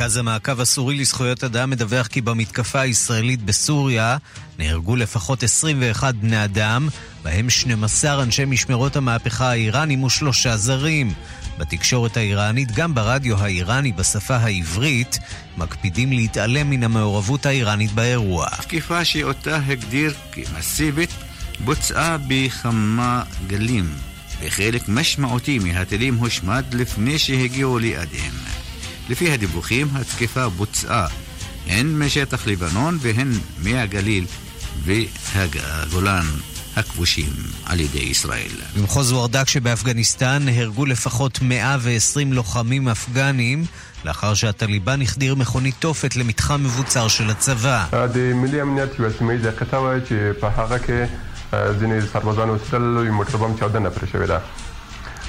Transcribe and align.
מרכז 0.00 0.16
המעקב 0.16 0.60
הסורי 0.60 0.96
לזכויות 0.96 1.44
אדם 1.44 1.70
מדווח 1.70 2.06
כי 2.06 2.20
במתקפה 2.20 2.80
הישראלית 2.80 3.42
בסוריה 3.42 4.16
נהרגו 4.58 4.96
לפחות 4.96 5.42
21 5.42 6.14
בני 6.14 6.44
אדם, 6.44 6.88
בהם 7.22 7.50
12 7.50 8.22
אנשי 8.22 8.44
משמרות 8.44 8.96
המהפכה 8.96 9.50
האיראנים 9.50 10.04
ושלושה 10.04 10.56
זרים. 10.56 11.12
בתקשורת 11.58 12.16
האיראנית, 12.16 12.72
גם 12.72 12.94
ברדיו 12.94 13.38
האיראני 13.38 13.92
בשפה 13.92 14.36
העברית, 14.36 15.18
מקפידים 15.56 16.12
להתעלם 16.12 16.70
מן 16.70 16.82
המעורבות 16.82 17.46
האיראנית 17.46 17.92
באירוע. 17.92 18.46
תקיפה 18.48 19.04
שאותה 19.04 19.56
הגדיר 19.66 20.14
כמסיבית 20.32 21.10
בוצעה 21.64 22.16
בכמה 22.28 23.22
גלים, 23.46 23.90
וחלק 24.42 24.88
משמעותי 24.88 25.58
מהטילים 25.58 26.14
הושמד 26.14 26.64
לפני 26.72 27.18
שהגיעו 27.18 27.78
לידיהם. 27.78 28.49
לפי 29.10 29.32
הדיווחים, 29.32 29.88
התקיפה 29.94 30.48
בוצעה 30.48 31.06
הן 31.66 31.98
משטח 31.98 32.46
לבנון 32.46 32.98
והן 33.00 33.30
מהגליל 33.62 34.26
והגולן. 34.84 36.26
הכבושים 36.76 37.32
על 37.66 37.80
ידי 37.80 37.98
ישראל. 37.98 38.50
במחוז 38.76 39.12
וורדק 39.12 39.48
שבאפגניסטן 39.48 40.42
נהרגו 40.44 40.86
לפחות 40.86 41.38
120 41.42 42.32
לוחמים 42.32 42.88
אפגנים 42.88 43.64
לאחר 44.04 44.34
שהטליבן 44.34 45.02
החדיר 45.02 45.34
מכונית 45.34 45.74
תופת 45.78 46.16
למתחם 46.16 46.62
מבוצר 46.64 47.08
של 47.08 47.30
הצבא. 47.30 47.86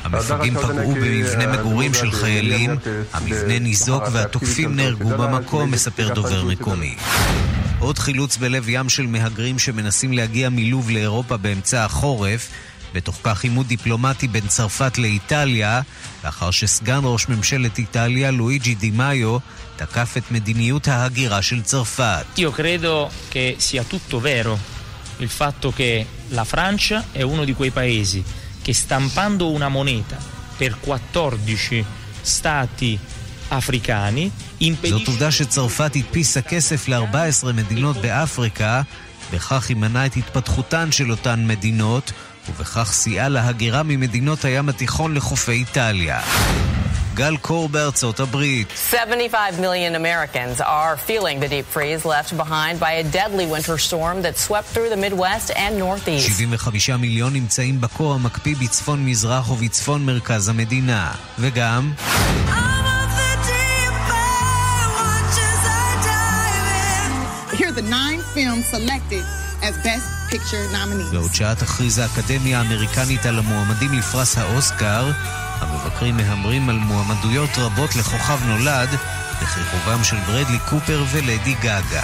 המפגעים 0.04 0.56
פגעו 0.58 0.96
במבנה 0.96 1.48
מגורים 1.48 1.94
של 1.94 2.12
חיילים, 2.12 2.78
המבנה 3.14 3.60
ניזוק 3.60 4.04
והתוקפים 4.12 4.76
נהרגו 4.76 5.10
במקום, 5.10 5.72
מספר 5.72 6.14
דובר 6.14 6.44
מקומי. 6.46 6.96
עוד 7.80 8.00
חילוץ 8.00 8.38
בלב 8.38 8.70
ים 8.70 8.90
של 8.90 9.08
מהגרים 9.08 9.60
שמנסים 9.60 10.14
להגיע 10.14 10.50
מלוב 10.50 10.90
לאירופה 10.90 11.38
באמצע 11.38 11.86
החורף, 11.86 12.50
בתוך 12.94 13.18
כך 13.24 13.44
עימות 13.44 13.68
דיפלומטי 13.68 14.28
בין 14.28 14.48
צרפת 14.48 14.98
לאיטליה, 14.98 15.82
לאחר 16.24 16.52
שסגן 16.52 17.00
ראש 17.04 17.30
ממשלת 17.30 17.78
איטליה, 17.78 18.32
לואיג'י 18.32 18.76
דימאיו, 18.76 19.38
תקף 19.76 20.18
את 20.18 20.32
מדיניות 20.32 20.88
ההגירה 20.88 21.42
של 21.42 21.62
צרפת. 21.62 22.26
Io 22.38 22.52
credo 22.52 23.10
che 23.30 23.56
sia 23.60 23.84
tutto 23.84 24.20
vero 24.20 24.60
il 25.18 25.30
fatto 25.30 25.72
che 25.72 26.06
la 26.30 26.44
Francia 26.44 27.04
è 27.12 27.22
uno 27.22 27.46
di 27.46 27.54
quei 27.54 27.72
paesi 27.72 28.24
che 28.72 28.74
stampando 28.74 29.50
una 29.50 29.68
moneta 29.68 30.18
per 30.58 30.80
14 30.80 31.86
stati 32.22 32.98
africani 33.50 34.32
זאת 34.90 35.08
עובדה 35.08 35.32
שצרפת 35.32 35.96
הדפיסה 35.96 36.42
כסף 36.42 36.88
ל-14 36.88 37.52
מדינות 37.54 37.98
באפריקה, 37.98 38.82
בכך 39.34 39.70
היא 39.70 39.78
מנעה 39.78 40.06
את 40.06 40.16
התפתחותן 40.18 40.92
של 40.92 41.12
אותן 41.12 41.48
מדינות, 41.48 42.12
ובכך 42.50 42.92
סייעה 42.92 43.30
להגירה 43.30 43.84
ממדינות 43.84 44.46
הים 44.46 44.70
התיכון 44.70 45.14
לחופי 45.14 45.52
איטליה. 45.52 46.22
גל 47.14 47.38
קור 47.38 47.70
בארצות 47.70 48.20
הברית. 48.20 48.68
75 48.90 49.60
million 49.60 49.96
Americans 49.96 50.62
are 50.62 50.98
feeling 50.98 51.40
the 51.40 51.48
deep 51.48 51.66
freeze 51.76 52.06
left 52.06 52.38
behind 52.38 52.80
by 52.80 52.92
a 52.92 53.04
deadly 53.04 53.46
winter 53.46 53.78
storm 53.78 54.22
that 54.22 54.38
swept 54.38 54.68
through 54.74 54.90
the 54.90 55.02
Midwest 55.06 55.52
and 55.56 55.80
Northeast. 55.80 56.28
75 56.28 56.90
מיליון 56.90 57.34
נמצאים 57.34 57.82
בקור 57.82 58.14
המקפיא 58.14 58.56
בצפון 58.62 59.06
מזרח 59.06 59.52
ובצפון 59.52 60.06
מרכז 60.06 60.50
המדינה. 60.50 61.12
וגם... 61.40 61.94
the 67.74 67.90
nine 67.90 68.22
films 68.36 68.66
selected 68.70 69.24
as 69.64 69.74
Best 69.84 70.08
Picture 70.30 70.64
nominees. 70.72 71.12
בעוד 71.12 71.34
שעה 71.34 71.56
תכריז 71.56 71.98
האקדמיה 71.98 72.60
האמריקנית 72.60 73.26
על 73.26 73.40
המועמדים 73.40 73.94
לפרס 73.94 74.38
האוסקר, 74.38 75.12
המבקרים 75.62 76.18
מהמרים 76.18 76.70
על 76.70 76.78
מועמדויות 76.78 77.50
רבות 77.58 77.96
לכוכב 77.96 78.40
נולד, 78.46 78.90
בכיכובם 79.42 80.04
של 80.04 80.18
ברדלי 80.28 80.60
קופר 80.70 81.04
ולדי 81.12 81.54
גאגה. 81.62 82.04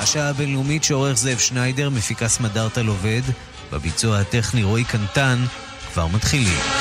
השעה 0.00 0.28
הבינלאומית 0.28 0.84
שעורך 0.84 1.16
זאב 1.16 1.38
שניידר, 1.38 1.90
מפיקה 1.90 2.28
סמדארטל 2.28 2.86
עובד, 2.86 3.22
בביצוע 3.72 4.18
הטכני 4.18 4.62
רועי 4.62 4.84
קנטן, 4.84 5.44
כבר 5.92 6.06
מתחילים. 6.06 6.75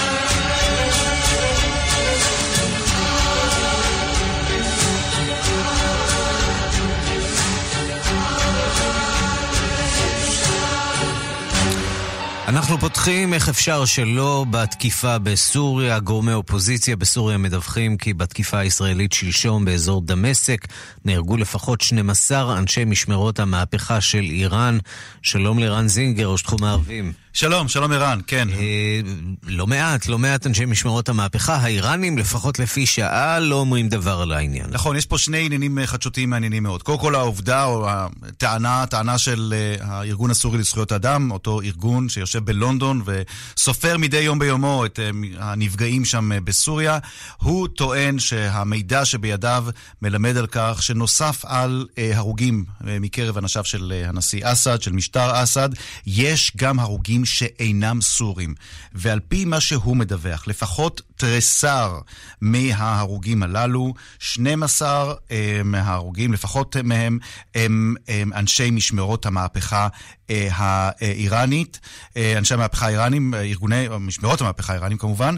אנחנו 12.55 12.77
פותחים, 12.77 13.33
איך 13.33 13.49
אפשר 13.49 13.85
שלא, 13.85 14.45
בתקיפה 14.49 15.17
בסוריה. 15.17 15.99
גורמי 15.99 16.33
אופוזיציה 16.33 16.95
בסוריה 16.95 17.37
מדווחים 17.37 17.97
כי 17.97 18.13
בתקיפה 18.13 18.59
הישראלית 18.59 19.13
שלשום 19.13 19.65
באזור 19.65 20.01
דמשק 20.01 20.67
נהרגו 21.05 21.37
לפחות 21.37 21.81
12 21.81 22.57
אנשי 22.57 22.85
משמרות 22.85 23.39
המהפכה 23.39 24.01
של 24.01 24.21
איראן. 24.21 24.77
שלום 25.21 25.59
לרן 25.59 25.87
זינגר, 25.87 26.27
ראש 26.27 26.41
תחום 26.41 26.63
הערבים. 26.63 27.24
שלום, 27.35 27.67
שלום 27.67 27.91
ערן, 27.91 28.19
כן. 28.27 28.47
אה, 28.49 28.99
לא 29.43 29.67
מעט, 29.67 30.07
לא 30.07 30.19
מעט 30.19 30.47
אנשי 30.47 30.65
משמרות 30.65 31.09
המהפכה. 31.09 31.55
האיראנים, 31.55 32.17
לפחות 32.17 32.59
לפי 32.59 32.85
שעה, 32.85 33.39
לא 33.39 33.55
אומרים 33.55 33.89
דבר 33.89 34.21
על 34.21 34.31
העניין. 34.31 34.65
נכון, 34.69 34.95
יש 34.95 35.05
פה 35.05 35.17
שני 35.17 35.45
עניינים 35.45 35.79
אה, 35.79 35.87
חדשותיים 35.87 36.29
מעניינים 36.29 36.63
מאוד. 36.63 36.83
קודם 36.83 36.99
כל 36.99 37.15
העובדה, 37.15 37.65
או 37.65 37.89
הטענה, 37.89 38.83
הטענה 38.83 39.17
של 39.17 39.53
אה, 39.57 39.85
הארגון 39.87 40.31
הסורי 40.31 40.57
לזכויות 40.57 40.91
אדם, 40.91 41.31
אותו 41.31 41.61
ארגון 41.61 42.09
שיושב 42.09 42.45
בלונדון 42.45 43.01
וסופר 43.05 43.97
מדי 43.97 44.19
יום 44.19 44.39
ביומו 44.39 44.85
את 44.85 44.99
אה, 44.99 45.09
הנפגעים 45.39 46.05
שם 46.05 46.31
בסוריה, 46.43 46.99
הוא 47.37 47.67
טוען 47.67 48.19
שהמידע 48.19 49.05
שבידיו 49.05 49.65
מלמד 50.01 50.37
על 50.37 50.47
כך 50.47 50.83
שנוסף 50.83 51.45
על 51.45 51.87
הרוגים 52.13 52.65
מקרב 52.81 53.37
אנשיו 53.37 53.65
של 53.65 53.93
הנשיא 54.05 54.41
אסד, 54.43 54.81
של 54.81 54.91
משטר 54.91 55.43
אסד, 55.43 55.69
יש 56.07 56.51
גם 56.57 56.79
הרוגים 56.79 57.24
שאינם 57.25 58.01
סורים. 58.01 58.55
ועל 58.93 59.19
פי 59.19 59.45
מה 59.45 59.59
שהוא 59.59 59.97
מדווח, 59.97 60.47
לפחות 60.47 61.01
תריסר 61.17 61.99
מההרוגים 62.41 63.43
הללו, 63.43 63.93
12 64.19 65.13
אה, 65.31 65.61
מההרוגים, 65.65 66.33
לפחות 66.33 66.75
מהם, 66.83 67.19
הם, 67.55 67.95
הם 68.07 68.33
אנשי 68.33 68.71
משמרות 68.71 69.25
המהפכה 69.25 69.87
אה, 70.29 70.47
האיראנית, 70.51 71.79
אה, 72.17 72.37
אנשי 72.37 72.53
המהפכה 72.53 72.85
האיראנים, 72.85 73.33
ארגוני, 73.33 73.85
משמרות 73.99 74.41
המהפכה 74.41 74.73
האיראנים 74.73 74.97
כמובן. 74.97 75.35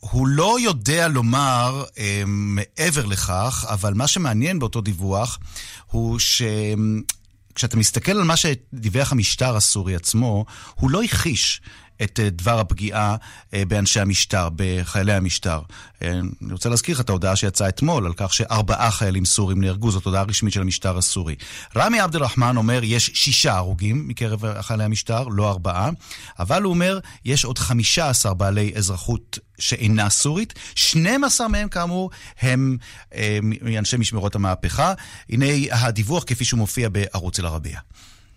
הוא 0.00 0.28
לא 0.28 0.60
יודע 0.60 1.08
לומר 1.08 1.84
מעבר 2.26 3.06
לכך, 3.06 3.66
אבל 3.68 3.94
מה 3.94 4.06
שמעניין 4.06 4.58
באותו 4.58 4.80
דיווח 4.80 5.38
הוא 5.86 6.18
ש... 6.18 6.42
כשאתה 7.54 7.76
מסתכל 7.76 8.12
על 8.12 8.22
מה 8.22 8.36
שדיווח 8.36 9.12
המשטר 9.12 9.56
הסורי 9.56 9.94
עצמו, 9.94 10.44
הוא 10.74 10.90
לא 10.90 11.02
הכחיש 11.02 11.60
את 12.02 12.20
אה, 12.20 12.30
דבר 12.30 12.60
הפגיעה 12.60 13.16
אה, 13.54 13.62
באנשי 13.68 14.00
המשטר, 14.00 14.48
בחיילי 14.56 15.12
המשטר. 15.12 15.60
אה, 16.02 16.08
אני 16.42 16.52
רוצה 16.52 16.68
להזכיר 16.68 16.94
לך 16.94 17.00
את 17.00 17.08
ההודעה 17.08 17.36
שיצאה 17.36 17.68
אתמול 17.68 18.06
על 18.06 18.12
כך 18.16 18.34
שארבעה 18.34 18.90
חיילים 18.90 19.24
סורים 19.24 19.60
נהרגו, 19.60 19.90
זאת 19.90 20.04
הודעה 20.04 20.22
רשמית 20.22 20.52
של 20.52 20.60
המשטר 20.60 20.98
הסורי. 20.98 21.34
רמי 21.76 22.00
עבד 22.00 22.16
אל-רחמן 22.16 22.56
אומר 22.56 22.80
יש 22.84 23.10
שישה 23.14 23.56
הרוגים 23.56 24.08
מקרב 24.08 24.62
חיילי 24.62 24.84
המשטר, 24.84 25.28
לא 25.28 25.50
ארבעה, 25.50 25.90
אבל 26.38 26.62
הוא 26.62 26.72
אומר 26.72 26.98
יש 27.24 27.44
עוד 27.44 27.58
חמישה 27.58 28.08
עשר 28.08 28.34
בעלי 28.34 28.72
אזרחות 28.76 29.38
שאינה 29.58 30.10
סורית, 30.10 30.54
12 30.74 31.48
מהם 31.48 31.68
כאמור 31.68 32.10
הם 32.40 32.76
אה, 33.14 33.38
מאנשי 33.42 33.96
משמרות 33.96 34.34
המהפכה. 34.34 34.94
הנה 35.30 35.46
הדיווח 35.70 36.24
כפי 36.26 36.44
שהוא 36.44 36.58
מופיע 36.58 36.88
בערוץ 36.88 37.38
אל-ערבייה. 37.40 37.80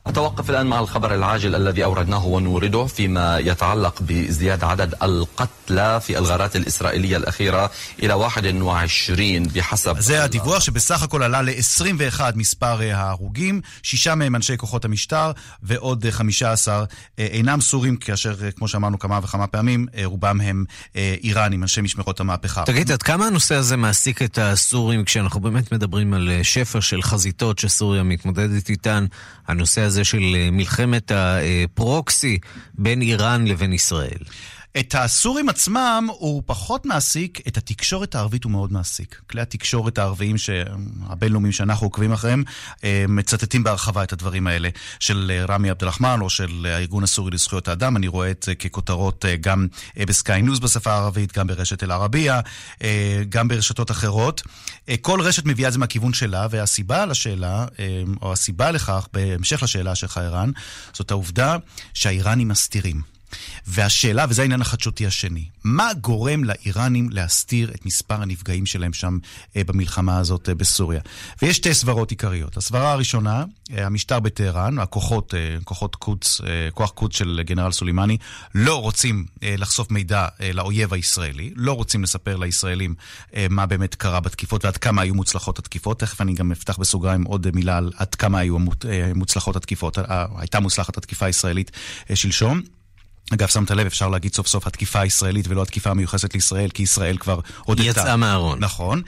أتوقف 0.07 0.51
الآن 0.51 0.67
مع 0.67 0.81
الخبر 0.81 1.15
العاجل 1.15 1.55
الذي 1.55 1.85
أوردناه 1.85 2.27
ونورده 2.27 2.87
فيما 2.87 3.39
يتعلق 3.39 4.03
بازدياد 4.03 4.65
عدد 4.65 4.95
القتلى 5.03 6.01
في 6.01 6.19
الغارات 6.19 6.57
الإسرائيلية 6.57 7.17
الأخيرة 7.17 7.71
إلى 8.03 8.13
21 8.13 9.43
بحسب... 9.43 10.01
זה 10.01 10.25
הדיווח 10.25 10.61
שבסך 10.61 11.03
הכל 11.03 11.23
עלה 11.23 11.43
ל-21 11.43 12.21
מספר 12.35 12.81
ההרוגים, 12.95 13.61
שישה 13.83 14.15
מהם 14.15 14.37
אנשי 14.37 14.57
כוחות 14.57 14.85
המשטר 14.85 15.33
ועוד 15.63 16.07
15 16.11 16.85
אינם 17.19 17.61
סורים, 17.61 17.97
כאשר, 17.97 18.35
כמו 18.57 18.69
שאמרנו 18.69 18.99
כמה 18.99 19.21
וכמה 19.23 19.47
פעמים, 19.47 19.87
רובם 20.05 20.41
הם 20.41 20.65
איראנים, 20.95 21.63
אנשי 21.63 21.81
משמרות 21.81 22.21
המהפכה. 22.21 22.63
תגיד, 22.67 22.93
עד 22.93 23.03
כמה 23.03 23.27
הנושא 23.27 23.55
הזה 23.55 23.77
מעסיק 23.77 24.23
את 24.23 24.39
הסורים 24.39 25.05
כשאנחנו 25.05 25.41
באמת 25.41 25.73
מדברים 25.73 26.15
על 26.15 26.31
שפע 26.43 26.81
של 26.81 27.03
חזיתות 27.03 27.59
שסוריה 27.59 28.03
מתמודדת 28.03 28.69
איתן? 28.69 29.07
הנושא 29.49 29.81
הזה 29.81 29.94
של 30.04 30.50
מלחמת 30.52 31.12
הפרוקסי 31.16 32.40
בין 32.74 33.02
איראן 33.02 33.48
לבין 33.48 33.74
ישראל. 33.74 34.20
את 34.80 34.96
הסורים 34.98 35.50
עצמם 35.50 36.08
הוא 36.12 36.44
פחות 36.46 36.86
מעסיק, 36.86 37.48
את 37.48 37.58
התקשורת 37.58 38.16
הערבית 38.16 38.44
הוא 38.44 38.52
מאוד 38.52 38.74
מעסיק. 38.74 39.22
כלי 39.30 39.42
התקשורת 39.42 39.98
הערביים 39.98 40.36
הבינלאומיים 41.08 41.52
שאנחנו 41.52 41.88
עוקבים 41.88 42.12
אחריהם 42.12 42.44
מצטטים 43.08 43.64
בהרחבה 43.64 44.04
את 44.04 44.14
הדברים 44.14 44.48
האלה 44.48 44.70
של 45.00 45.44
רמי 45.50 45.70
עבד 45.70 45.84
אל-רחמן 45.84 46.22
או 46.22 46.30
של 46.30 46.68
הארגון 46.70 47.04
הסורי 47.04 47.32
לזכויות 47.32 47.68
האדם. 47.68 47.98
אני 47.98 48.08
רואה 48.08 48.32
את 48.32 48.44
זה 48.44 48.56
ככותרות 48.56 49.26
גם 49.42 49.68
בסקיי 49.98 50.42
ניוז 50.42 50.60
בשפה 50.60 50.94
הערבית, 50.94 51.38
גם 51.38 51.48
ברשת 51.48 51.84
אל-ערבייה, 51.84 52.40
גם 53.30 53.48
ברשתות 53.48 53.92
אחרות. 53.92 54.42
כל 55.02 55.22
רשת 55.22 55.46
מביאה 55.46 55.68
את 55.68 55.74
זה 55.74 55.80
מהכיוון 55.80 56.14
שלה, 56.14 56.48
והסיבה 56.50 57.06
לשאלה, 57.06 57.66
או 58.22 58.34
הסיבה 58.34 58.72
לכך, 58.72 59.08
בהמשך 59.14 59.64
לשאלה 59.64 59.96
שלך, 59.96 60.18
ערן, 60.18 60.52
זאת 60.94 61.12
העובדה 61.12 61.58
שהאיראנים 61.94 62.48
מסתירים. 62.48 63.15
והשאלה, 63.68 64.26
וזה 64.30 64.42
העניין 64.42 64.62
החדשותי 64.62 65.06
השני, 65.06 65.46
מה 65.64 65.94
גורם 66.02 66.44
לאיראנים 66.44 67.10
להסתיר 67.10 67.72
את 67.76 67.86
מספר 67.86 68.22
הנפגעים 68.22 68.66
שלהם 68.66 68.94
שם 68.94 69.18
אה, 69.56 69.64
במלחמה 69.64 70.18
הזאת 70.18 70.50
אה, 70.50 70.56
בסוריה? 70.56 71.02
ויש 71.42 71.58
שתי 71.58 71.74
סברות 71.74 72.12
עיקריות. 72.12 72.58
הסברה 72.58 72.92
הראשונה, 72.92 73.44
אה, 73.78 73.86
המשטר 73.86 74.20
בטהרן, 74.20 74.80
הכוחות, 74.80 75.34
אה, 75.34 75.58
כוחות 75.64 75.96
קודס, 75.96 76.42
אה, 76.42 76.48
כוח 76.74 76.90
קודס 76.90 77.18
של 77.18 77.42
גנרל 77.46 77.72
סולימני, 77.72 78.18
לא 78.56 78.82
רוצים 78.82 79.26
אה, 79.44 79.56
לחשוף 79.58 79.92
מידע 79.92 80.28
אה, 80.42 80.52
לאויב 80.54 80.94
הישראלי, 80.94 81.52
לא 81.56 81.74
רוצים 81.74 82.04
לספר 82.04 82.38
לישראלים 82.38 82.96
אה, 83.36 83.48
מה 83.50 83.66
באמת 83.66 83.96
קרה 83.96 84.20
בתקיפות 84.20 84.66
ועד 84.66 84.78
כמה 84.78 85.02
היו 85.02 85.16
מוצלחות 85.16 85.60
התקיפות. 85.60 86.00
תכף 86.00 86.22
אני 86.22 86.34
גם 86.34 86.52
אפתח 86.52 86.78
בסוגריים 86.78 87.24
עוד 87.24 87.48
מילה 87.54 87.78
על 87.78 87.92
עד 87.98 88.16
כמה 88.16 88.40
היו 88.40 88.58
מוצלחות 89.16 89.56
התקיפות. 89.56 89.98
הייתה 90.38 90.60
מוצלחת 90.60 90.98
התקיפה 90.98 91.26
הישראלית 91.26 91.72
אה, 92.10 92.16
שלשום. 92.16 92.62
אגב, 93.34 93.48
שמת 93.48 93.72
לב, 93.72 93.86
אפשר 93.86 94.10
להגיד 94.10 94.34
סוף 94.34 94.48
סוף 94.48 94.68
התקיפה 94.68 95.00
הישראלית 95.00 95.48
ולא 95.48 95.62
התקיפה 95.62 95.90
המיוחסת 95.90 96.34
לישראל, 96.34 96.70
כי 96.70 96.84
ישראל 96.84 97.18
כבר 97.18 97.40
הודתה. 97.64 97.84
יצאה 97.88 98.16
מהארון. 98.16 98.60
נכון. 98.60 99.02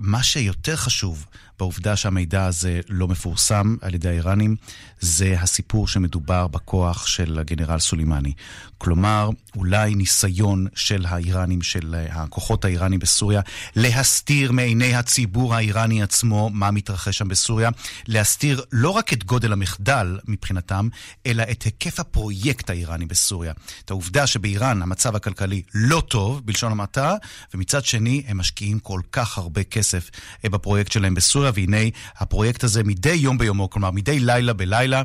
מה 0.00 0.22
שיותר 0.22 0.76
חשוב 0.76 1.26
בעובדה 1.58 1.96
שהמידע 1.96 2.44
הזה 2.44 2.80
לא 2.88 3.08
מפורסם 3.08 3.76
על 3.80 3.94
ידי 3.94 4.08
האיראנים, 4.08 4.56
זה 5.00 5.36
הסיפור 5.40 5.88
שמדובר 5.88 6.46
בכוח 6.46 7.06
של 7.06 7.38
הגנרל 7.38 7.78
סולימני. 7.78 8.32
כלומר, 8.78 9.30
אולי 9.56 9.94
ניסיון 9.94 10.66
של 10.74 11.06
האיראנים, 11.08 11.62
של 11.62 11.94
הכוחות 12.10 12.64
האיראנים 12.64 13.00
בסוריה, 13.00 13.40
להסתיר 13.76 14.52
מעיני 14.52 14.94
הציבור 14.94 15.54
האיראני 15.54 16.02
עצמו 16.02 16.50
מה 16.52 16.70
מתרחש 16.70 17.18
שם 17.18 17.28
בסוריה, 17.28 17.70
להסתיר 18.06 18.62
לא 18.72 18.90
רק 18.90 19.12
את 19.12 19.24
גודל 19.24 19.52
המחדל 19.52 20.18
מבחינתם, 20.28 20.88
אלא 21.26 21.42
את 21.50 21.62
היקף 21.62 22.00
הפרויקט 22.00 22.70
האיראני 22.70 23.06
בסוריה. 23.06 23.52
את 23.84 23.90
העובדה 23.90 24.26
שבאיראן 24.26 24.82
המצב 24.82 25.16
הכלכלי 25.16 25.62
לא 25.74 26.02
טוב, 26.08 26.42
בלשון 26.44 26.72
המעטה, 26.72 27.14
ומצד 27.54 27.84
שני 27.84 28.22
הם 28.26 28.38
משקיעים 28.38 28.78
כל 28.78 29.00
כך 29.12 29.38
הרבה 29.38 29.62
כסף 29.64 30.10
בפרויקט 30.44 30.92
שלהם 30.92 31.14
בסוריה, 31.14 31.43
והנה 31.54 31.76
הפרויקט 32.18 32.64
הזה 32.64 32.84
מדי 32.84 33.12
יום 33.12 33.38
ביומו, 33.38 33.70
כלומר 33.70 33.90
מדי 33.90 34.20
לילה 34.20 34.52
בלילה, 34.52 35.02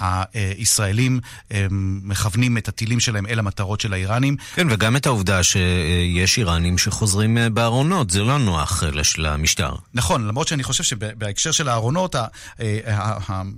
הישראלים 0.00 1.20
מכוונים 2.02 2.58
את 2.58 2.68
הטילים 2.68 3.00
שלהם 3.00 3.26
אל 3.26 3.38
המטרות 3.38 3.80
של 3.80 3.92
האיראנים. 3.92 4.36
כן, 4.54 4.66
וגם 4.70 4.96
את 4.96 5.06
העובדה 5.06 5.42
שיש 5.42 6.38
איראנים 6.38 6.78
שחוזרים 6.78 7.38
בארונות, 7.52 8.10
זה 8.10 8.22
לא 8.22 8.38
נוח 8.38 8.82
למשטר. 9.18 9.74
נכון, 9.94 10.28
למרות 10.28 10.48
שאני 10.48 10.62
חושב 10.62 10.84
שבהקשר 10.84 11.52
של 11.52 11.68
הארונות, 11.68 12.14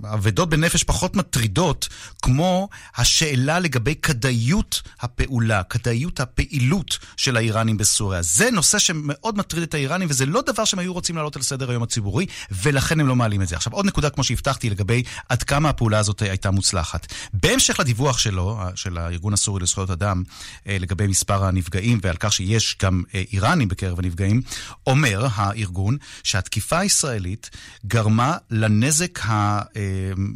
האבדות 0.03 0.49
בנפש 0.49 0.83
פחות 0.83 1.15
מטרידות, 1.15 1.89
כמו 2.21 2.69
השאלה 2.97 3.59
לגבי 3.59 3.95
כדאיות 3.95 4.81
הפעולה, 4.99 5.63
כדאיות 5.63 6.19
הפעילות 6.19 6.99
של 7.17 7.37
האיראנים 7.37 7.77
בסוריה. 7.77 8.21
זה 8.21 8.51
נושא 8.51 8.79
שמאוד 8.79 9.37
מטריד 9.37 9.63
את 9.63 9.73
האיראנים, 9.73 10.07
וזה 10.11 10.25
לא 10.25 10.41
דבר 10.45 10.65
שהם 10.65 10.79
היו 10.79 10.93
רוצים 10.93 11.15
להעלות 11.15 11.35
על 11.35 11.41
סדר 11.41 11.69
היום 11.69 11.83
הציבורי, 11.83 12.20
ולכן 12.51 12.99
הם 12.99 13.07
לא 13.07 13.15
מעלים 13.15 13.41
את 13.41 13.47
זה. 13.47 13.55
עכשיו, 13.55 13.73
עוד 13.73 13.85
נקודה, 13.85 14.09
כמו 14.09 14.23
שהבטחתי, 14.23 14.69
לגבי 14.69 15.03
עד 15.29 15.43
כמה 15.43 15.69
הפעולה 15.69 15.99
הזאת 15.99 16.21
הייתה 16.21 16.51
מוצלחת. 16.51 17.13
בהמשך 17.33 17.79
לדיווח 17.79 18.17
שלו, 18.17 18.59
של 18.75 18.97
הארגון 18.97 19.33
הסורי 19.33 19.63
לזכויות 19.63 19.89
אדם, 19.89 20.23
לגבי 20.65 21.07
מספר 21.07 21.45
הנפגעים 21.45 21.99
ועל 22.03 22.15
כך 22.19 22.33
שיש 22.33 22.77
גם 22.81 23.03
איראנים 23.33 23.67
בקרב 23.67 23.99
הנפגעים, 23.99 24.41
אומר 24.87 25.27
הארגון 25.33 25.97
שהתקיפה 26.23 26.79
הישראלית 26.79 27.49
גרמה 27.85 28.37
לנזק, 28.51 29.19
ה, 29.25 29.61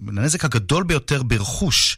לנזק 0.07 0.45
הגדול 0.45 0.83
ביותר 0.83 1.23
ברכוש 1.23 1.97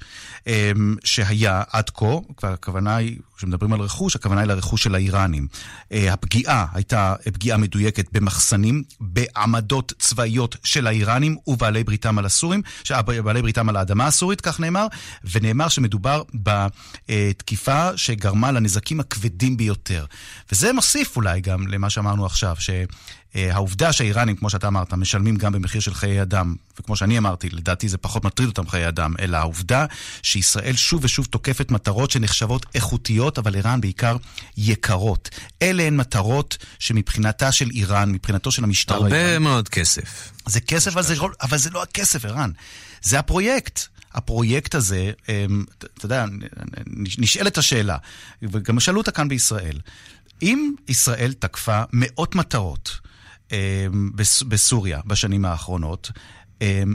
שהיה 1.04 1.64
עד 1.72 1.90
כה, 1.90 2.06
והכוונה 2.44 2.96
היא, 2.96 3.18
כשמדברים 3.38 3.74
על 3.74 3.80
רכוש, 3.80 4.16
הכוונה 4.16 4.42
היא 4.42 4.48
לרכוש 4.48 4.84
של 4.84 4.96
האיראנים. 4.96 5.48
הפגיעה 5.92 6.66
הייתה 6.74 7.16
פגיעה 7.34 7.58
מדויקת 7.58 8.06
במחסנים, 8.12 8.84
בעמדות 9.00 9.94
צבאיות 10.00 10.56
של 10.64 10.88
האיראנים 10.88 11.38
ובעלי 11.48 11.84
בריתם 11.84 12.18
על 12.18 12.26
הסורים, 12.26 12.62
בעלי 13.24 13.42
בריתם 13.42 13.70
על 13.70 13.76
האדמה 13.76 14.08
הסורית, 14.08 14.42
כך 14.42 14.60
נאמר, 14.60 14.88
ונאמר 15.32 15.68
שמדובר 15.68 16.22
בתקיפה 16.34 17.98
שגרמה 17.98 18.52
לנזקים 18.52 19.00
הכבדים 19.00 19.58
ביותר. 19.58 20.06
וזה 20.52 20.74
מוסיף 20.74 21.16
אולי 21.16 21.42
גם 21.42 21.68
למה 21.68 21.90
שאמרנו 21.90 22.26
עכשיו, 22.26 22.56
ש... 22.60 22.70
העובדה 23.38 23.94
שהאיראנים, 23.94 24.36
כמו 24.36 24.50
שאתה 24.50 24.68
אמרת, 24.68 24.94
משלמים 24.94 25.36
גם 25.36 25.52
במחיר 25.52 25.82
של 25.82 25.94
חיי 25.94 26.22
אדם, 26.22 26.56
וכמו 26.80 26.96
שאני 26.96 27.18
אמרתי, 27.18 27.50
לדעתי 27.50 27.90
זה 27.90 27.98
פחות 27.98 28.26
מטריד 28.26 28.50
אותם 28.50 28.70
חיי 28.70 28.88
אדם, 28.88 29.14
אלא 29.20 29.38
העובדה 29.38 29.86
שישראל 30.22 30.76
שוב 30.76 31.04
ושוב 31.04 31.26
תוקפת 31.26 31.72
מטרות 31.72 32.12
שנחשבות 32.12 32.66
איכותיות, 32.76 33.38
אבל 33.38 33.56
איראן 33.56 33.82
בעיקר 33.82 34.18
יקרות. 34.58 35.30
אלה 35.62 35.84
הן 35.84 35.98
מטרות 35.98 36.58
שמבחינתה 36.80 37.52
של 37.52 37.70
איראן, 37.70 38.12
מבחינתו 38.12 38.52
של 38.52 38.64
המשטר 38.64 38.94
הרבה 38.94 39.06
האיראן... 39.06 39.26
הרבה 39.26 39.40
מאוד 39.40 39.70
כסף. 39.70 40.32
זה 40.46 40.60
כסף, 40.60 40.92
אבל 40.92 41.04
זה, 41.04 41.16
אבל 41.42 41.58
זה 41.58 41.70
לא 41.70 41.84
הכסף, 41.84 42.26
ערן. 42.26 42.52
זה 43.02 43.20
הפרויקט. 43.20 43.80
הפרויקט 44.14 44.76
הזה, 44.76 45.12
אתה 45.24 46.06
יודע, 46.06 46.26
נשאלת 47.18 47.58
השאלה, 47.58 47.98
וגם 48.42 48.80
שאלו 48.80 48.98
אותה 48.98 49.12
כאן 49.12 49.28
בישראל, 49.28 49.80
אם 50.42 50.74
ישראל 50.88 51.34
תקפה 51.34 51.82
מאות 51.94 52.36
מטרות, 52.36 53.00
בסוריה 54.48 55.02
בשנים 55.06 55.46
האחרונות. 55.46 56.12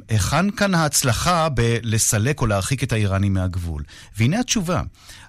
היכן 0.08 0.50
כאן 0.50 0.74
ההצלחה 0.74 1.48
בלסלק 1.48 2.40
או 2.40 2.46
להרחיק 2.46 2.82
את 2.82 2.92
האיראנים 2.92 3.34
מהגבול? 3.34 3.82
והנה 4.16 4.40
התשובה. 4.40 4.82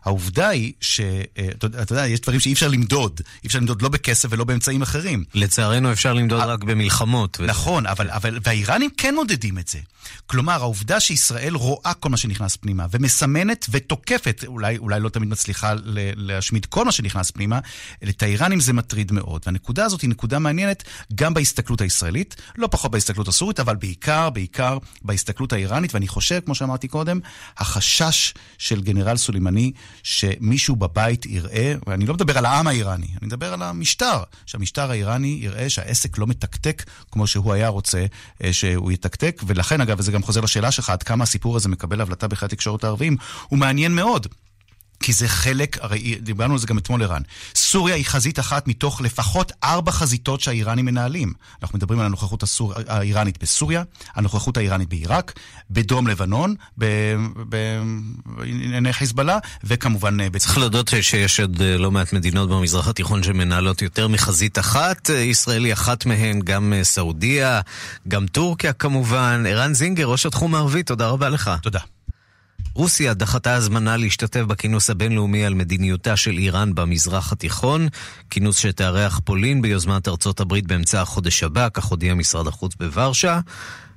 העובדה 0.06 0.48
היא 0.48 0.74
שאתה 0.82 1.94
יודע, 1.94 2.08
יש 2.08 2.20
דברים 2.20 2.40
שאי 2.40 2.54
אפשר 2.54 2.68
למדוד. 2.68 3.22
אי 3.44 3.48
אפשר 3.48 3.60
למדוד 3.60 3.82
לא 3.82 3.90
בכסף 3.90 4.30
ולא 4.32 4.44
באמצעים 4.44 4.82
אחרים. 4.82 5.24
לצערנו 5.34 5.92
אפשר 5.92 6.14
למדוד 6.14 6.40
רק 6.40 6.64
במלחמות. 6.64 7.40
נכון, 7.48 7.86
אבל, 7.86 8.10
אבל, 8.10 8.40
והאיראנים 8.44 8.90
כן 8.98 9.16
מודדים 9.16 9.60
את 9.60 9.68
זה. 9.68 9.80
כלומר, 10.26 10.54
העובדה 10.54 11.00
שישראל 11.00 11.56
רואה 11.56 11.94
כל 11.94 12.10
מה 12.10 12.18
שנכנס 12.18 12.56
פנימה, 12.56 12.86
ומסמנת 12.92 13.66
ותוקפת, 13.70 14.44
אולי, 14.48 14.78
אולי 14.78 15.00
לא 15.00 15.10
תמיד 15.10 15.30
מצליחה 15.30 15.74
להשמיד 16.16 16.66
כל 16.66 16.86
מה 16.86 16.92
שנכנס 16.92 17.32
פנימה, 17.32 17.60
את 18.10 18.24
האיראנים 18.24 18.60
זה 18.60 18.74
מטריד 18.74 19.12
מאוד. 19.12 19.42
והנקודה 19.46 19.86
הזאת 19.86 20.02
היא 20.02 20.10
נקודה 20.10 20.40
מעניינת 20.40 20.84
גם 21.16 21.34
בהסתכלות 21.34 21.82
הישראלית, 21.82 22.36
לא 22.58 22.68
פחות 22.72 22.92
בהסתכלות 22.92 23.28
הסורית, 23.28 23.60
אבל 23.60 23.76
בעיקר, 23.76 24.23
בעיקר 24.30 24.78
בהסתכלות 25.02 25.54
האיראנית, 25.54 25.94
ואני 25.94 26.08
חושב, 26.08 26.40
כמו 26.46 26.56
שאמרתי 26.56 26.88
קודם, 26.88 27.20
החשש 27.58 28.34
של 28.58 28.82
גנרל 28.82 29.18
סולימני 29.18 29.72
שמישהו 30.04 30.76
בבית 30.76 31.26
יראה, 31.26 31.74
ואני 31.88 32.06
לא 32.06 32.14
מדבר 32.14 32.38
על 32.38 32.46
העם 32.46 32.68
האיראני, 32.68 33.08
אני 33.08 33.28
מדבר 33.28 33.54
על 33.54 33.62
המשטר, 33.62 34.24
שהמשטר 34.46 34.92
האיראני 34.92 35.38
יראה 35.42 35.70
שהעסק 35.70 36.18
לא 36.18 36.28
מתקתק 36.28 36.84
כמו 37.12 37.28
שהוא 37.28 37.54
היה 37.54 37.68
רוצה 37.68 38.06
שהוא 38.52 38.92
יתקתק, 38.92 39.42
ולכן 39.48 39.82
אגב, 39.82 40.00
וזה 40.00 40.12
גם 40.12 40.24
חוזר 40.24 40.42
לשאלה 40.42 40.72
שלך, 40.72 40.90
עד 40.90 41.04
כמה 41.04 41.24
הסיפור 41.24 41.56
הזה 41.56 41.70
מקבל 41.70 42.02
הבלטה 42.02 42.28
בכלי 42.28 42.46
התקשורת 42.46 42.84
הערביים, 42.84 43.18
הוא 43.50 43.60
מעניין 43.60 43.96
מאוד. 43.96 44.28
כי 45.04 45.14
זה 45.14 45.28
חלק, 45.28 45.78
הרי 45.82 46.16
דיברנו 46.22 46.54
על 46.54 46.60
זה 46.60 46.68
גם 46.68 46.78
אתמול 46.78 47.04
ערן, 47.04 47.22
סוריה 47.56 47.96
היא 47.96 48.06
חזית 48.06 48.40
אחת 48.40 48.68
מתוך 48.68 49.02
לפחות 49.02 49.52
ארבע 49.64 49.92
חזיתות 49.92 50.42
שהאיראנים 50.42 50.86
מנהלים. 50.86 51.34
אנחנו 51.64 51.78
מדברים 51.78 52.00
על 52.00 52.06
הנוכחות 52.06 52.44
הסור... 52.44 52.74
האיראנית 52.88 53.44
בסוריה, 53.44 53.84
הנוכחות 54.16 54.58
האיראנית 54.58 54.90
בעיראק, 54.90 55.34
בדרום 55.72 56.08
לבנון, 56.08 56.56
בענייני 58.38 58.94
חיזבאללה, 58.94 59.38
וכמובן... 59.64 60.20
אה, 60.20 60.28
צריך 60.38 60.58
להודות 60.58 60.92
שיש 61.02 61.40
עוד 61.40 61.62
אה, 61.62 61.78
לא 61.78 61.92
מעט 61.92 62.14
מדינות 62.14 62.50
במזרח 62.50 62.88
התיכון 62.88 63.24
שמנהלות 63.24 63.82
יותר 63.82 64.08
מחזית 64.08 64.60
אחת, 64.60 65.10
אה, 65.10 65.16
ישראל 65.16 65.66
היא 65.66 65.74
אחת 65.74 66.06
מהן, 66.06 66.40
גם 66.40 66.74
סעודיה, 66.84 67.62
גם 68.08 68.28
טורקיה 68.28 68.74
כמובן. 68.74 69.44
ערן 69.48 69.74
זינגר, 69.74 70.06
ראש 70.06 70.26
התחום 70.26 70.56
הערבי, 70.56 70.84
תודה 70.84 71.08
רבה 71.08 71.30
לך. 71.30 71.52
תודה. 71.62 71.93
רוסיה 72.76 73.14
דחתה 73.14 73.54
הזמנה 73.54 73.98
להשתתף 73.98 74.42
בכינוס 74.42 74.90
הבינלאומי 74.90 75.46
על 75.46 75.54
מדיניותה 75.54 76.18
של 76.18 76.38
איראן 76.38 76.76
במזרח 76.76 77.32
התיכון, 77.32 77.88
כינוס 78.30 78.58
שתארח 78.58 79.20
פולין 79.24 79.62
ביוזמת 79.62 80.08
ארצות 80.08 80.40
הברית 80.40 80.68
באמצע 80.68 81.02
החודש 81.02 81.44
הבא, 81.44 81.68
כך 81.74 81.86
הודיע 81.86 82.14
משרד 82.14 82.48
החוץ 82.48 82.76
בוורשה. 82.76 83.40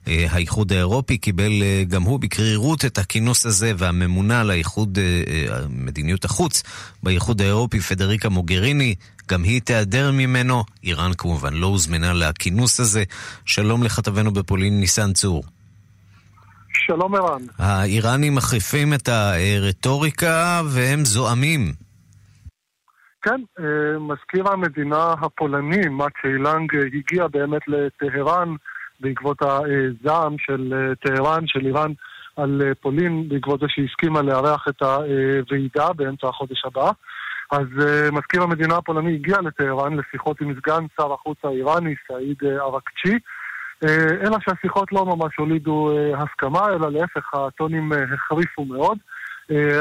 אה, 0.09 0.27
האיחוד 0.31 0.73
האירופי 0.73 1.19
קיבל 1.19 1.63
אה, 1.63 1.85
גם 1.89 2.03
הוא 2.03 2.21
בקרירות 2.21 2.85
את 2.85 2.99
הכינוס 2.99 3.47
הזה, 3.47 3.73
והממונה 3.79 4.41
על 4.41 4.51
האיחוד, 4.51 4.99
אה, 4.99 5.59
מדיניות 5.69 6.25
החוץ 6.25 6.63
באיחוד 7.03 7.41
האירופי, 7.41 7.81
פדריקה 7.81 8.29
מוגריני, 8.29 8.95
גם 9.29 9.43
היא 9.43 9.61
תיעדר 9.61 10.13
ממנו. 10.13 10.65
איראן 10.85 11.11
כמובן 11.19 11.55
לא 11.55 11.67
הוזמנה 11.67 12.13
לכינוס 12.13 12.81
הזה. 12.81 13.05
שלום 13.45 13.83
לכתבנו 13.83 14.33
בפולין, 14.33 14.81
ניסן 14.81 15.13
צור. 15.13 15.43
שלום 16.87 17.15
ערן. 17.15 17.43
האיראנים 17.59 18.35
מחריפים 18.35 18.95
את 18.95 19.09
הרטוריקה 19.09 20.61
והם 20.75 21.05
זועמים. 21.05 21.61
כן, 23.23 23.41
מזכיר 24.01 24.53
המדינה 24.53 25.15
הפולני, 25.21 25.89
מאצ'י 25.89 26.39
לנג, 26.39 26.77
הגיע 26.77 27.27
באמת 27.27 27.63
לטהרן 27.69 28.55
בעקבות 29.01 29.37
הזעם 29.43 30.37
של 30.39 30.75
אה, 30.75 30.95
טהרן, 30.95 31.47
של 31.47 31.67
איראן, 31.67 31.93
על 32.37 32.63
אה, 32.65 32.75
פולין, 32.75 33.29
בעקבות 33.29 33.61
זה 33.61 33.67
שהיא 33.69 33.87
הסכימה 33.91 34.23
לארח 34.23 34.65
את 34.69 34.83
הוועידה 34.83 35.93
באמצע 35.93 36.29
החודש 36.29 36.65
הבא. 36.65 36.91
אז 37.51 37.67
מזכיר 38.13 38.43
המדינה 38.43 38.77
הפולני 38.77 39.15
הגיע 39.15 39.41
לטהרן 39.41 39.97
לשיחות 39.97 40.41
עם 40.41 40.55
סגן 40.55 40.85
שר 40.97 41.13
החוץ 41.13 41.39
האיראני, 41.45 41.95
סעיד 42.09 42.37
uh, 42.43 42.63
אלא 43.85 44.37
שהשיחות 44.41 44.93
לא 44.93 45.05
ממש 45.05 45.37
הולידו 45.37 45.91
uh, 45.91 46.17
הסכמה, 46.19 46.67
אלא 46.69 46.93
להפך, 46.93 47.35
הטונים 47.35 47.93
uh, 47.93 47.97
החריפו 48.15 48.65
מאוד. 48.65 48.99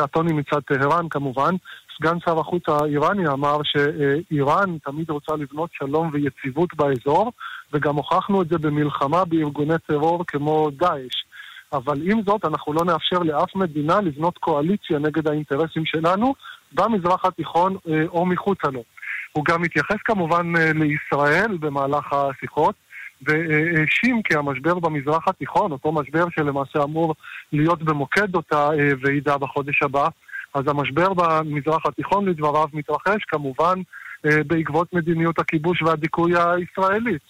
הטונים 0.03 0.37
מצד 0.37 0.59
טהרן 0.59 1.09
כמובן. 1.09 1.55
סגן 1.97 2.17
שר 2.25 2.39
החוץ 2.39 2.63
האיראני 2.67 3.27
אמר 3.27 3.57
שאיראן 3.63 4.77
תמיד 4.77 5.09
רוצה 5.09 5.35
לבנות 5.35 5.69
שלום 5.73 6.09
ויציבות 6.13 6.73
באזור, 6.73 7.31
וגם 7.73 7.95
הוכחנו 7.95 8.41
את 8.41 8.49
זה 8.49 8.57
במלחמה 8.57 9.25
בארגוני 9.25 9.73
טרור 9.87 10.23
כמו 10.27 10.69
דאעש. 10.71 11.25
אבל 11.73 12.11
עם 12.11 12.21
זאת, 12.25 12.45
אנחנו 12.45 12.73
לא 12.73 12.85
נאפשר 12.85 13.19
לאף 13.19 13.55
מדינה 13.55 14.01
לבנות 14.01 14.37
קואליציה 14.37 14.99
נגד 14.99 15.27
האינטרסים 15.27 15.85
שלנו 15.85 16.33
במזרח 16.73 17.25
התיכון 17.25 17.75
אה, 17.89 18.03
או 18.07 18.25
מחוצה 18.25 18.67
לו. 18.67 18.83
הוא 19.31 19.45
גם 19.45 19.63
התייחס 19.63 19.97
כמובן 20.05 20.53
אה, 20.57 20.71
לישראל 20.73 21.57
במהלך 21.59 22.13
השיחות, 22.13 22.75
והאשים 23.21 24.21
כי 24.23 24.35
המשבר 24.35 24.79
במזרח 24.79 25.27
התיכון, 25.27 25.71
אותו 25.71 25.91
משבר 25.91 26.25
שלמעשה 26.29 26.83
אמור 26.83 27.15
להיות 27.53 27.83
במוקד 27.83 28.35
אותה 28.35 28.69
אה, 28.79 28.89
ועידה 29.01 29.37
בחודש 29.37 29.83
הבא, 29.83 30.07
אז 30.53 30.63
המשבר 30.67 31.13
במזרח 31.13 31.85
התיכון 31.85 32.29
לדבריו 32.29 32.67
מתרחש 32.73 33.23
כמובן 33.27 33.81
בעקבות 34.23 34.93
מדיניות 34.93 35.39
הכיבוש 35.39 35.81
והדיכוי 35.81 36.31
הישראלית. 36.35 37.21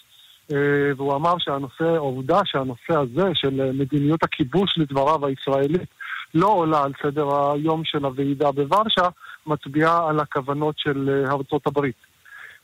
אה, 0.53 0.91
והוא 0.97 1.15
אמר 1.15 1.33
שהנושא, 1.39 1.83
העובדה 1.83 2.39
שהנושא 2.45 2.93
הזה 2.93 3.29
של 3.33 3.71
מדיניות 3.73 4.23
הכיבוש 4.23 4.77
לדבריו 4.77 5.25
הישראלית 5.25 5.89
לא 6.33 6.47
עולה 6.47 6.83
על 6.83 6.91
סדר 7.03 7.51
היום 7.53 7.81
של 7.85 8.05
הוועידה 8.05 8.51
בוורשה, 8.51 9.07
מצביעה 9.47 10.09
על 10.09 10.19
הכוונות 10.19 10.75
של 10.77 11.09
אה, 11.09 11.31
ארצות 11.31 11.67
הברית. 11.67 11.95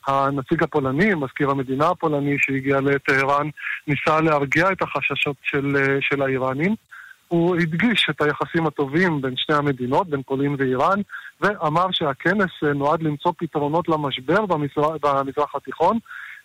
הנציג 0.07 0.63
הפולני, 0.63 1.13
מזכיר 1.15 1.49
המדינה 1.49 1.89
הפולני 1.89 2.35
שהגיע 2.39 2.81
לטהרן, 2.81 3.49
ניסה 3.87 4.21
להרגיע 4.21 4.71
את 4.71 4.81
החששות 4.81 5.35
של, 5.43 5.75
אה, 5.75 5.97
של 6.01 6.21
האיראנים. 6.21 6.75
הוא 7.27 7.55
הדגיש 7.55 8.07
את 8.09 8.21
היחסים 8.21 8.67
הטובים 8.67 9.21
בין 9.21 9.37
שתי 9.37 9.53
המדינות, 9.53 10.09
בין 10.09 10.21
פולין 10.21 10.55
ואיראן, 10.59 11.01
ואמר 11.41 11.85
שהכנס 11.91 12.51
נועד 12.75 13.01
למצוא 13.03 13.31
פתרונות 13.37 13.89
למשבר 13.89 14.45
במזרח, 14.45 14.91
במזרח 15.01 15.55
התיכון, 15.55 15.97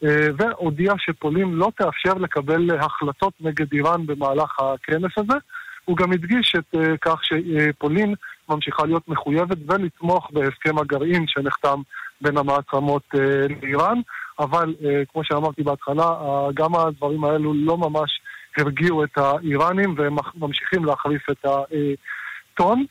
אה, 0.04 0.28
והודיע 0.38 0.92
שפולין 0.98 1.48
לא 1.52 1.70
תאפשר 1.76 2.14
לקבל 2.14 2.70
החלטות 2.80 3.32
נגד 3.40 3.72
איראן 3.72 4.06
במהלך 4.06 4.60
הכנס 4.60 5.12
הזה. 5.16 5.38
הוא 5.84 5.96
גם 5.96 6.12
הדגיש 6.12 6.52
את 6.58 6.74
אה, 6.78 6.96
כך 7.00 7.20
שפולין 7.24 8.14
ממשיכה 8.48 8.86
להיות 8.86 9.08
מחויבת 9.08 9.58
ולתמוך 9.66 10.30
בהסכם 10.32 10.78
הגרעין 10.78 11.24
שנחתם 11.26 11.80
בין 12.20 12.36
המעצמות 12.36 13.02
אה, 13.14 13.46
לאיראן, 13.62 14.00
אבל 14.38 14.74
כמו 15.12 15.24
שאמרתי 15.24 15.62
בהתחלה, 15.62 16.14
גם 16.54 16.74
הדברים 16.76 17.24
האלו 17.24 17.54
לא 17.54 17.78
ממש 17.78 18.20
הרגיעו 18.58 19.04
את 19.04 19.18
האיראנים 19.18 19.94
והם 19.98 20.16
ממשיכים 20.34 20.84
להחליף 20.84 21.30
את 21.30 21.44
הטון. 21.44 22.84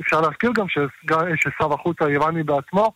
אפשר 0.00 0.20
להזכיר 0.20 0.50
גם 0.56 0.66
ששר 1.36 1.74
החוץ 1.74 1.96
האיראני 2.00 2.42
בעצמו 2.42 2.92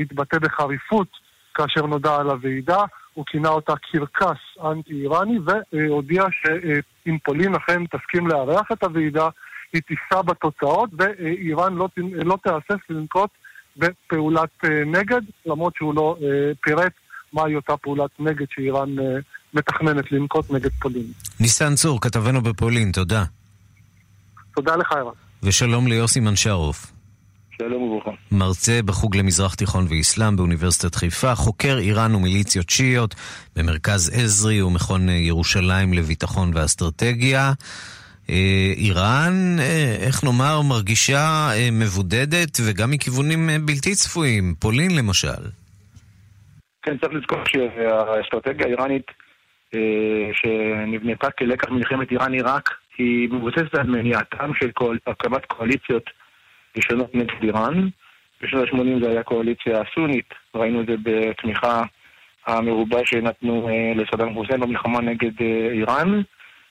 התבטא 0.00 0.38
בחריפות 0.38 1.08
כאשר 1.54 1.86
נודע 1.86 2.16
על 2.16 2.30
הוועידה, 2.30 2.84
הוא 3.14 3.24
כינה 3.26 3.48
אותה 3.48 3.72
קרקס 3.76 4.38
אנטי-איראני 4.64 5.38
והודיע 5.72 6.24
שאם 6.30 7.18
פולין 7.24 7.54
אכן 7.54 7.86
תסכים 7.86 8.26
לארח 8.26 8.72
את 8.72 8.84
הוועידה, 8.84 9.28
היא 9.72 9.82
תישא 9.82 10.22
בתוצאות 10.22 10.90
ואיראן 10.92 11.74
לא, 11.74 11.88
לא 12.24 12.38
תהסס 12.42 12.80
לנקוט 12.90 13.30
בפעולת 13.76 14.50
אה, 14.64 14.84
נגד, 14.86 15.20
למרות 15.46 15.76
שהוא 15.76 15.94
לא 15.94 16.16
אה, 16.22 16.26
פירט 16.62 16.92
מהי 17.32 17.56
אותה 17.56 17.76
פעולת 17.76 18.10
נגד 18.18 18.46
שאיראן 18.50 18.98
אה, 18.98 19.04
מתכננת 19.54 20.12
לנקוט 20.12 20.50
נגד 20.50 20.70
פולין. 20.82 21.06
ניסן 21.40 21.74
צור, 21.74 22.00
כתבנו 22.00 22.40
בפולין, 22.42 22.92
תודה. 22.92 23.24
תודה 24.54 24.76
לך, 24.76 24.92
ערן. 24.92 25.12
ושלום 25.42 25.86
ליוסי 25.86 26.20
מנשרוף. 26.20 26.92
שלום 27.58 27.82
וברכה. 27.82 28.10
מרצה 28.32 28.80
בחוג 28.84 29.16
למזרח 29.16 29.54
תיכון 29.54 29.86
ואסלאם 29.88 30.36
באוניברסיטת 30.36 30.94
חיפה, 30.94 31.34
חוקר 31.34 31.78
איראן 31.78 32.14
ומיליציות 32.14 32.70
שיעיות 32.70 33.14
במרכז 33.56 34.10
עזרי 34.14 34.62
ומכון 34.62 35.08
ירושלים 35.08 35.92
לביטחון 35.92 36.50
ואסטרטגיה. 36.54 37.52
אה, 38.30 38.72
איראן, 38.76 39.56
אה, 39.58 39.96
איך 40.06 40.24
נאמר, 40.24 40.60
מרגישה 40.68 41.48
אה, 41.52 41.68
מבודדת 41.72 42.58
וגם 42.66 42.90
מכיוונים 42.90 43.48
בלתי 43.66 43.94
צפויים, 43.94 44.54
פולין 44.60 44.90
למשל. 44.98 45.42
כן, 46.82 46.98
צריך 46.98 47.12
לזכור 47.12 47.38
שהאסטרטגיה 47.46 48.66
האיראנית 48.66 49.06
שנבנתה 50.32 51.30
כלקח 51.30 51.68
מלחמת 51.70 52.10
איראן-עיראק 52.10 52.70
היא 52.98 53.28
מבוססת 53.28 53.74
על 53.74 53.86
מניעתם 53.86 54.50
של 54.54 54.70
הקמת 55.06 55.46
קואליציות 55.46 56.10
ראשונות 56.76 57.14
נגד 57.14 57.42
איראן. 57.42 57.88
בשנות 58.42 58.68
ה-80 58.68 59.04
זה 59.04 59.10
היה 59.10 59.22
קואליציה 59.22 59.82
סונית, 59.94 60.34
ראינו 60.54 60.80
את 60.80 60.86
זה 60.86 60.94
בתמיכה 61.02 61.82
המרובה 62.46 62.98
שנתנו 63.04 63.68
לסדאם 63.96 64.34
חוסיין 64.34 64.60
במלחמה 64.60 65.00
נגד 65.00 65.40
איראן. 65.72 66.22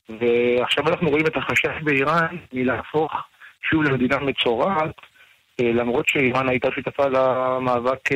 ועכשיו 0.09 0.87
אנחנו 0.87 1.09
רואים 1.09 1.25
את 1.27 1.37
החשש 1.37 1.83
באיראן 1.83 2.35
מלהפוך 2.53 3.11
שוב 3.69 3.83
למדינה 3.83 4.19
מצורעת, 4.19 4.95
אה, 5.61 5.71
למרות 5.71 6.07
שאיראן 6.07 6.49
הייתה 6.49 6.67
שותפה 6.75 7.05
למאבק 7.07 8.09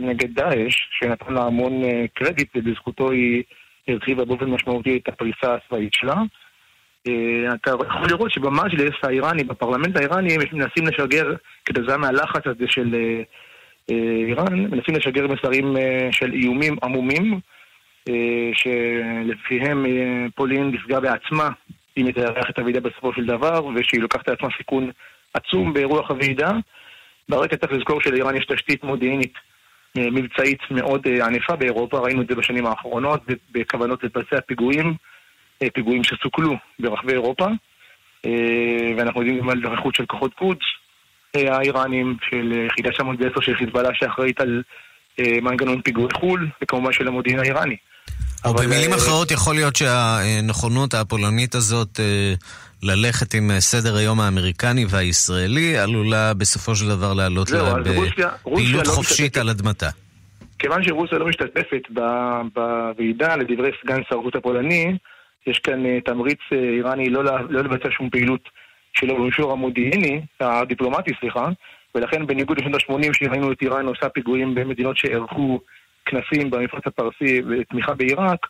נגד 0.00 0.34
דאעש, 0.34 0.74
שנתן 0.90 1.34
לה 1.34 1.42
המון 1.42 1.82
קרדיט, 2.14 2.48
ובזכותו 2.56 3.10
היא 3.10 3.42
הרחיבה 3.88 4.24
באופן 4.24 4.50
משמעותי 4.50 4.96
את 4.96 5.08
הפריסה 5.08 5.54
הצבאית 5.54 5.94
שלה. 5.94 6.14
אה, 7.08 7.54
אתה 7.54 7.70
יכול 7.70 8.08
לראות 8.08 8.30
שבמג'לס 8.30 8.94
האיראני, 9.02 9.44
בפרלמנט 9.44 9.96
האיראני, 9.96 10.34
הם 10.34 10.40
מנסים 10.52 10.86
לשגר, 10.86 11.34
כתוצאה 11.64 11.96
מהלחץ 11.96 12.46
הזה 12.46 12.64
של 12.68 12.94
אה, 12.94 13.22
אה, 13.90 14.26
איראן, 14.26 14.58
מנסים 14.58 14.94
לשגר 14.94 15.26
מסרים 15.26 15.76
של 16.10 16.32
איומים 16.32 16.76
עמומים, 16.82 17.40
שלפיהם 18.52 19.86
פולין 20.34 20.70
נפגע 20.70 21.00
בעצמה 21.00 21.48
אם 21.96 22.06
היא 22.06 22.14
תארח 22.14 22.50
את 22.50 22.58
הוועידה 22.58 22.80
בסופו 22.80 23.12
של 23.12 23.24
דבר, 23.24 23.66
ושהיא 23.74 24.00
לוקחת 24.00 24.28
לעצמה 24.28 24.48
סיכון 24.56 24.90
עצום 25.34 25.72
באירוח 25.72 26.10
הוועידה. 26.10 26.50
ברקע 27.28 27.56
צריך 27.56 27.72
לזכור 27.72 28.00
שלאיראן 28.00 28.36
יש 28.36 28.46
תשתית 28.46 28.84
מודיעינית 28.84 29.34
מבצעית 29.96 30.60
מאוד 30.70 31.08
ענפה 31.08 31.56
באירופה, 31.56 31.98
ראינו 31.98 32.22
את 32.22 32.28
זה 32.28 32.34
בשנים 32.34 32.66
האחרונות, 32.66 33.22
בכוונות 33.52 34.04
לבצע 34.04 34.40
פיגועים. 34.46 34.94
אה, 35.62 35.70
פיגועים 35.74 36.04
שסוכלו 36.04 36.56
ברחבי 36.78 37.12
אירופה, 37.12 37.46
אה, 38.26 38.92
ואנחנו 38.96 39.20
יודעים 39.20 39.38
גם 39.38 39.50
על 39.50 39.60
דרכות 39.60 39.94
של 39.94 40.06
כוחות 40.06 40.34
קודס, 40.34 40.66
האיראנים, 41.34 42.16
של 42.30 42.52
יחידה 42.66 42.90
910 42.90 43.40
של 43.40 43.54
חיזבאללה 43.54 43.94
שאחראית 43.94 44.40
על 44.40 44.62
מנגנון 45.42 45.82
פיגועי 45.82 46.08
חו"ל, 46.14 46.48
וכמובן 46.62 46.92
של 46.92 47.08
המודיעין 47.08 47.38
האיראני. 47.38 47.76
או 48.44 48.54
במילים 48.54 48.92
אחרות, 48.92 49.30
יכול 49.30 49.54
להיות 49.54 49.76
שהנכונות 49.76 50.94
הפולנית 50.94 51.54
הזאת 51.54 52.00
ללכת 52.82 53.34
עם 53.34 53.50
סדר 53.58 53.96
היום 53.96 54.20
האמריקני 54.20 54.84
והישראלי 54.88 55.78
עלולה 55.78 56.34
בסופו 56.34 56.74
של 56.74 56.88
דבר 56.88 57.14
לעלות 57.14 57.50
לה 57.50 57.74
בפעילות 57.74 58.86
לא 58.86 58.92
חופשית 58.92 59.36
על 59.36 59.48
אדמתה. 59.48 59.88
כיוון 60.58 60.84
שרוסיה 60.84 61.18
לא 61.18 61.26
משתתפת 61.26 61.82
בוועידה, 62.54 63.36
לדברי 63.36 63.70
סגן 63.82 64.00
שר 64.08 64.18
החוץ 64.18 64.34
הפולני, 64.36 64.96
יש 65.46 65.58
כאן 65.58 65.86
אה, 65.86 66.00
תמריץ 66.04 66.38
אה, 66.52 66.58
איראני 66.58 67.10
לא, 67.10 67.24
לא 67.24 67.60
לבצע 67.60 67.88
שום 67.90 68.10
פעילות 68.10 68.48
שלא 68.92 69.14
במישור 69.14 69.52
המודיעיני, 69.52 70.20
הדיפלומטי, 70.40 71.10
סליחה, 71.20 71.48
ולכן 71.94 72.26
בניגוד 72.26 72.60
לשנות 72.60 72.82
ה-80 72.88 73.12
שראינו 73.12 73.52
את 73.52 73.62
איראן 73.62 73.86
עושה 73.86 74.08
פיגועים 74.08 74.54
במדינות 74.54 74.96
שערכו 74.96 75.60
כנסים 76.10 76.50
במפרץ 76.50 76.82
הפרסי 76.86 77.40
ותמיכה 77.50 77.94
בעיראק, 77.94 78.46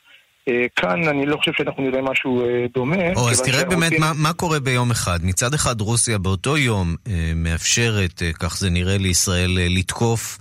אה, 0.49 0.67
כאן 0.77 1.09
אני 1.09 1.27
לא 1.27 1.37
חושב 1.37 1.53
שאנחנו 1.57 1.83
נראה 1.83 2.03
משהו 2.03 2.43
דומה. 2.75 3.13
או, 3.17 3.31
אז 3.31 3.43
תראה 3.43 3.65
באמת 3.65 3.93
מה, 3.99 4.13
מה 4.15 4.33
קורה 4.33 4.61
ביום 4.61 4.91
אחד. 4.91 5.19
מצד 5.23 5.55
אחד 5.55 5.81
רוסיה 5.81 6.19
באותו 6.19 6.57
יום 6.57 6.95
מאפשרת, 7.37 8.23
כך 8.41 8.57
זה 8.59 8.71
נראה 8.71 8.99
לישראל, 8.99 9.59
לתקוף 9.69 10.39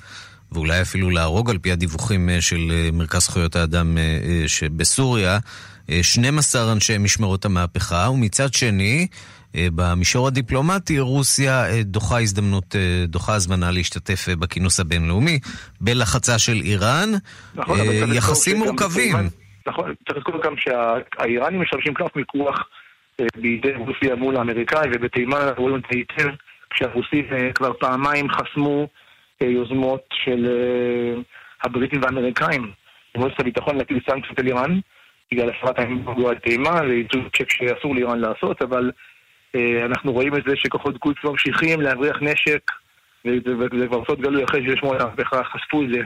ואולי 0.52 0.82
אפילו 0.82 1.10
להרוג 1.10 1.50
על 1.50 1.58
פי 1.58 1.72
הדיווחים 1.72 2.30
אה, 2.30 2.42
של 2.42 2.72
אה, 2.72 2.90
מרכז 2.94 3.22
זכויות 3.22 3.56
האדם 3.56 3.98
אה, 3.98 4.48
שבסוריה, 4.48 5.40
12 6.02 6.72
אנשי 6.72 6.98
משמרות 6.98 7.46
המהפכה, 7.46 8.10
ומצד 8.14 8.54
שני, 8.54 9.08
במישור 9.76 10.28
הדיפלומטי, 10.28 11.00
רוסיה 11.00 11.64
דוחה 11.82 12.20
הזדמנות, 12.20 12.76
דוחה 13.08 13.36
הזמנה 13.36 13.72
להשתתף 13.72 14.30
בכינוס 14.40 14.80
הבינלאומי, 14.80 15.40
בלחצה 15.82 16.40
של 16.40 16.62
איראן. 16.64 17.10
נכון, 17.56 17.78
יחסים 18.14 18.58
מורכבים. 18.58 19.16
נכון, 19.68 19.94
צריך 20.08 20.18
לזכור 20.18 20.44
גם 20.44 20.54
שהאיראנים 20.58 21.62
משמשים 21.62 21.94
קלף 21.94 22.16
מיקוח 22.16 22.70
בידי 23.36 23.74
רוסיה 23.76 24.16
מול 24.16 24.38
האמריקאים, 24.38 24.92
ובתימן 24.94 25.38
אנחנו 25.42 25.64
רואים 25.64 25.76
את 25.76 25.82
זה 25.92 25.98
היטב, 25.98 26.30
כשהרוסים 26.70 27.26
כבר 27.56 27.74
פעמיים 27.74 28.28
חסמו 28.30 28.88
יוזמות 29.42 30.04
של 30.12 30.46
אה, 30.50 31.22
הבריטים 31.64 32.02
והאמריקאים 32.02 32.72
במועצת 33.16 33.40
הביטחון 33.40 33.78
להטיל 33.78 34.00
סנקציות 34.10 34.40
על 34.40 34.48
איראן 34.48 34.80
בגלל 35.32 35.50
הפרת 35.50 35.80
האמברגו 35.80 36.30
על 36.30 36.36
תימן, 36.36 36.88
לייצוג 36.88 37.24
צ'ק 37.38 37.52
שאסור 37.52 37.96
לאיראן 37.96 38.20
לעשות, 38.20 38.62
אבל 38.62 38.86
אה, 38.86 38.92
אנחנו 39.86 40.14
רואים 40.14 40.36
את 40.36 40.44
זה 40.48 40.56
שכוחות 40.56 40.98
קודס 40.98 41.24
ממשיכים 41.24 41.82
להבריח 41.82 42.18
נשק 42.22 42.72
וזה 43.26 43.88
כבר 43.88 44.06
סוד 44.06 44.22
גלוי 44.22 44.44
אחרי 44.44 44.64
שיש 44.64 44.84
מועד 44.84 45.02
המהפכה 45.02 45.44
חשפו 45.44 45.84
את 45.84 45.90
זה 45.90 46.00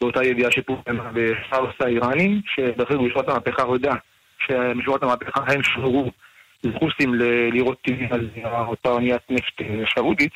באותה 0.00 0.24
ידיעה 0.24 0.50
שפורסמה 0.50 1.10
בפארסה 1.14 1.84
האיראני, 1.84 2.40
שבחיר 2.54 2.98
במשפט 2.98 3.28
המהפכה 3.28 3.62
הודה 3.62 3.94
שמשפט 4.38 5.02
המהפכה 5.02 5.40
הם 5.46 5.62
שחררו 5.62 6.10
לחוסים 6.64 7.14
לירות 7.52 7.80
טילים 7.82 8.12
על 8.12 8.28
אותה 8.44 8.88
אוניית 8.88 9.22
נפט 9.30 9.62
סעודית 9.94 10.32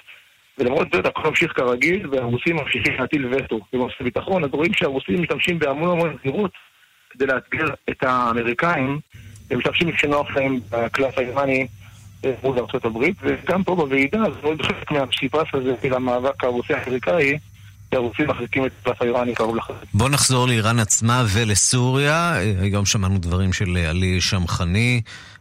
ולמרות 0.58 0.88
זאת 0.92 1.06
הכל 1.06 1.28
ממשיך 1.28 1.52
כרגיל, 1.52 2.08
והרוסים 2.10 2.56
ממשיכים 2.56 2.94
להטיל 2.98 3.26
וטו 3.26 3.60
במערכת 3.72 4.00
הביטחון, 4.00 4.44
אז 4.44 4.50
רואים 4.52 4.72
שהרוסים 4.74 5.22
משתמשים 5.22 5.58
בהמון 5.58 5.90
המון 5.90 6.16
זהירות 6.22 6.50
כדי 7.10 7.26
לאתגר 7.26 7.66
את 7.90 8.02
האמריקאים, 8.02 8.98
הם 9.50 9.58
משתמשים 9.58 9.92
כשנוח 9.92 10.36
להם 10.36 10.58
בקלף 10.70 11.18
האיראני 11.18 11.60
אה, 11.60 11.66
מול 12.42 12.58
ארצות 12.58 12.84
הברית, 12.84 13.16
וגם 13.22 13.64
פה 13.64 13.74
בוועידה 13.74 14.18
זה 14.42 14.46
עוד 14.48 14.62
חלק 14.62 14.90
מהפסיפס 14.90 15.46
הזה 15.52 15.74
של 15.82 15.94
המאבק 15.94 16.44
הרוסי-האמריקאי. 16.44 17.38
הרוסים 17.92 18.30
מחזיקים 18.30 18.64
את 18.64 19.00
האיראני 19.00 19.34
קרוב 19.34 19.56
לחזק. 19.56 19.84
בוא 19.94 20.08
נחזור 20.08 20.46
לאיראן 20.48 20.78
עצמה 20.78 21.24
ולסוריה. 21.32 22.34
היום 22.60 22.86
שמענו 22.86 23.18
דברים 23.18 23.52
של 23.52 23.76
עלי 23.76 24.20
שמחני, 24.20 25.00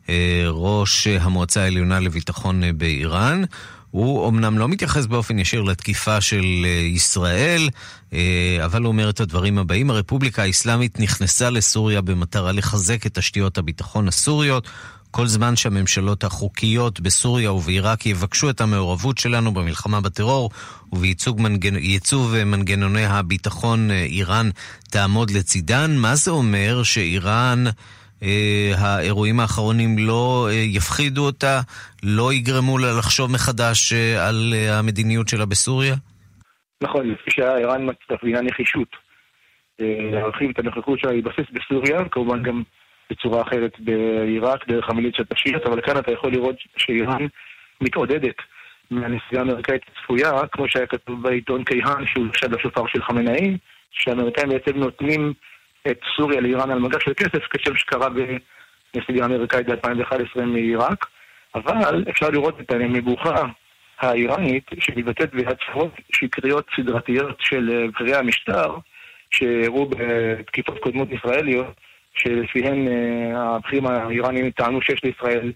אה, 0.10 0.46
ראש 0.50 1.08
המועצה 1.08 1.62
העליונה 1.62 2.00
לביטחון 2.00 2.64
אה, 2.64 2.74
באיראן. 2.74 3.44
הוא 3.92 4.30
אמנם 4.30 4.58
לא 4.58 4.68
מתייחס 4.68 5.06
באופן 5.06 5.40
ישיר 5.40 5.62
לתקיפה 5.62 6.22
של 6.22 6.46
אה, 6.66 6.70
ישראל, 6.70 7.70
אה, 8.14 8.58
אבל 8.66 8.82
הוא 8.82 8.88
אומר 8.88 9.10
את 9.10 9.20
הדברים 9.20 9.58
הבאים: 9.58 9.90
הרפובליקה 9.90 10.44
האסלאמית 10.44 11.00
נכנסה 11.00 11.50
לסוריה 11.50 12.02
במטרה 12.02 12.52
לחזק 12.52 13.06
את 13.06 13.14
תשתיות 13.14 13.58
הביטחון 13.58 14.08
הסוריות. 14.08 14.68
כל 15.18 15.26
זמן 15.26 15.56
שהממשלות 15.56 16.24
החוקיות 16.24 17.00
בסוריה 17.00 17.52
ובעיראק 17.52 18.06
יבקשו 18.06 18.50
את 18.50 18.62
המעורבות 18.62 19.18
שלנו 19.18 19.52
במלחמה 19.52 20.02
בטרור 20.02 20.50
ובייצוב 20.94 21.42
מנגנ... 21.42 21.76
מנגנוני 22.46 23.06
הביטחון, 23.06 23.92
אה, 23.92 24.04
איראן 24.04 24.50
תעמוד 24.92 25.32
לצידן. 25.32 25.92
מה 26.02 26.16
זה 26.16 26.32
אומר 26.32 26.84
שאיראן 26.84 27.64
אה, 28.24 28.72
האירועים 28.78 29.40
האחרונים 29.40 29.96
לא 29.98 30.48
אה, 30.50 30.56
יפחידו 30.56 31.26
אותה, 31.26 31.60
לא 32.04 32.34
יגרמו 32.34 32.78
לה 32.78 32.98
לחשוב 33.00 33.32
מחדש 33.32 33.94
על 34.28 34.54
המדיניות 34.70 35.28
שלה 35.28 35.46
בסוריה? 35.46 35.96
נכון, 36.84 37.10
לפי 37.10 37.32
שאיראן 37.32 37.90
מצטרפינה 37.90 38.42
נחישות 38.42 38.90
להרחיב 40.12 40.50
את 40.50 40.60
הנוכחות 40.60 41.00
שלה 41.00 41.12
להתבסס 41.12 41.50
בסוריה, 41.54 42.10
כמובן 42.12 42.44
גם 42.44 42.64
בצורה 43.10 43.42
אחרת 43.42 43.80
בעיראק, 43.80 44.68
דרך 44.68 44.90
המיליציות 44.90 45.32
השיעיות, 45.32 45.66
אבל 45.66 45.82
כאן 45.82 45.98
אתה 45.98 46.12
יכול 46.12 46.32
לראות 46.32 46.56
שאיראן 46.78 47.28
מתעודדת 47.82 48.36
מהנסיעה 48.92 49.42
האמריקאית 49.42 49.82
הצפויה, 49.92 50.48
כמו 50.52 50.70
שהיה 50.70 50.88
כתוב 50.88 51.24
בעיתון 51.24 51.64
קיהן, 51.64 52.06
שהוא 52.06 52.26
נחשב 52.26 52.54
לשופר 52.54 52.88
של 52.88 53.04
חמינאי, 53.04 53.58
שהאמריקאים 53.92 54.50
בעצם 54.50 54.78
נותנים 54.78 55.34
את 55.88 56.00
סוריה 56.16 56.42
לאיראן 56.42 56.72
על 56.72 56.80
מגש 56.80 57.04
של 57.04 57.14
כסף, 57.14 57.44
כשם 57.50 57.76
שקרה 57.76 58.08
בנסיגה 58.10 59.24
האמריקאית 59.24 59.70
ב-2011 59.70 60.42
מעיראק, 60.42 61.06
אבל 61.56 62.04
אפשר 62.10 62.30
לראות 62.30 62.60
את 62.62 62.72
המבוכה 62.72 63.44
האיראנית 64.00 64.64
שמתבטאת 64.80 65.34
בהצהרות 65.34 65.92
שקריות 66.14 66.66
סדרתיות 66.76 67.38
של 67.40 67.88
בכירי 67.94 68.16
המשטר, 68.16 68.76
שהראו 69.32 69.90
בתקיפות 69.90 70.80
קודמות 70.80 71.08
ישראליות, 71.12 71.87
שלפיהן 72.18 72.88
אה, 72.88 73.56
הבכירים 73.56 73.88
האיראנים 73.88 74.52
טענו 74.52 74.82
שיש 74.82 75.04
לישראל 75.04 75.52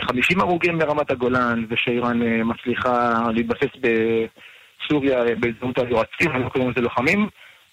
50 0.00 0.40
אה, 0.40 0.44
הרוגים 0.44 0.78
ברמת 0.78 1.10
הגולן, 1.10 1.64
ושאיראן 1.68 2.20
מצליחה 2.44 3.22
להתבסס 3.34 3.76
בסוריה 3.80 5.24
באמצעות 5.40 5.78
היועצים, 5.78 6.30
אנחנו 6.30 6.50
קוראים 6.50 6.70
לזה 6.70 6.80
לוחמים, 6.80 7.28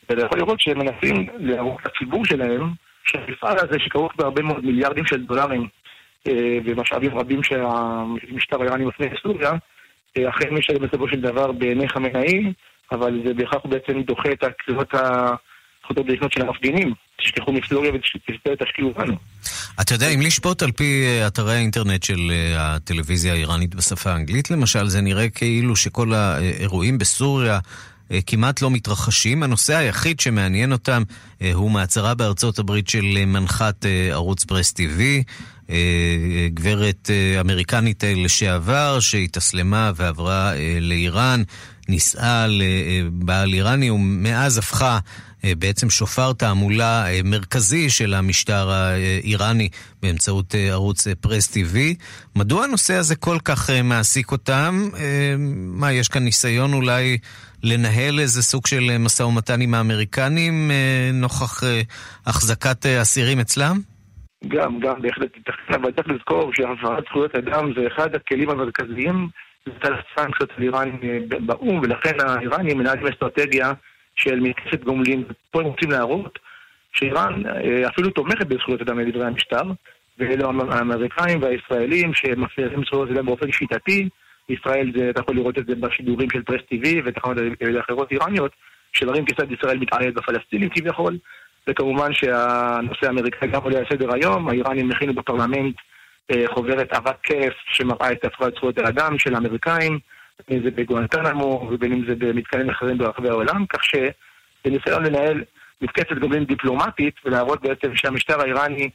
ואתה 0.10 0.26
יכול 0.26 0.39
לראות 0.39 0.60
שהם 0.60 0.80
מנסים 0.80 1.28
להראות 1.38 1.82
לציבור 1.86 2.26
שלהם 2.26 2.70
שהמפעל 3.04 3.58
הזה 3.60 3.80
שכרוך 3.80 4.13
בהרבה 4.15 4.41
מאוד 4.41 4.65
מיליארדים 4.65 5.06
של 5.06 5.24
דולרים 5.24 5.67
אה, 6.28 6.58
ומשאבים 6.65 7.17
רבים 7.17 7.44
שהמשטר 7.44 8.62
האיראני 8.62 8.86
מפנה 8.86 9.08
לסוריה, 9.13 9.52
אה, 10.17 10.30
אכן 10.30 10.54
משלם 10.54 10.88
בסופו 10.88 11.08
של 11.08 11.22
דבר 11.22 11.52
בעיני 11.52 11.89
חמינאי, 11.89 12.54
אבל 12.91 13.22
זה 13.26 13.34
בהכרח 13.34 13.65
בעצם 13.65 14.02
דוחה 14.02 14.32
את 14.32 14.44
הקריאות 14.44 14.94
הזכותות 15.84 16.06
לקנות 16.10 16.32
של 16.32 16.41
המפגינים. 16.41 16.94
תשכחו 17.17 17.52
מסוריה 17.52 17.91
ותשקיעו 18.46 18.94
בנו. 18.94 19.15
אתה 19.82 19.94
יודע, 19.94 20.10
אם 20.10 20.22
לשפוט 20.22 20.63
על 20.63 20.72
פי 20.72 21.04
אה, 21.06 21.28
אתרי 21.28 21.56
האינטרנט 21.56 22.04
של 22.04 22.32
הטלוויזיה 22.58 23.34
האיראנית 23.34 23.76
בשפה 23.76 24.12
האנגלית 24.12 24.52
למשל, 24.52 24.88
זה 24.88 25.02
נראה 25.02 25.30
כאילו 25.30 25.76
שכל 25.76 26.13
האירועים 26.13 26.98
בסוריה 26.98 27.60
אה, 28.12 28.20
כמעט 28.26 28.62
לא 28.62 28.72
מתרחשים. 28.72 29.44
הנושא 29.44 29.76
היחיד 29.76 30.20
שמעניין 30.20 30.72
אותם 30.72 31.04
אה, 31.41 31.52
הוא 31.54 31.72
מעצרה 31.72 32.15
בארצות 32.15 32.60
הברית 32.60 32.88
של 32.88 33.06
אה, 33.17 33.26
מנחת 33.26 33.86
ערוץ 34.12 34.44
פרס 34.44 34.74
טיווי. 34.74 35.24
גברת 36.54 37.10
אמריקנית 37.39 38.04
לשעבר 38.08 39.00
שהתאסלמה 39.00 39.91
ועברה 39.96 40.52
לאיראן, 40.82 41.44
נישאה 41.89 42.46
לבעל 42.48 43.54
איראני 43.54 43.89
ומאז 43.89 44.58
הפכה 44.58 45.00
בעצם 45.43 45.89
שופר 45.89 46.34
תעמולה 46.34 47.06
מרכזי 47.23 47.89
של 47.89 48.13
המשטר 48.13 48.69
האיראני 48.69 49.69
באמצעות 50.01 50.56
ערוץ 50.69 51.08
פרס 51.08 51.47
טיווי. 51.47 51.95
מדוע 52.36 52.63
הנושא 52.63 52.93
הזה 52.93 53.15
כל 53.15 53.38
כך 53.45 53.69
מעסיק 53.84 54.32
אותם? 54.32 54.89
מה, 55.47 55.91
יש 55.91 56.08
כאן 56.08 56.23
ניסיון 56.23 56.73
אולי 56.73 57.17
לנהל 57.63 58.19
איזה 58.19 58.43
סוג 58.43 58.67
של 58.67 58.89
אה, 58.89 58.97
משא 58.97 59.23
ומתן 59.23 59.62
עם 59.62 59.73
האמריקנים 59.73 60.71
אה, 60.71 61.10
נוכח 61.13 61.63
אה, 61.63 61.82
החזקת 62.25 62.86
אסירים 62.86 63.39
אצלם? 63.39 63.75
גם, 64.47 64.80
גם, 64.80 65.01
בהחלט 65.01 65.30
אבל 65.69 65.91
צריך 65.91 66.08
לזכור 66.08 66.51
שהעברת 66.54 67.04
זכויות 67.10 67.36
אדם 67.36 67.73
זה 67.75 67.88
אחד 67.88 68.15
הכלים 68.15 68.49
המרכזיים 68.49 69.30
לצד 69.67 69.91
הסנקציות 69.91 70.49
על 70.58 70.63
איראן 70.63 70.89
באו"ם, 71.45 71.80
ולכן 71.84 72.19
האיראנים 72.19 72.77
מנהלים 72.77 73.08
אסטרטגיה 73.08 73.73
של 74.15 74.39
מתקפת 74.39 74.84
גומלין. 74.84 75.24
פה 75.52 75.60
הם 75.60 75.65
רוצים 75.65 75.91
להראות 75.91 76.39
שאיראן 76.93 77.43
אפילו 77.88 78.10
תומכת 78.10 78.47
בזכויות 78.47 78.82
אדם 78.82 79.00
לדברי 79.00 79.26
המשטר, 79.26 79.63
ואלו 80.17 80.52
האמריקאים 80.71 81.41
והישראלים 81.41 82.13
שמפריעים 82.13 82.84
זכויות 82.86 83.10
אדם 83.12 83.26
באופן 83.26 83.52
שיטתי, 83.52 84.10
ישראל, 84.50 84.91
זה, 84.95 85.10
אתה 85.10 85.21
יכול 85.21 85.36
לראות 85.36 85.58
את 85.58 85.65
זה 85.67 85.76
בשידורים 85.76 86.30
של 86.30 86.43
פרס 86.43 86.62
TV 86.74 86.88
ותחנות 87.06 87.38
אחרות 87.80 88.12
איראניות, 88.12 88.52
שמראים 88.93 89.26
כיצד 89.26 89.52
ישראל 89.52 89.78
מתעללת 89.78 90.13
בפלסטינים 90.13 90.69
כביכול, 90.69 91.17
וכמובן 91.67 92.13
שהנושא 92.13 93.08
האמריקאי 93.08 93.47
גם 93.47 93.62
עולה 93.63 93.78
על 93.78 93.86
סדר 93.93 94.13
היום, 94.13 94.50
האיראנים 94.50 94.91
הכינו 94.91 95.13
בפרלמנט 95.13 95.76
אה, 96.32 96.45
חוברת 96.54 96.93
אבק 96.93 97.15
כיף 97.24 97.54
שמראה 97.65 98.12
את 98.12 98.26
הפרעת 98.26 98.54
זכויות 98.56 98.78
האדם 98.78 99.19
של 99.19 99.36
האמריקאים, 99.36 100.00
בין 100.47 100.58
אם 100.58 100.63
זה 100.63 100.71
בגואנטנמו 100.71 101.69
ובין 101.71 101.93
אם 101.93 102.06
זה 102.08 102.15
במתקנים 102.15 102.69
אחרים 102.69 102.97
ברחבי 102.97 103.30
העולם, 103.30 103.65
כך 103.65 103.80
שבניסיון 103.84 105.04
לנהל 105.04 105.43
מתקפת 105.82 106.17
גובלין 106.21 106.45
דיפלומטית 106.45 107.15
ולהראות 107.25 107.62
בעצם 107.62 107.95
שהמשטר 107.95 108.41
האיראני 108.41 108.89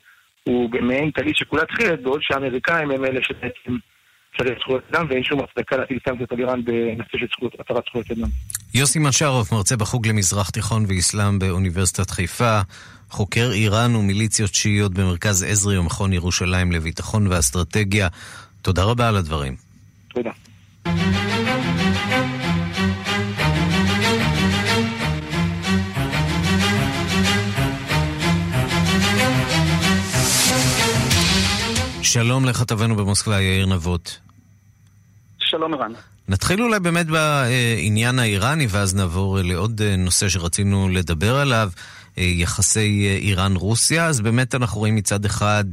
הוא 0.45 0.71
במעין 0.71 1.11
טלית 1.11 1.37
שכולה 1.37 1.65
תחילת, 1.65 2.03
בעוד 2.03 2.21
שהאמריקאים 2.23 2.91
הם 2.91 3.05
אלה 3.05 3.21
שבעצם 3.23 3.77
צריך 4.39 4.59
זכויות 4.59 4.83
אדם 4.91 5.07
ואין 5.09 5.25
שום 5.25 5.41
הצדקה 5.41 5.77
להטיל 5.77 5.99
סנקציות 6.09 6.33
על 6.33 6.39
איראן 6.39 6.65
בנושא 6.65 7.19
של 7.19 7.27
הפרת 7.59 7.85
זכויות 7.89 8.11
אדם. 8.11 8.29
יוסי 8.75 8.99
מנשרוב, 8.99 9.49
מרצה 9.53 9.77
בחוג 9.77 10.09
למזרח 10.09 10.51
תיכון 10.51 10.85
ואסלאם 10.89 11.39
באוניברסיטת 11.39 12.11
חיפה, 12.11 12.61
חוקר 13.11 13.51
איראן 13.53 13.97
ומיליציות 13.97 14.55
שיעיות 14.55 14.95
במרכז 14.95 15.43
עזרי 15.43 15.79
ומכון 15.79 16.13
ירושלים 16.13 16.73
לביטחון 16.73 17.27
ואסטרטגיה. 17.27 18.09
תודה 18.63 18.85
רבה 18.85 19.09
על 19.09 19.17
הדברים. 19.17 19.57
תודה. 20.09 20.31
שלום 32.03 32.45
לכתבנו 32.45 32.97
במוסקבה, 32.97 33.41
יאיר 33.41 33.67
נבות. 33.67 34.19
שלום 35.39 35.75
ערן. 35.75 35.93
נתחיל 36.29 36.63
אולי 36.63 36.81
באמת 36.81 37.07
בעניין 37.07 38.19
האיראני, 38.19 38.67
ואז 38.71 38.95
נעבור 38.95 39.39
לעוד 39.43 39.83
נושא 39.83 40.29
שרצינו 40.29 40.89
לדבר 40.89 41.37
עליו, 41.37 41.71
יחסי 42.17 43.19
איראן-רוסיה. 43.23 44.07
אז 44.07 44.21
באמת 44.21 44.55
אנחנו 44.55 44.79
רואים 44.79 44.95
מצד 44.95 45.25
אחד 45.25 45.65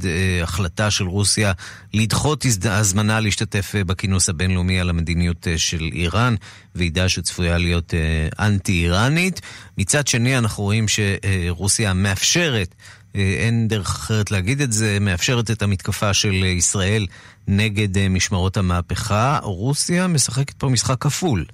החלטה 0.42 0.90
של 0.90 1.04
רוסיה 1.04 1.52
לדחות 1.94 2.44
הזמנה 2.64 3.20
להשתתף 3.20 3.72
בכינוס 3.86 4.28
הבינלאומי 4.28 4.80
על 4.80 4.90
המדיניות 4.90 5.46
של 5.56 5.90
איראן, 5.92 6.34
ועידה 6.74 7.08
שצפויה 7.08 7.58
להיות 7.58 7.94
אנטי-איראנית. 8.38 9.40
מצד 9.78 10.06
שני 10.06 10.38
אנחנו 10.38 10.62
רואים 10.62 10.86
שרוסיה 10.88 11.92
מאפשרת 11.92 12.74
אין 13.14 13.68
דרך 13.68 13.88
אחרת 13.90 14.30
להגיד 14.30 14.60
את 14.60 14.72
זה, 14.72 14.98
מאפשרת 15.00 15.50
את 15.50 15.62
המתקפה 15.62 16.14
של 16.14 16.44
ישראל 16.44 17.06
נגד 17.48 18.08
משמרות 18.08 18.56
המהפכה. 18.56 19.38
רוסיה 19.42 20.06
משחקת 20.06 20.54
פה 20.58 20.68
משחק 20.68 20.96
כפול. 21.00 21.44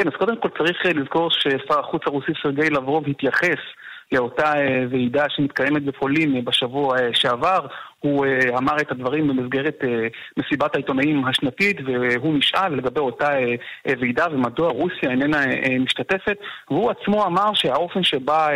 כן, 0.00 0.08
אז 0.08 0.14
קודם 0.18 0.36
כל 0.36 0.48
צריך 0.58 0.86
לזכור 0.86 1.30
ששר 1.30 1.78
החוץ 1.80 2.02
הרוסי 2.06 2.32
סרגי 2.42 2.70
לברוב 2.70 3.08
התייחס 3.08 3.60
לאותה 4.12 4.52
ועידה 4.90 5.24
שמתקיימת 5.28 5.84
בפולין 5.84 6.44
בשבוע 6.44 6.96
שעבר. 7.12 7.66
הוא 8.00 8.26
uh, 8.26 8.58
אמר 8.58 8.76
את 8.80 8.90
הדברים 8.90 9.28
במסגרת 9.28 9.78
uh, 9.82 9.86
מסיבת 10.36 10.74
העיתונאים 10.74 11.24
השנתית 11.24 11.76
והוא 11.86 12.38
נשאל 12.38 12.74
לגבי 12.74 13.00
אותה 13.00 13.38
uh, 13.38 13.90
ועידה 14.00 14.26
ומדוע 14.32 14.68
רוסיה 14.68 15.10
איננה 15.10 15.44
uh, 15.44 15.68
משתתפת 15.80 16.36
והוא 16.70 16.90
עצמו 16.90 17.26
אמר 17.26 17.54
שהאופן 17.54 18.02
שבה, 18.02 18.48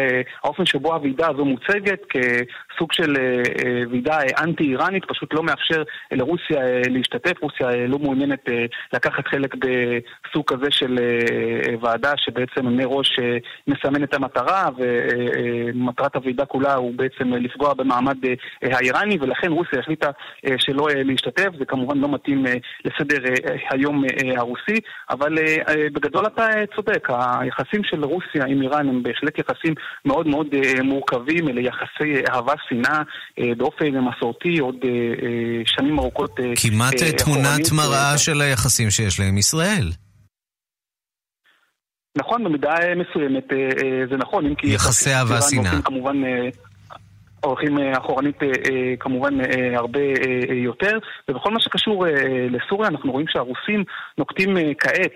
uh, 0.44 0.64
שבו 0.64 0.94
הוועידה 0.94 1.28
הזו 1.28 1.44
מוצגת 1.44 2.00
כסוג 2.08 2.92
של 2.92 3.16
uh, 3.16 3.48
uh, 3.48 3.90
ועידה 3.90 4.20
uh, 4.20 4.42
אנטי-איראנית 4.42 5.04
פשוט 5.04 5.34
לא 5.34 5.42
מאפשר 5.42 5.82
uh, 5.82 6.16
לרוסיה 6.16 6.58
uh, 6.58 6.90
להשתתף, 6.90 7.42
רוסיה 7.42 7.70
uh, 7.70 7.76
לא 7.88 7.98
מעוניינת 7.98 8.48
uh, 8.48 8.52
לקחת 8.92 9.26
חלק 9.26 9.54
בסוג 9.54 10.44
כזה 10.46 10.70
של 10.70 10.98
uh, 10.98 11.84
ועדה 11.84 12.12
שבעצם 12.16 12.66
מראש 12.66 13.18
uh, 13.18 13.22
מסמן 13.66 14.04
את 14.04 14.14
המטרה 14.14 14.68
ומטרת 14.78 16.16
uh, 16.16 16.18
הוועידה 16.18 16.44
כולה 16.44 16.74
הוא 16.74 16.92
בעצם 16.96 17.32
uh, 17.32 17.36
לפגוע 17.36 17.74
במעמד 17.74 18.24
uh, 18.24 18.28
האיראני 18.62 19.18
ולכן 19.34 19.52
רוסיה 19.52 19.80
החליטה 19.80 20.10
אה, 20.46 20.54
שלא 20.58 20.88
אה, 20.88 21.02
להשתתף, 21.02 21.48
זה 21.58 21.64
כמובן 21.64 21.98
לא 21.98 22.08
מתאים 22.14 22.46
אה, 22.46 22.54
לסדר 22.84 23.22
היום 23.70 24.04
הרוסי, 24.36 24.80
אבל 25.10 25.34
בגדול 25.92 26.26
אתה 26.26 26.46
צודק, 26.76 27.08
היחסים 27.10 27.80
של 27.84 28.04
רוסיה 28.04 28.44
עם 28.46 28.62
איראן 28.62 28.88
הם 28.88 29.02
בהחלט 29.02 29.38
יחסים 29.38 29.74
מאוד 30.04 30.26
מאוד 30.26 30.46
מורכבים, 30.82 31.48
אלה 31.48 31.60
יחסי 31.60 32.22
אהבה-שנאה 32.32 33.02
באופן 33.56 33.98
מסורתי 33.98 34.58
עוד 34.58 34.76
שנים 35.64 35.98
ארוכות. 35.98 36.36
כמעט 36.62 36.94
תמונת 37.24 37.72
מראה 37.72 38.18
של 38.18 38.40
היחסים 38.40 38.90
שיש 38.90 39.20
להם 39.20 39.38
ישראל. 39.38 39.90
נכון, 42.18 42.44
במידה 42.44 42.74
מסוימת 42.96 43.44
זה 44.10 44.16
נכון, 44.16 44.46
אם 44.46 44.54
כי... 44.54 44.66
יחסי 44.66 45.14
אהבה 45.14 45.40
שנאה. 45.42 45.82
כמובן 45.82 46.16
הולכים 47.44 47.78
אה, 47.78 47.98
אחורנית 47.98 48.42
אה, 48.42 48.48
אה, 48.48 48.96
כמובן 49.00 49.34
הרבה 49.74 50.00
יותר, 50.50 50.98
ובכל 51.28 51.50
מה 51.50 51.60
שקשור 51.60 52.06
לסוריה 52.50 52.88
אנחנו 52.88 53.12
רואים 53.12 53.26
שהרוסים 53.28 53.84
נוקטים 54.18 54.56
כעת 54.78 55.12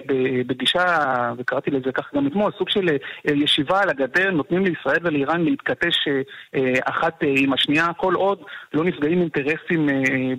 בגישה, 0.46 0.84
וקראתי 1.38 1.70
לזה 1.70 1.92
ככה 1.92 2.08
גם 2.16 2.26
אתמול, 2.26 2.52
סוג 2.58 2.68
של 2.68 2.88
ישיבה 3.24 3.82
על 3.82 3.90
הגדר, 3.90 4.30
נותנים 4.30 4.64
לישראל 4.64 4.98
ולאיראן 5.02 5.44
להתכתש 5.44 6.08
אחת 6.84 7.22
עם 7.22 7.52
השנייה, 7.52 7.92
כל 7.96 8.14
עוד 8.14 8.38
לא 8.74 8.84
נפגעים 8.84 9.20
אינטרסים 9.20 9.88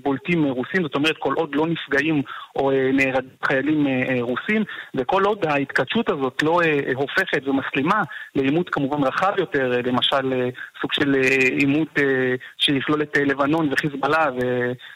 בולטים 0.04 0.44
רוסים, 0.44 0.82
זאת 0.84 0.96
אומרת 0.96 1.18
כל 1.20 1.34
עוד 1.34 1.56
לא 1.56 1.68
נפגעים 1.68 2.22
או 2.56 2.72
נהרגים 2.94 3.30
חיילים 3.44 3.88
רוסים, 4.22 4.64
וכל 4.96 5.24
עוד 5.24 5.46
ההתכתשות 5.46 6.10
הזאת 6.10 6.44
לא 6.44 6.62
הופכת 6.96 7.48
ומסלימה 7.48 8.04
לעימות 8.36 8.70
כמובן 8.70 9.04
רחב 9.04 9.34
יותר, 9.38 9.82
למשל 9.86 10.50
סוג 10.82 10.94
של 10.94 11.14
עימות 11.60 11.79
עימות 11.80 11.98
אה, 11.98 12.36
שיכלול 12.58 13.02
את 13.02 13.18
אה, 13.18 13.24
לבנון 13.24 13.70
וחיזבאללה 13.72 14.30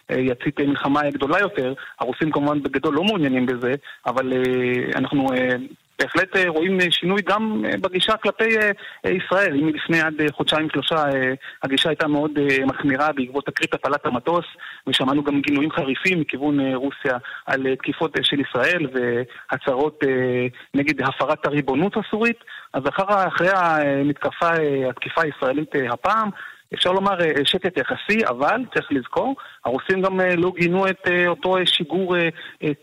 ויצית 0.09 0.59
אה, 0.59 0.65
מלחמה 0.65 1.01
גדולה 1.13 1.39
יותר. 1.39 1.73
הרוסים 1.99 2.31
כמובן 2.31 2.63
בגדול 2.63 2.95
לא 2.95 3.03
מעוניינים 3.03 3.45
בזה, 3.45 3.73
אבל 4.05 4.33
אנחנו 4.95 5.27
בהחלט 5.99 6.37
רואים 6.47 6.77
שינוי 6.91 7.21
גם 7.21 7.63
בגישה 7.81 8.17
כלפי 8.17 8.49
ישראל. 9.05 9.55
אם 9.55 9.67
לפני 9.67 10.01
עד 10.01 10.13
חודשיים 10.31 10.69
שלושה 10.69 11.03
הגישה 11.63 11.89
הייתה 11.89 12.07
מאוד 12.07 12.31
מחמירה 12.65 13.11
בעקבות 13.11 13.45
תקרית 13.45 13.73
הפעלת 13.73 14.05
המטוס, 14.05 14.45
ושמענו 14.87 15.23
גם 15.23 15.41
גינויים 15.41 15.71
חריפים 15.71 16.19
מכיוון 16.19 16.73
רוסיה 16.73 17.17
על 17.45 17.75
תקיפות 17.75 18.17
של 18.21 18.39
ישראל 18.39 18.87
והצהרות 18.93 20.03
נגד 20.73 21.01
הפרת 21.01 21.45
הריבונות 21.45 21.93
הסורית, 21.97 22.37
אז 22.73 22.83
אחר, 22.89 23.27
אחרי 23.27 23.49
המתקפה, 23.53 24.49
התקיפה 24.89 25.21
הישראלית 25.21 25.71
הפעם, 25.89 26.29
אפשר 26.73 26.91
לומר 26.91 27.21
אה, 27.21 27.31
שקט 27.45 27.77
יחסי, 27.77 28.25
אבל 28.29 28.61
צריך 28.73 28.87
לזכור, 28.91 29.35
הרוסים 29.65 30.01
גם 30.01 30.21
אה, 30.21 30.35
לא 30.35 30.51
גינו 30.59 30.87
את 30.87 31.07
אה, 31.07 31.27
אותו 31.27 31.55
שיגור 31.65 32.15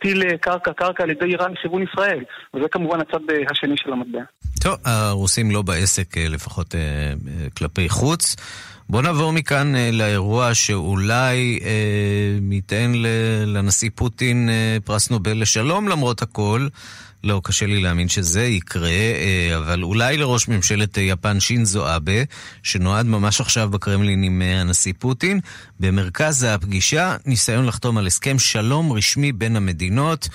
טיל 0.03 0.37
קרקע-קרקע 0.37 1.03
על 1.03 1.11
ידי 1.11 1.25
איראן 1.25 1.53
לכיוון 1.53 1.83
ישראל, 1.83 2.25
וזה 2.55 2.69
כמובן 2.71 3.01
הצד 3.01 3.21
השני 3.51 3.75
של 3.77 3.93
המטבע. 3.93 4.21
טוב, 4.61 4.75
הרוסים 4.85 5.51
לא 5.51 5.63
בעסק 5.63 6.17
לפחות 6.17 6.75
כלפי 7.57 7.89
חוץ. 7.89 8.37
בוא 8.89 9.03
נעבור 9.03 9.33
מכאן 9.33 9.73
לאירוע 9.93 10.55
שאולי 10.55 11.59
ניתן 12.41 12.93
לנשיא 13.47 13.91
פוטין 13.95 14.49
פרס 14.85 15.11
נובל 15.11 15.43
לשלום 15.43 15.89
למרות 15.89 16.23
הכל. 16.23 16.69
לא, 17.25 17.41
קשה 17.45 17.67
לי 17.67 17.81
להאמין 17.81 18.09
שזה 18.09 18.43
יקרה, 18.43 18.89
אה, 18.89 19.57
אבל 19.57 19.83
אולי 19.83 20.17
לראש 20.17 20.49
ממשלת 20.49 20.99
אה, 20.99 21.03
יפן 21.03 21.41
שינזו 21.41 21.97
אבה, 21.97 22.23
שנועד 22.63 23.07
ממש 23.07 23.41
עכשיו 23.41 23.71
בקרמלין 23.71 24.23
עם 24.23 24.43
אה, 24.43 24.61
הנשיא 24.61 24.93
פוטין. 24.99 25.41
במרכז 25.81 26.43
הפגישה, 26.43 27.17
ניסיון 27.27 27.67
לחתום 27.67 27.99
על 27.99 28.07
הסכם 28.07 28.39
שלום 28.39 28.93
רשמי 28.93 29.33
בין 29.33 29.57
המדינות. 29.57 30.29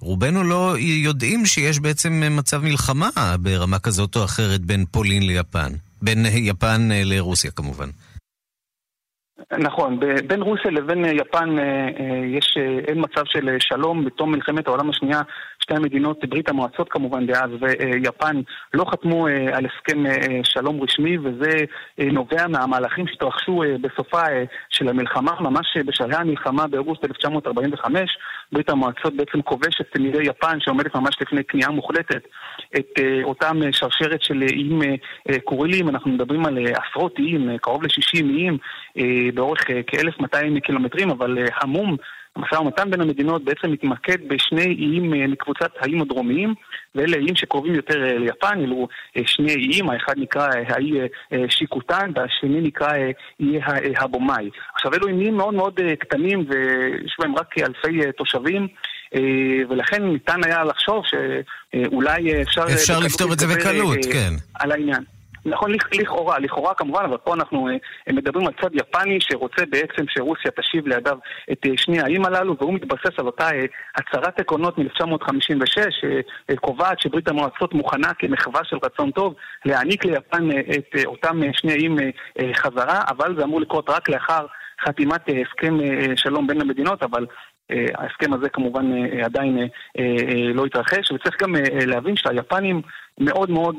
רובנו 0.00 0.44
לא 0.44 0.74
יודעים 0.78 1.46
שיש 1.46 1.78
בעצם 1.78 2.22
מצב 2.30 2.62
מלחמה 2.62 3.10
ברמה 3.40 3.78
כזאת 3.78 4.16
או 4.16 4.24
אחרת 4.24 4.60
בין 4.60 4.84
פולין 4.90 5.26
ליפן. 5.26 5.72
בין 6.02 6.26
יפן 6.30 6.88
לרוסיה 6.92 7.50
כמובן. 7.50 7.88
נכון, 9.58 10.00
בין 10.26 10.42
רוסיה 10.42 10.70
לבין 10.70 11.04
יפן 11.04 11.56
יש, 12.24 12.56
אין 12.88 13.00
מצב 13.00 13.22
של 13.24 13.56
שלום 13.58 14.04
בתום 14.04 14.32
מלחמת 14.32 14.66
העולם 14.66 14.90
השנייה 14.90 15.20
שתי 15.62 15.74
המדינות, 15.74 16.24
ברית 16.24 16.48
המועצות 16.48 16.88
כמובן 16.90 17.26
דאז 17.26 17.50
ויפן, 17.60 18.40
לא 18.74 18.84
חתמו 18.84 19.28
אה, 19.28 19.56
על 19.56 19.66
הסכם 19.66 20.06
אה, 20.06 20.40
שלום 20.44 20.82
רשמי 20.82 21.18
וזה 21.18 21.50
אה, 22.00 22.04
נובע 22.12 22.46
מהמהלכים 22.48 23.06
שהתרחשו 23.06 23.62
בסופה 23.80 24.22
של 24.70 24.88
המלחמה, 24.88 25.32
ממש 25.40 25.76
בשלהי 25.86 26.20
המלחמה 26.20 26.66
באוגוסט 26.66 27.04
1945. 27.04 28.18
ברית 28.52 28.70
המועצות 28.70 29.16
בעצם 29.16 29.42
כובשת 29.42 29.96
מידי 29.98 30.22
יפן 30.22 30.60
שעומדת 30.60 30.94
ממש 30.94 31.16
לפני 31.20 31.44
כניעה 31.44 31.70
מוחלטת 31.70 32.22
את 32.76 32.98
אותם 33.22 33.60
שרשרת 33.72 34.22
של 34.22 34.42
איים 34.42 34.80
קורילים, 35.44 35.88
אנחנו 35.88 36.10
מדברים 36.10 36.46
על 36.46 36.58
עשרות 36.66 37.18
איים, 37.18 37.58
קרוב 37.58 37.82
ל-60 37.82 38.24
איים 38.24 38.58
באורך 39.34 39.60
כ-1200 39.86 40.60
קילומטרים, 40.60 41.10
אבל 41.10 41.38
המום 41.62 41.96
המשא 42.36 42.54
ומתן 42.54 42.90
בין 42.90 43.00
המדינות 43.00 43.44
בעצם 43.44 43.70
מתמקד 43.70 44.28
בשני 44.28 44.64
איים 44.64 45.14
אה, 45.14 45.26
מקבוצת 45.26 45.70
האיים 45.80 46.02
הדרומיים, 46.02 46.54
ואלה 46.94 47.16
איים 47.16 47.36
שקרובים 47.36 47.74
יותר 47.74 48.04
אה, 48.04 48.18
ליפן, 48.18 48.60
אלו 48.60 48.88
אה, 49.16 49.22
שני 49.26 49.54
איים, 49.54 49.90
האחד 49.90 50.14
נקרא 50.16 50.48
האי 50.68 50.92
שיקוטן 51.48 52.10
והשני 52.14 52.60
נקרא 52.60 52.92
איי 53.40 53.94
הבומאי. 53.96 54.50
עכשיו 54.74 54.94
אלו 54.94 55.06
איים 55.06 55.36
מאוד 55.36 55.54
מאוד 55.54 55.80
קטנים 55.98 56.44
ויש 56.48 57.16
בהם 57.18 57.36
רק 57.36 57.58
אלפי 57.58 58.12
תושבים. 58.16 58.68
ולכן 59.68 60.02
ניתן 60.02 60.44
היה 60.44 60.64
לחשוב 60.64 61.02
שאולי 61.06 62.42
אפשר... 62.42 62.64
אפשר 62.74 62.98
לפתור 62.98 63.32
את 63.32 63.38
זה 63.38 63.46
בקלות, 63.46 63.98
כן. 64.12 64.34
על 64.54 64.72
העניין. 64.72 65.04
נכון, 65.46 65.72
לכאורה, 65.92 66.38
לכאורה 66.38 66.74
כמובן, 66.74 67.04
אבל 67.04 67.16
פה 67.16 67.34
אנחנו 67.34 67.68
אה, 67.68 68.12
מדברים 68.12 68.46
על 68.46 68.52
צד 68.62 68.70
יפני 68.74 69.18
שרוצה 69.20 69.66
בעצם 69.70 70.04
שרוסיה 70.08 70.50
תשיב 70.50 70.86
לידיו 70.86 71.18
את 71.52 71.66
אה, 71.66 71.70
שני 71.76 72.00
האיים 72.00 72.24
הללו, 72.24 72.56
והוא 72.58 72.74
מתבסס 72.74 73.18
על 73.18 73.26
אותה 73.26 73.44
אה, 73.44 73.64
הצהרת 73.96 74.40
עקרונות 74.40 74.78
מ-1956, 74.78 75.78
שקובעת 76.50 77.00
שברית 77.00 77.28
המועצות 77.28 77.74
מוכנה 77.74 78.14
כמחווה 78.14 78.60
של 78.64 78.76
רצון 78.82 79.10
טוב 79.10 79.34
להעניק 79.64 80.04
ליפן 80.04 80.50
את 80.50 81.04
אותם 81.04 81.40
שני 81.52 81.72
האיים 81.72 81.96
חזרה, 82.54 83.00
אבל 83.08 83.36
זה 83.38 83.44
אמור 83.44 83.60
לקרות 83.60 83.90
רק 83.90 84.08
לאחר 84.08 84.46
חתימת 84.84 85.20
הסכם 85.28 85.78
שלום 86.16 86.46
בין 86.46 86.60
המדינות, 86.60 87.02
אבל 87.02 87.26
ההסכם 87.70 88.32
הזה 88.32 88.48
כמובן 88.48 89.06
עדיין 89.24 89.68
לא 90.54 90.64
התרחש, 90.66 91.12
וצריך 91.12 91.42
גם 91.42 91.54
להבין 91.86 92.16
שהיפנים 92.16 92.82
מאוד 93.18 93.50
מאוד, 93.50 93.76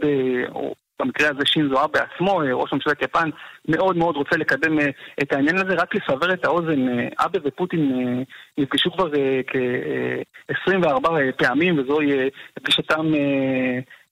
במקרה 1.01 1.29
הזה 1.29 1.45
שינזו 1.45 1.83
אבה 1.83 1.87
בעצמו, 1.87 2.41
אה, 2.41 2.53
ראש 2.53 2.73
ממשלת 2.73 3.01
יפן, 3.01 3.29
מאוד 3.67 3.97
מאוד 3.97 4.15
רוצה 4.15 4.37
לקדם 4.37 4.79
אה, 4.79 4.89
את 5.21 5.33
העניין 5.33 5.57
הזה. 5.57 5.73
רק 5.73 5.95
לסבר 5.95 6.33
את 6.33 6.45
האוזן, 6.45 6.89
אה, 6.89 7.07
אבה 7.25 7.39
ופוטין 7.43 8.23
נפגשו 8.57 8.91
כבר 8.91 9.09
כ-24 9.47 11.09
פעמים, 11.37 11.79
וזוהי 11.79 12.29
פגישתם 12.53 13.11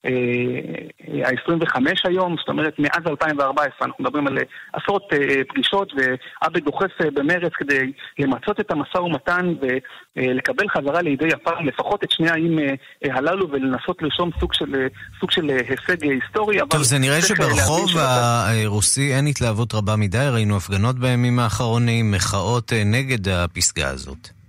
ה-25 0.06 1.76
היום, 2.04 2.36
זאת 2.40 2.50
אומרת 2.50 2.80
מאז 2.80 3.02
2014, 3.08 3.88
אנחנו 3.88 4.04
מדברים 4.04 4.28
על 4.28 4.38
עשרות 4.74 5.04
פגישות, 5.50 5.94
ואבה 5.98 6.60
דוחף 6.60 6.92
במרץ 7.14 7.52
כדי 7.56 7.92
למצות 8.20 8.60
את 8.60 8.72
המשא 8.72 8.98
ומתן 8.98 9.54
ולקבל 9.62 10.66
חזרה 10.70 11.02
לידי 11.02 11.28
יפן 11.28 11.66
לפחות 11.66 12.04
את 12.04 12.12
שני 12.12 12.30
האיים 12.30 12.60
הללו 13.04 13.52
ולנסות 13.52 14.02
לרשום 14.02 14.30
סוג 14.40 14.54
של, 14.54 14.88
סוג 15.20 15.32
של 15.32 15.50
הישג 15.50 16.04
היסטורי. 16.04 16.58
טוב, 16.70 16.84
זה 16.84 17.00
נראה 17.00 17.22
שברחוב 17.22 17.90
הרוסי 17.98 19.14
אין 19.14 19.28
התלהבות 19.28 19.74
רבה 19.74 19.96
מדי, 19.96 20.28
ראינו 20.34 20.58
הפגנות 20.58 21.00
בימים 21.00 21.40
האחרונים, 21.40 22.12
מחאות 22.12 22.74
נגד 22.86 23.30
הפסגה 23.30 23.90
הזאת. 23.90 24.41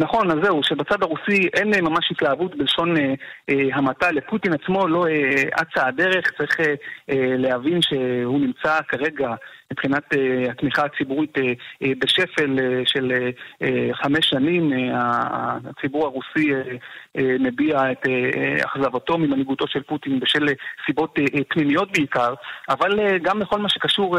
נכון, 0.00 0.30
אז 0.30 0.36
זהו, 0.42 0.60
שבצד 0.62 1.02
הרוסי 1.02 1.48
אין 1.54 1.74
אה, 1.74 1.80
ממש 1.80 2.10
התלהבות 2.10 2.56
בלשון 2.56 2.96
אה, 2.96 3.14
אה, 3.50 3.68
המעטה. 3.72 4.10
לפוטין 4.10 4.52
עצמו 4.52 4.88
לא 4.88 5.06
אה, 5.06 5.42
אצה 5.62 5.86
הדרך, 5.86 6.30
צריך 6.38 6.60
אה, 6.60 6.74
אה, 7.10 7.36
להבין 7.36 7.82
שהוא 7.82 8.40
נמצא 8.40 8.78
כרגע 8.88 9.28
מבחינת 9.72 10.14
uh, 10.14 10.50
התמיכה 10.50 10.84
הציבורית 10.84 11.38
uh, 11.38 11.40
uh, 11.40 11.86
בשפל 11.98 12.58
של 12.86 13.30
חמש 13.92 14.26
שנים. 14.30 14.72
הציבור 15.68 16.04
הרוסי 16.04 16.50
מביע 17.16 17.92
את 17.92 18.06
אכזבתו 18.64 19.18
ממנהיגותו 19.18 19.68
של 19.68 19.82
פוטין 19.82 20.20
בשל 20.20 20.48
סיבות 20.86 21.18
פנימיות 21.48 21.92
בעיקר, 21.92 22.34
אבל 22.68 23.18
גם 23.18 23.38
בכל 23.38 23.58
מה 23.58 23.68
שקשור 23.68 24.18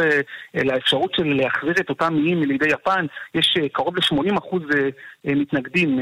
לאפשרות 0.54 1.14
של 1.16 1.24
להחזיר 1.24 1.74
את 1.80 1.90
אותם 1.90 2.16
איים 2.16 2.44
לידי 2.44 2.70
יפן, 2.70 3.06
יש 3.36 3.58
קרוב 3.72 3.96
ל-80% 3.98 4.38
uh, 4.38 4.56
uh, 4.56 5.36
מתנגדים 5.36 6.00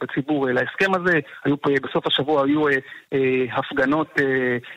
בציבור 0.00 0.46
להסכם 0.50 0.94
הזה. 0.94 1.18
היו 1.44 1.60
פה, 1.60 1.70
בסוף 1.82 2.06
השבוע 2.06 2.44
היו 2.44 2.62
הפגנות 3.52 4.20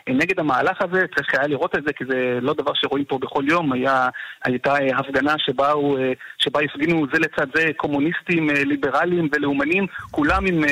נגד 0.09 0.39
המהלך 0.39 0.81
הזה, 0.81 1.05
צריך 1.15 1.33
היה 1.33 1.47
לראות 1.47 1.75
את 1.75 1.83
זה 1.87 1.93
כי 1.93 2.03
זה 2.09 2.39
לא 2.41 2.53
דבר 2.53 2.71
שרואים 2.73 3.05
פה 3.05 3.17
בכל 3.17 3.43
יום, 3.47 3.73
היה 3.73 4.04
הייתה 4.43 4.71
אה, 4.71 4.99
הפגנה 4.99 5.33
שבה, 5.37 5.71
הוא, 5.71 5.99
אה, 5.99 6.11
שבה 6.37 6.59
הפגינו 6.61 7.05
זה 7.13 7.19
לצד 7.19 7.47
זה 7.55 7.65
קומוניסטים, 7.77 8.49
אה, 8.49 8.63
ליברלים 8.63 9.29
ולאומנים, 9.33 9.87
כולם 10.11 10.45
עם, 10.45 10.63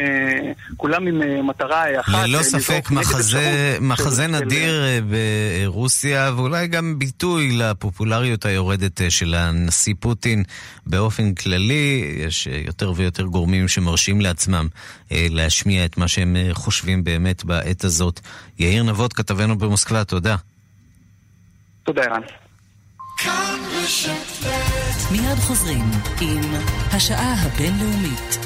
כולם 0.78 1.08
עם 1.08 1.48
מטרה 1.48 2.00
אחת. 2.00 2.28
ללא 2.28 2.43
ספק 2.43 2.91
מחזה, 2.91 3.78
מחזה 3.82 4.28
נדיר 4.28 4.84
ברוסיה, 5.10 6.32
ואולי 6.36 6.67
גם 6.67 7.00
ביטוי 7.00 7.58
לפופולריות 7.58 8.46
היורדת 8.46 9.02
של 9.10 9.34
הנשיא 9.36 9.93
פוטין 10.00 10.43
באופן 10.86 11.34
כללי. 11.34 12.13
יש 12.17 12.48
יותר 12.48 12.91
ויותר 12.96 13.24
גורמים 13.24 13.67
שמרשים 13.67 14.22
לעצמם 14.22 14.67
להשמיע 15.12 15.86
את 15.86 15.98
מה 15.98 16.08
שהם 16.08 16.36
חושבים 16.52 17.04
באמת 17.04 17.46
בעת 17.46 17.84
הזאת. 17.84 18.19
יאיר 18.60 18.84
נבות, 18.84 19.13
כתבנו 19.13 19.58
במוסקבה, 19.58 20.04
תודה. 20.04 20.36
תודה, 21.84 22.04
ערן. 22.04 22.22
מיד 25.12 25.39
חוזרים 25.39 25.91
עם 26.22 26.41
השעה 26.91 27.34
הבינלאומית. 27.34 28.38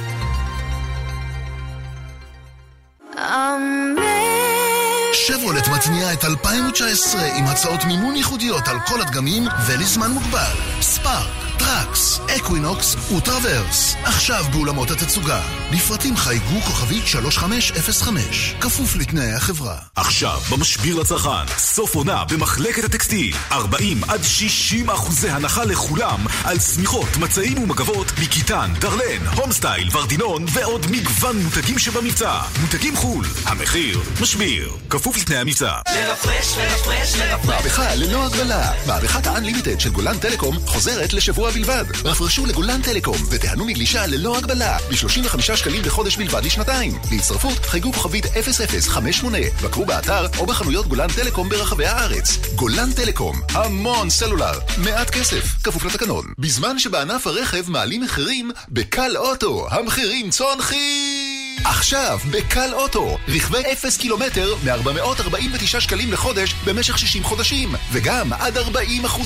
שברולט 5.13 5.67
מתניעה 5.67 6.13
את 6.13 6.26
2019 6.26 7.21
עם 7.38 7.45
הצעות 7.45 7.84
מימון 7.88 8.15
ייחודיות 8.15 8.67
על 8.67 8.78
כל 8.88 9.02
הדגמים 9.02 9.43
ולזמן 9.67 10.12
מוגבל. 10.12 10.82
ספארק 10.82 11.46
טראקס, 11.60 12.20
אקווינוקס 12.38 12.96
וטראברס. 13.17 13.96
עכשיו 14.04 14.46
באולמות 14.52 14.91
התצוגה. 14.91 15.41
לפרטים 15.72 16.17
חייגו 16.17 16.62
כוכבית 16.62 17.08
3505. 17.08 18.56
כפוף 18.62 18.96
לתנאי 18.96 19.34
החברה. 19.34 19.78
עכשיו, 19.96 20.39
במשביר 20.52 20.96
לצרכן, 20.96 21.48
סוף 21.58 21.96
עונה 21.96 22.24
במחלקת 22.26 22.84
הטקסטיל. 22.84 23.36
40 23.52 24.04
עד 24.08 24.24
60 24.24 24.89
אחוזי 24.89 25.30
הנחה 25.30 25.63
לכולם 25.63 26.26
על 26.43 26.60
שמיכות, 26.60 27.17
מצעים 27.17 27.63
ומגבות 27.63 28.12
מקיטן, 28.22 28.74
דרלן, 28.80 29.28
הומסטייל, 29.36 29.89
ורדינון 29.91 30.46
ועוד 30.54 30.86
מגוון 30.91 31.38
מותגים 31.43 31.80
שבמבצע. 31.80 32.39
מותגים 32.62 32.96
חו"ל. 32.96 33.26
המחיר 33.46 34.00
משביר. 34.22 34.72
כפוף 34.89 35.17
לתנאי 35.17 35.38
המבצע. 35.38 35.72
לרפרש, 35.96 36.58
לרפרש, 36.58 37.15
לרפרש. 37.15 37.46
מהפכה 37.46 37.96
ללא 37.96 38.26
הגבלה. 38.26 38.72
מהפכת 38.88 39.28
ה-Unlimited 39.28 39.80
של 39.80 39.89
גולן 39.89 40.17
טלקום 40.17 40.56
חוזרת 40.65 41.13
לשבוע 41.13 41.46
בלבד. 41.51 41.83
רפרשו 42.05 42.45
לגולן 42.45 42.81
טלקום 42.81 43.17
ותיהנו 43.29 43.65
מגלישה 43.65 44.07
ללא 44.07 44.38
הגבלה 44.38 44.77
ב-35 44.89 45.41
שקלים 45.41 45.81
בחודש 45.83 46.17
בלבד 46.17 46.45
לשנתיים. 46.45 46.93
להצטרפות 47.12 47.65
חייגו 47.65 47.93
כוכבית 47.93 48.25
0058, 48.25 49.38
בקרו 49.63 49.86
באתר 49.86 50.25
או 50.39 50.45
בחנויות 50.45 50.88
גולן 50.88 51.07
טלקום 51.15 51.49
ברחבי 51.49 51.86
הארץ. 51.86 52.38
גולן 52.55 52.91
טלקום, 52.93 53.41
המון 53.49 54.10
סלולר, 54.10 54.60
מעט 54.77 55.10
כסף, 55.10 55.43
כפוף 55.63 55.86
לתקנון. 55.86 56.25
בזמן 56.39 56.79
שבענף 56.79 57.27
הרכב 57.27 57.71
מעלים 57.71 58.01
מחירים, 58.01 58.51
בקל 58.69 59.17
אוטו 59.17 59.67
המחירים 59.71 60.29
צונחים! 60.29 61.26
עכשיו, 61.63 62.20
בקל 62.32 62.74
אוטו, 62.74 63.17
רכבי 63.28 63.74
0 63.74 63.98
קילומטר 63.98 64.56
מ-449 64.63 65.80
שקלים 65.80 66.12
לחודש 66.12 66.54
במשך 66.65 66.98
60 66.98 67.24
חודשים, 67.24 67.76
וגם 67.91 68.34
עד 68.34 68.58
40% 68.58 68.62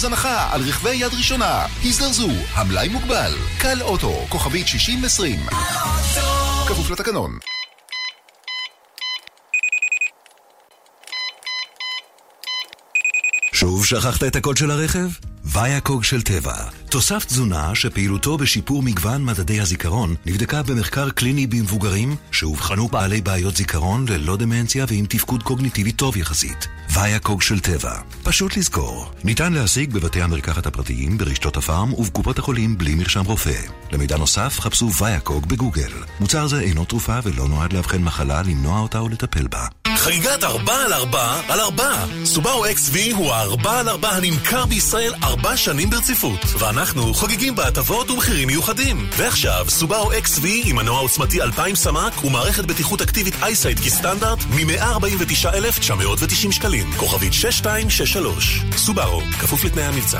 הנחה 0.05 0.53
על 0.53 0.61
רכבי 0.61 0.95
יד 0.95 1.13
ראשונה. 1.13 1.65
הזדרזו, 1.83 2.29
המלאי 2.53 2.87
מוגבל. 2.87 3.33
קל 3.59 3.81
אוטו, 3.81 4.25
כוכבית 4.29 4.67
6020. 4.67 5.39
כפוף 6.67 6.89
לתקנון. 6.89 7.37
שוב 13.53 13.85
שכחת 13.85 14.23
את 14.23 14.35
הקוד 14.35 14.57
של 14.57 14.71
הרכב? 14.71 15.07
ויאקוג 15.45 16.03
של 16.03 16.21
טבע, 16.21 16.53
תוסף 16.89 17.25
תזונה 17.25 17.75
שפעילותו 17.75 18.37
בשיפור 18.37 18.83
מגוון 18.83 19.25
מדדי 19.25 19.61
הזיכרון 19.61 20.15
נבדקה 20.25 20.63
במחקר 20.63 21.09
קליני 21.09 21.47
במבוגרים 21.47 22.15
שאובחנו 22.31 22.87
בעלי 22.87 23.21
בעיות 23.21 23.55
זיכרון 23.55 24.05
ללא 24.09 24.37
דמנציה 24.37 24.85
ועם 24.87 25.05
תפקוד 25.05 25.43
קוגניטיבי 25.43 25.91
טוב 25.91 26.17
יחסית. 26.17 26.67
ויאקוג 26.93 27.41
של 27.41 27.59
טבע, 27.59 27.93
פשוט 28.23 28.57
לזכור. 28.57 29.11
ניתן 29.23 29.53
להשיג 29.53 29.93
בבתי 29.93 30.21
המרקחת 30.21 30.65
הפרטיים, 30.65 31.17
ברשתות 31.17 31.57
הפארם 31.57 31.93
ובקופות 31.93 32.39
החולים 32.39 32.77
בלי 32.77 32.95
מרשם 32.95 33.25
רופא. 33.25 33.61
למידע 33.91 34.17
נוסף 34.17 34.59
חפשו 34.59 34.91
ויאקוג 34.93 35.45
בגוגל. 35.45 35.91
מוצר 36.19 36.47
זה 36.47 36.59
אינו 36.59 36.85
תרופה 36.85 37.19
ולא 37.23 37.47
נועד 37.47 37.73
לאבחן 37.73 38.01
מחלה, 38.03 38.41
למנוע 38.41 38.79
אותה 38.79 38.99
או 38.99 39.09
לטפל 39.09 39.47
בה. 39.47 39.67
חגיגת 40.01 40.43
4 40.43 40.73
על 40.73 40.93
4 40.93 41.41
על 41.47 41.59
4. 41.59 42.05
סובארו 42.25 42.65
XV 42.65 43.15
הוא 43.15 43.33
ה-4 43.33 43.69
על 43.69 43.89
4 43.89 44.09
הנמכר 44.09 44.65
בישראל 44.65 45.13
4 45.31 45.57
שנים 45.57 45.89
ברציפות. 45.89 46.39
ואנחנו 46.59 47.13
חוגגים 47.13 47.55
בהטבות 47.55 48.11
ומחירים 48.11 48.47
מיוחדים. 48.47 49.09
ועכשיו, 49.17 49.65
סובארו 49.69 50.11
XV 50.11 50.45
עם 50.65 50.75
מנוע 50.75 50.99
עוצמתי 50.99 51.41
2000 51.41 51.75
סמ"ק 51.75 52.23
ומערכת 52.23 52.65
בטיחות 52.65 53.01
אקטיבית 53.01 53.33
אייסייט 53.43 53.79
כסטנדרט 53.79 54.39
מ-149,990 54.49 56.51
שקלים. 56.51 56.91
כוכבית 56.97 57.33
6263. 57.33 58.61
סובארו, 58.77 59.21
כפוף 59.39 59.63
לתנאי 59.63 59.83
המבצע. 59.83 60.19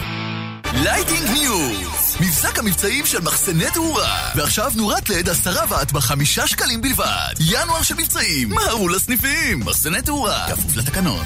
Lighting 0.73 1.29
News! 1.29 2.17
מבזק 2.19 2.60
המבצעים 2.60 3.06
של 3.06 3.21
מחסני 3.21 3.71
תאורה. 3.74 4.30
ועכשיו 4.36 4.71
נורת 4.76 5.10
לד 5.10 5.30
עשרה 5.30 5.65
ואט 5.69 5.91
בחמישה 5.91 6.47
שקלים 6.47 6.82
בלבד. 6.82 7.34
ינואר 7.39 7.84
של 7.84 7.95
מבצעים. 7.95 8.50
מהרו 8.50 8.89
לסניפים. 8.89 9.60
מחסני 9.60 10.02
תאורה. 10.02 10.45
כפוף 10.50 10.76
לתקנון. 10.76 11.26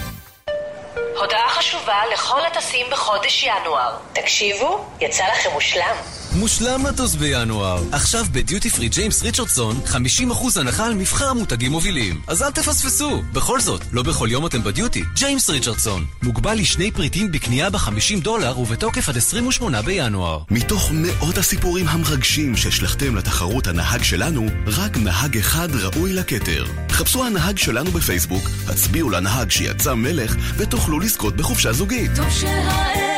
הודעה 1.18 1.50
חשובה 1.50 2.02
לכל 2.14 2.46
הטסים 2.46 2.88
בחודש 2.92 3.44
ינואר. 3.44 3.96
תקשיבו, 4.14 4.86
יצא 5.02 5.24
לכם 5.28 5.50
מושלם. 5.54 5.96
מושלם 6.36 6.86
לטוס 6.86 7.16
בינואר. 7.16 7.84
עכשיו 7.92 8.26
בדיוטי 8.32 8.70
פרי 8.70 8.90
ג'יימס 8.90 9.24
ריצ'רדסון, 9.24 9.80
50% 9.86 10.60
הנחה 10.60 10.86
על 10.86 10.94
מבחר 10.94 11.34
מותגים 11.34 11.72
מובילים. 11.72 12.22
אז 12.28 12.44
אל 12.44 12.52
תפספסו. 12.52 13.22
בכל 13.34 13.60
זאת, 13.60 13.82
לא 13.92 14.04
בכל 14.04 14.28
יום 14.32 14.46
אתם 14.46 14.64
בדיוטי. 14.64 15.04
ג'יימס 15.16 15.50
ריצ'רדסון. 15.50 16.06
מוגבל 16.24 16.54
לשני 16.54 16.92
פריטים 16.92 17.32
בקנייה 17.32 17.70
ב-50 17.70 18.22
דולר 18.22 18.60
ובתוקף 18.60 19.10
עד 19.10 19.18
28 19.18 19.82
בינואר. 19.82 20.40
מתוך 20.52 20.90
מאות 20.92 21.38
הסיפורים 21.38 21.88
המרגשים 21.88 22.58
ששלחתם 22.58 23.16
לתחרות 23.16 23.68
הנהג 23.68 24.04
שלנו, 24.04 24.48
רק 24.68 24.98
נהג 24.98 25.38
אחד 25.38 25.70
ראוי 25.76 26.14
לכתר. 26.14 26.66
חפשו 26.90 27.26
הנהג 27.26 27.58
שלנו 27.58 27.92
בפייסבוק, 27.92 28.44
הצביעו 28.68 29.10
לנהג 29.10 29.52
שיצא 29.52 29.94
מלך, 29.94 30.36
ותוכלו 30.58 31.00
לזכות 31.00 31.36
בחופשה 31.36 31.74
זוגית. 31.74 32.12
טוב 32.16 32.30
שההגה 32.30 33.15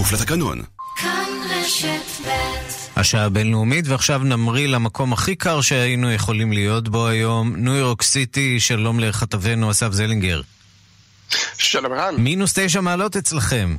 כפוף 0.00 0.12
לתקנון. 0.12 0.62
כאן 0.96 1.28
רשת 1.50 2.26
ב' 2.26 2.30
השעה 2.96 3.24
הבינלאומית, 3.24 3.88
ועכשיו 3.88 4.18
נמריא 4.18 4.68
למקום 4.68 5.12
הכי 5.12 5.36
קר 5.36 5.60
שהיינו 5.60 6.12
יכולים 6.12 6.52
להיות 6.52 6.88
בו 6.88 7.06
היום, 7.06 7.56
ניו 7.56 7.74
יורק 7.74 8.02
סיטי, 8.02 8.60
שלום 8.60 9.00
לכתבנו 9.00 9.70
אסף 9.70 9.92
זלינגר. 9.92 10.40
שלום 11.58 11.92
רן. 11.92 12.14
מינוס 12.18 12.52
תשע 12.58 12.80
מעלות 12.80 13.16
אצלכם. 13.16 13.76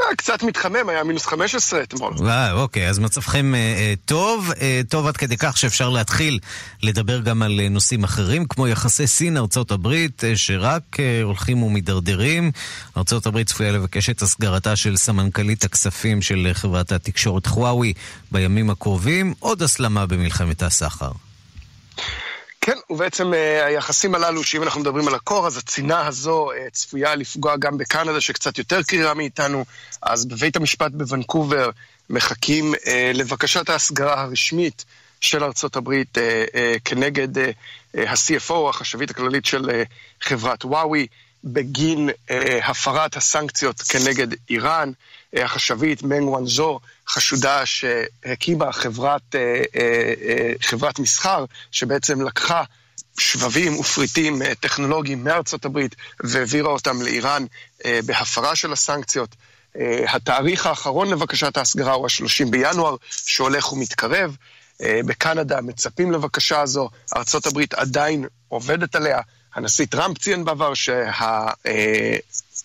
אה, 0.00 0.06
קצת 0.16 0.42
מתחמם, 0.42 0.88
היה 0.88 1.04
מינוס 1.04 1.26
15 1.26 1.82
אתמול. 1.82 2.12
אה, 2.26 2.52
אוקיי, 2.52 2.88
אז 2.88 2.98
מצבכם 2.98 3.54
אה, 3.54 3.58
אה, 3.60 3.94
טוב, 4.04 4.50
אה, 4.60 4.80
טוב 4.88 5.06
עד 5.06 5.16
כדי 5.16 5.36
כך 5.36 5.56
שאפשר 5.56 5.90
להתחיל 5.90 6.38
לדבר 6.82 7.20
גם 7.20 7.42
על 7.42 7.60
אה, 7.60 7.68
נושאים 7.68 8.04
אחרים, 8.04 8.44
כמו 8.46 8.68
יחסי 8.68 9.06
סין-ארצות 9.06 9.70
הברית, 9.70 10.24
אה, 10.24 10.36
שרק 10.36 11.00
אה, 11.00 11.22
הולכים 11.22 11.62
ומידרדרים. 11.62 12.50
ארצות 12.96 13.26
הברית 13.26 13.46
צפויה 13.46 13.72
לבקש 13.72 14.10
את 14.10 14.22
הסגרתה 14.22 14.76
של 14.76 14.96
סמנכ"לית 14.96 15.64
הכספים 15.64 16.22
של 16.22 16.50
חברת 16.52 16.92
התקשורת 16.92 17.46
חוואוי 17.46 17.92
בימים 18.30 18.70
הקרובים, 18.70 19.34
עוד 19.40 19.62
הסלמה 19.62 20.06
במלחמת 20.06 20.62
הסחר. 20.62 21.10
כן, 22.64 22.76
ובעצם 22.90 23.32
uh, 23.32 23.36
היחסים 23.64 24.14
הללו, 24.14 24.44
שאם 24.44 24.62
אנחנו 24.62 24.80
מדברים 24.80 25.08
על 25.08 25.14
הקור, 25.14 25.46
אז 25.46 25.56
הצינה 25.56 26.06
הזו 26.06 26.48
uh, 26.50 26.70
צפויה 26.72 27.14
לפגוע 27.14 27.56
גם 27.56 27.78
בקנדה, 27.78 28.20
שקצת 28.20 28.58
יותר 28.58 28.82
קרירה 28.82 29.14
מאיתנו, 29.14 29.64
אז 30.02 30.26
בבית 30.26 30.56
המשפט 30.56 30.90
בוונקובר 30.92 31.70
מחכים 32.10 32.74
uh, 32.74 32.88
לבקשת 33.14 33.68
ההסגרה 33.68 34.22
הרשמית 34.22 34.84
של 35.20 35.44
ארצות 35.44 35.76
הברית 35.76 36.18
כנגד 36.84 37.38
ה-CFO, 37.38 38.68
החשבית 38.68 39.10
הכללית 39.10 39.44
של 39.44 39.70
חברת 40.20 40.64
וואוי, 40.64 41.06
בגין 41.44 42.08
uh, 42.08 42.32
הפרת 42.64 43.16
הסנקציות 43.16 43.80
כנגד 43.80 44.26
איראן. 44.50 44.90
Uh, 44.90 45.40
החשבית 45.40 46.02
מנג 46.02 46.28
וואנזו 46.28 46.80
חשודה 47.08 47.66
שהקימה 47.66 48.72
חברת, 48.72 49.22
uh, 49.22 49.34
uh, 49.34 49.74
uh, 49.74 50.66
חברת 50.66 50.98
מסחר, 50.98 51.44
שבעצם 51.70 52.20
לקחה 52.20 52.62
שבבים 53.18 53.78
ופריטים 53.78 54.42
uh, 54.42 54.44
טכנולוגיים 54.60 55.24
מארצות 55.24 55.64
הברית 55.64 55.96
והעבירה 56.20 56.70
אותם 56.70 57.02
לאיראן 57.02 57.44
uh, 57.78 57.84
בהפרה 58.06 58.56
של 58.56 58.72
הסנקציות. 58.72 59.36
Uh, 59.74 59.78
התאריך 60.08 60.66
האחרון 60.66 61.10
לבקשת 61.10 61.56
ההסגרה 61.56 61.92
הוא 61.92 62.06
ה-30 62.06 62.50
בינואר, 62.50 62.96
שהולך 63.10 63.72
ומתקרב. 63.72 64.36
Uh, 64.82 64.84
בקנדה 65.06 65.60
מצפים 65.60 66.12
לבקשה 66.12 66.60
הזו, 66.60 66.90
הברית 67.46 67.74
עדיין 67.74 68.24
עובדת 68.48 68.96
עליה. 68.96 69.20
הנשיא 69.54 69.86
טראמפ 69.86 70.18
ציין 70.18 70.44
בעבר 70.44 70.72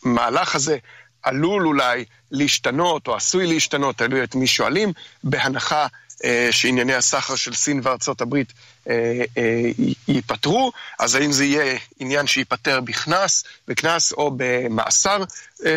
שהמהלך 0.09 0.55
הזה 0.55 0.77
עלול 1.23 1.67
אולי 1.67 2.05
להשתנות, 2.31 3.07
או 3.07 3.15
עשוי 3.15 3.47
להשתנות, 3.47 3.97
תלוי 3.97 4.23
את 4.23 4.35
מי 4.35 4.47
שואלים, 4.47 4.93
בהנחה 5.23 5.87
אה, 6.23 6.47
שענייני 6.51 6.93
הסחר 6.93 7.35
של 7.35 7.53
סין 7.53 7.79
וארצות 7.83 8.21
הברית 8.21 8.53
אה, 8.89 9.23
אה, 9.37 9.71
ייפתרו, 10.07 10.71
אז 10.99 11.15
האם 11.15 11.31
זה 11.31 11.45
יהיה 11.45 11.77
עניין 11.99 12.27
שייפתר 12.27 12.81
בכנס, 12.81 13.43
בכנס 13.67 14.11
או 14.11 14.31
במאסר 14.37 15.23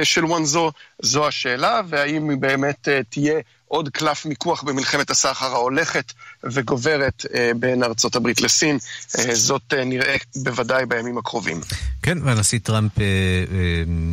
של 0.02 0.24
וונזו, 0.24 0.72
זו? 1.02 1.26
השאלה, 1.26 1.80
והאם 1.88 2.40
באמת 2.40 2.88
תהיה 3.08 3.40
עוד 3.72 3.88
קלף 3.88 4.26
מיקוח 4.26 4.62
במלחמת 4.62 5.10
הסחר 5.10 5.46
ההולכת 5.46 6.12
וגוברת 6.44 7.26
אה, 7.34 7.50
בין 7.56 7.82
ארצות 7.82 8.16
הברית 8.16 8.40
לסין. 8.40 8.78
אה, 9.18 9.34
זאת 9.34 9.74
אה, 9.76 9.84
נראה 9.84 10.16
בוודאי 10.36 10.86
בימים 10.86 11.18
הקרובים. 11.18 11.60
כן, 12.02 12.18
והנשיא 12.24 12.58
טראמפ 12.62 12.92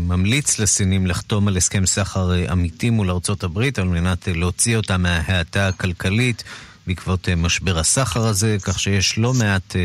ממליץ 0.08 0.60
לסינים 0.60 1.08
לחתום 1.08 1.48
על 1.48 1.58
הסכם 1.58 1.86
סחר 1.86 2.52
אמיתי 2.52 2.90
מול 2.90 3.12
ארצות 3.12 3.44
הברית 3.44 3.80
על 3.80 3.88
מנת 3.88 4.28
להוציא 4.28 4.78
אותה 4.78 4.98
מההאטה 4.98 5.68
הכלכלית 5.68 6.44
בעקבות 6.88 7.30
משבר 7.30 7.80
הסחר 7.80 8.28
הזה, 8.28 8.58
כך 8.64 8.80
שיש 8.80 9.18
לא 9.18 9.34
מעט... 9.34 9.76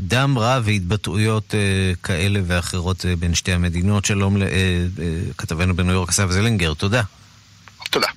דם 0.00 0.38
רע 0.38 0.60
והתבטאויות 0.64 1.54
אה, 1.54 1.92
כאלה 2.02 2.40
ואחרות 2.46 3.06
אה, 3.06 3.16
בין 3.16 3.34
שתי 3.34 3.52
המדינות. 3.52 4.04
שלום 4.04 4.36
לכתבנו 4.36 5.70
אה, 5.70 5.76
בניו 5.76 5.92
יורק, 5.92 6.08
אסף 6.08 6.30
זלינגר, 6.30 6.74
תודה. 6.74 7.02
תודה. 7.90 8.08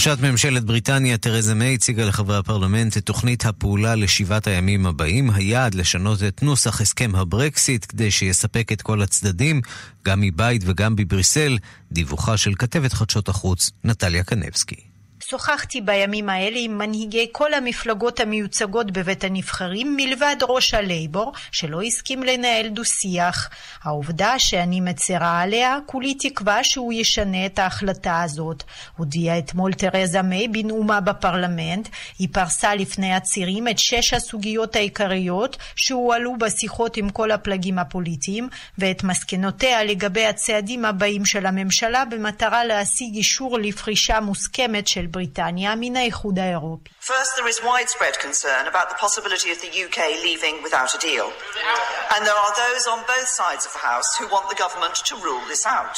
ראשת 0.00 0.18
ממשלת 0.22 0.64
בריטניה, 0.64 1.18
תרזה 1.18 1.54
מיי, 1.54 1.74
הציגה 1.74 2.04
לחברי 2.04 2.36
הפרלמנט 2.36 2.96
את 2.96 3.06
תוכנית 3.06 3.46
הפעולה 3.46 3.94
לשבעת 3.94 4.46
הימים 4.46 4.86
הבאים. 4.86 5.30
היעד 5.30 5.74
לשנות 5.74 6.22
את 6.22 6.42
נוסח 6.42 6.80
הסכם 6.80 7.14
הברקסיט 7.14 7.86
כדי 7.88 8.10
שיספק 8.10 8.72
את 8.72 8.82
כל 8.82 9.02
הצדדים, 9.02 9.60
גם 10.04 10.20
מבית 10.20 10.62
וגם 10.66 10.96
בבריסל. 10.96 11.58
דיווחה 11.92 12.36
של 12.36 12.54
כתבת 12.58 12.92
חדשות 12.92 13.28
החוץ, 13.28 13.70
נטליה 13.84 14.24
קנבסקי. 14.24 14.89
שוחחתי 15.30 15.80
בימים 15.80 16.28
האלה 16.28 16.58
עם 16.58 16.78
מנהיגי 16.78 17.26
כל 17.32 17.54
המפלגות 17.54 18.20
המיוצגות 18.20 18.90
בבית 18.90 19.24
הנבחרים 19.24 19.96
מלבד 19.96 20.36
ראש 20.48 20.74
הלייבור, 20.74 21.32
שלא 21.52 21.82
הסכים 21.82 22.22
לנהל 22.22 22.68
דו-שיח. 22.68 23.50
העובדה 23.82 24.38
שאני 24.38 24.80
מצרה 24.80 25.40
עליה, 25.40 25.78
כולי 25.86 26.14
תקווה 26.14 26.64
שהוא 26.64 26.92
ישנה 26.92 27.46
את 27.46 27.58
ההחלטה 27.58 28.22
הזאת. 28.22 28.62
הודיעה 28.96 29.38
אתמול 29.38 29.72
תרזה 29.72 30.22
מיי 30.22 30.48
בנאומה 30.48 31.00
בפרלמנט. 31.00 31.88
היא 32.18 32.28
פרסה 32.32 32.74
לפני 32.74 33.14
הצירים 33.14 33.68
את 33.68 33.78
שש 33.78 34.14
הסוגיות 34.14 34.76
העיקריות 34.76 35.56
שהועלו 35.76 36.36
בשיחות 36.38 36.96
עם 36.96 37.10
כל 37.10 37.30
הפלגים 37.30 37.78
הפוליטיים, 37.78 38.48
ואת 38.78 39.04
מסקנותיה 39.04 39.84
לגבי 39.84 40.26
הצעדים 40.26 40.84
הבאים 40.84 41.24
של 41.24 41.46
הממשלה 41.46 42.04
במטרה 42.04 42.64
להשיג 42.64 43.14
אישור 43.14 43.58
לפרישה 43.58 44.20
מוסכמת 44.20 44.88
של 44.88 45.06
בריטניה 45.19 45.73
מן 45.75 45.95
האיחוד 45.95 46.39
האירופי. 46.39 46.89
First, 47.01 47.31
there 47.37 47.47
is 47.47 47.59
widespread 47.61 48.15
concern 48.19 48.63
about 48.67 48.87
the 48.89 48.99
possibility 49.05 49.49
of 49.51 49.59
the 49.61 49.71
UK 49.85 49.99
leaving 50.27 50.55
without 50.63 50.91
a 50.97 50.99
deal. 51.09 51.27
And 52.13 52.25
there 52.27 52.39
are 52.45 52.53
those 52.65 52.83
on 52.93 52.99
both 53.15 53.29
sides 53.41 53.63
of 53.67 53.71
the 53.77 53.83
House 53.91 54.09
who 54.17 54.25
want 54.27 54.45
the 54.49 54.59
government 54.63 54.95
to 55.09 55.13
rule 55.27 55.43
this 55.51 55.65
out. 55.65 55.97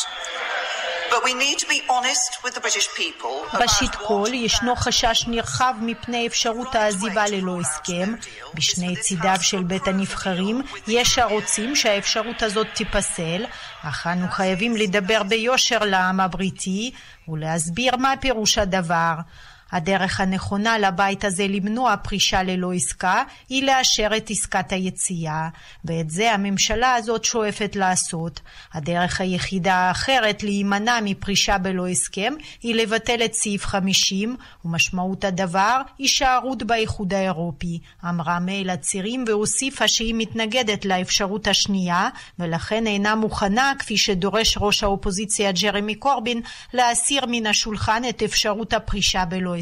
But 1.12 1.24
we 1.24 1.34
need 1.34 1.58
to 1.64 1.68
be 1.74 1.80
honest 1.94 2.30
with 2.44 2.54
the 2.54 2.60
British 2.60 2.88
people 2.96 3.56
ראשית 3.62 3.94
כל, 3.94 4.28
ישנו 4.32 4.76
חשש 4.76 5.24
נרחב 5.28 5.74
מפני 5.80 6.26
אפשרות 6.26 6.74
העזיבה 6.74 7.24
ללא 7.28 7.60
הסכם. 7.60 8.14
בשני 8.54 8.96
צידיו 8.96 9.36
של 9.40 9.62
בית 9.62 9.88
הנבחרים 9.88 10.62
יש 10.88 11.18
הרוצים 11.18 11.76
שהאפשרות 11.76 12.42
הזאת 12.42 12.66
תיפסל, 12.74 13.44
אך 13.82 14.06
אנו 14.06 14.28
חייבים 14.30 14.76
לדבר 14.76 15.22
ביושר 15.22 15.78
לעם 15.78 16.20
הבריטי 16.20 16.90
ולהסביר 17.28 17.96
מה 17.96 18.14
פירוש 18.20 18.58
הדבר. 18.58 19.14
הדרך 19.72 20.20
הנכונה 20.20 20.78
לבית 20.78 21.24
הזה 21.24 21.46
למנוע 21.48 21.96
פרישה 21.96 22.42
ללא 22.42 22.72
עסקה 22.72 23.22
היא 23.48 23.64
לאשר 23.64 24.08
את 24.16 24.30
עסקת 24.30 24.72
היציאה, 24.72 25.48
ואת 25.84 26.10
זה 26.10 26.32
הממשלה 26.32 26.94
הזאת 26.94 27.24
שואפת 27.24 27.76
לעשות. 27.76 28.40
הדרך 28.72 29.20
היחידה 29.20 29.74
האחרת 29.74 30.42
להימנע 30.42 30.98
מפרישה 31.04 31.58
בלא 31.58 31.88
הסכם 31.88 32.34
היא 32.62 32.74
לבטל 32.74 33.24
את 33.24 33.34
סעיף 33.34 33.66
50, 33.66 34.36
ומשמעות 34.64 35.24
הדבר 35.24 35.80
הישארות 35.98 36.62
באיחוד 36.62 37.14
האירופי, 37.14 37.78
אמרה 38.08 38.38
מיי 38.38 38.70
לצירים 38.70 39.24
והוסיפה 39.26 39.88
שהיא 39.88 40.14
מתנגדת 40.18 40.84
לאפשרות 40.84 41.46
השנייה, 41.48 42.08
ולכן 42.38 42.86
אינה 42.86 43.14
מוכנה, 43.14 43.72
כפי 43.78 43.96
שדורש 43.96 44.58
ראש 44.60 44.82
האופוזיציה 44.82 45.52
ג'רמי 45.52 45.94
קורבין, 45.94 46.40
להסיר 46.74 47.24
מן 47.28 47.46
השולחן 47.46 48.02
את 48.08 48.22
אפשרות 48.22 48.72
הפרישה 48.72 49.24
בלא 49.24 49.56
הסכם. 49.56 49.61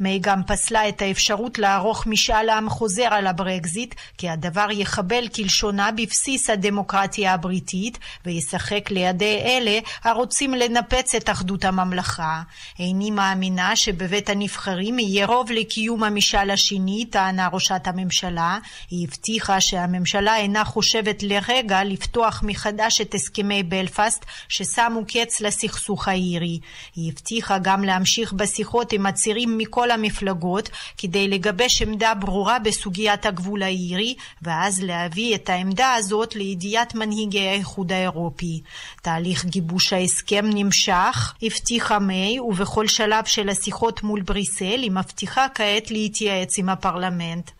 מיי 0.00 0.18
גם 0.18 0.42
פסלה 0.46 0.88
את 0.88 1.02
האפשרות 1.02 1.58
לערוך 1.58 2.06
משאל 2.06 2.50
עם 2.50 2.70
חוזר 2.70 3.08
על 3.10 3.26
הברקזיט, 3.26 3.94
כי 4.18 4.28
הדבר 4.28 4.68
יחבל 4.70 5.28
כלשונה 5.28 5.90
בבסיס 5.92 6.50
הדמוקרטיה 6.50 7.34
הבריטית, 7.34 7.98
וישחק 8.26 8.90
לידי 8.90 9.38
אלה 9.44 9.78
הרוצים 10.04 10.54
לנפץ 10.54 11.14
את 11.14 11.30
אחדות 11.30 11.64
הממלכה. 11.64 12.42
איני 12.78 13.10
מאמינה 13.10 13.76
שבבית 13.76 14.30
הנבחרים 14.30 14.98
יהיה 14.98 15.26
רוב 15.26 15.50
לקיום 15.50 16.04
המשאל 16.04 16.50
השני, 16.50 17.06
טענה 17.10 17.48
ראשת 17.52 17.82
הממשלה. 17.84 18.58
היא 18.90 19.06
הבטיחה 19.08 19.60
שהממשלה 19.60 20.36
אינה 20.36 20.64
חושבת 20.64 21.22
לרגע 21.22 21.84
לפתוח 21.84 22.42
מחדש 22.46 23.00
את 23.00 23.14
הסכמי 23.14 23.62
בלפסט 23.62 24.24
ששמו 24.48 25.04
קץ 25.08 25.40
לסכסוך 25.40 26.08
האירי. 26.08 26.58
היא 26.96 27.12
הבטיחה 27.12 27.58
גם 27.58 27.84
להמשיך 27.84 28.32
בשיחות 28.32 28.92
עם 28.94 29.06
הצירים 29.06 29.58
מכל 29.58 29.90
המפלגות 29.90 30.70
כדי 30.98 31.28
לגבש 31.28 31.82
עמדה 31.82 32.14
ברורה 32.14 32.58
בסוגיית 32.58 33.26
הגבול 33.26 33.62
האירי 33.62 34.14
ואז 34.42 34.82
להביא 34.82 35.34
את 35.34 35.50
העמדה 35.50 35.94
הזאת 35.94 36.36
לידיעת 36.36 36.94
מנהיגי 36.94 37.48
האיחוד 37.48 37.92
האירופי. 37.92 38.60
תהליך 39.02 39.44
גיבוש 39.44 39.92
ההסכם 39.92 40.44
נמשך, 40.54 41.34
הבטיחה 41.42 41.98
מיי 41.98 42.40
ובכל 42.40 42.86
שלב 42.86 43.24
של 43.24 43.48
השיחות 43.48 44.02
מול 44.02 44.22
בריסל 44.22 44.82
היא 44.82 44.90
מבטיחה 44.90 45.46
כעת 45.54 45.90
להתייעץ 45.90 46.58
עם 46.58 46.68
הפרלמנט. 46.68 47.50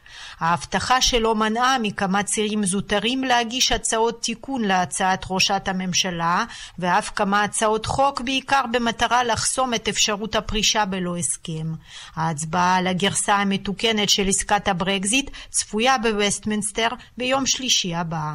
ההבטחה 0.40 1.00
שלה 1.00 1.34
מנעה 1.34 1.78
מכמה 1.78 2.22
צירים 2.22 2.66
זוטרים 2.66 3.24
להגיש 3.24 3.72
הצעות 3.72 4.22
תיקון 4.22 4.64
להצעת 4.64 5.24
ראשת 5.30 5.68
הממשלה, 5.68 6.44
ואף 6.78 7.10
כמה 7.16 7.42
הצעות 7.42 7.86
חוק 7.86 8.20
בעיקר 8.20 8.62
במטרה 8.72 9.24
לחסום 9.24 9.74
את 9.74 9.88
אפשרות 9.88 10.34
הפרישה 10.34 10.84
בלא 10.84 11.16
הסכם. 11.16 11.74
ההצבעה 12.16 12.76
על 12.76 12.86
הגרסה 12.86 13.34
המתוקנת 13.34 14.08
של 14.08 14.28
עסקת 14.28 14.68
הברקזיט 14.68 15.30
צפויה 15.50 15.98
בווסטמינסטר 15.98 16.88
ביום 17.16 17.46
שלישי 17.46 17.94
הבא. 17.94 18.34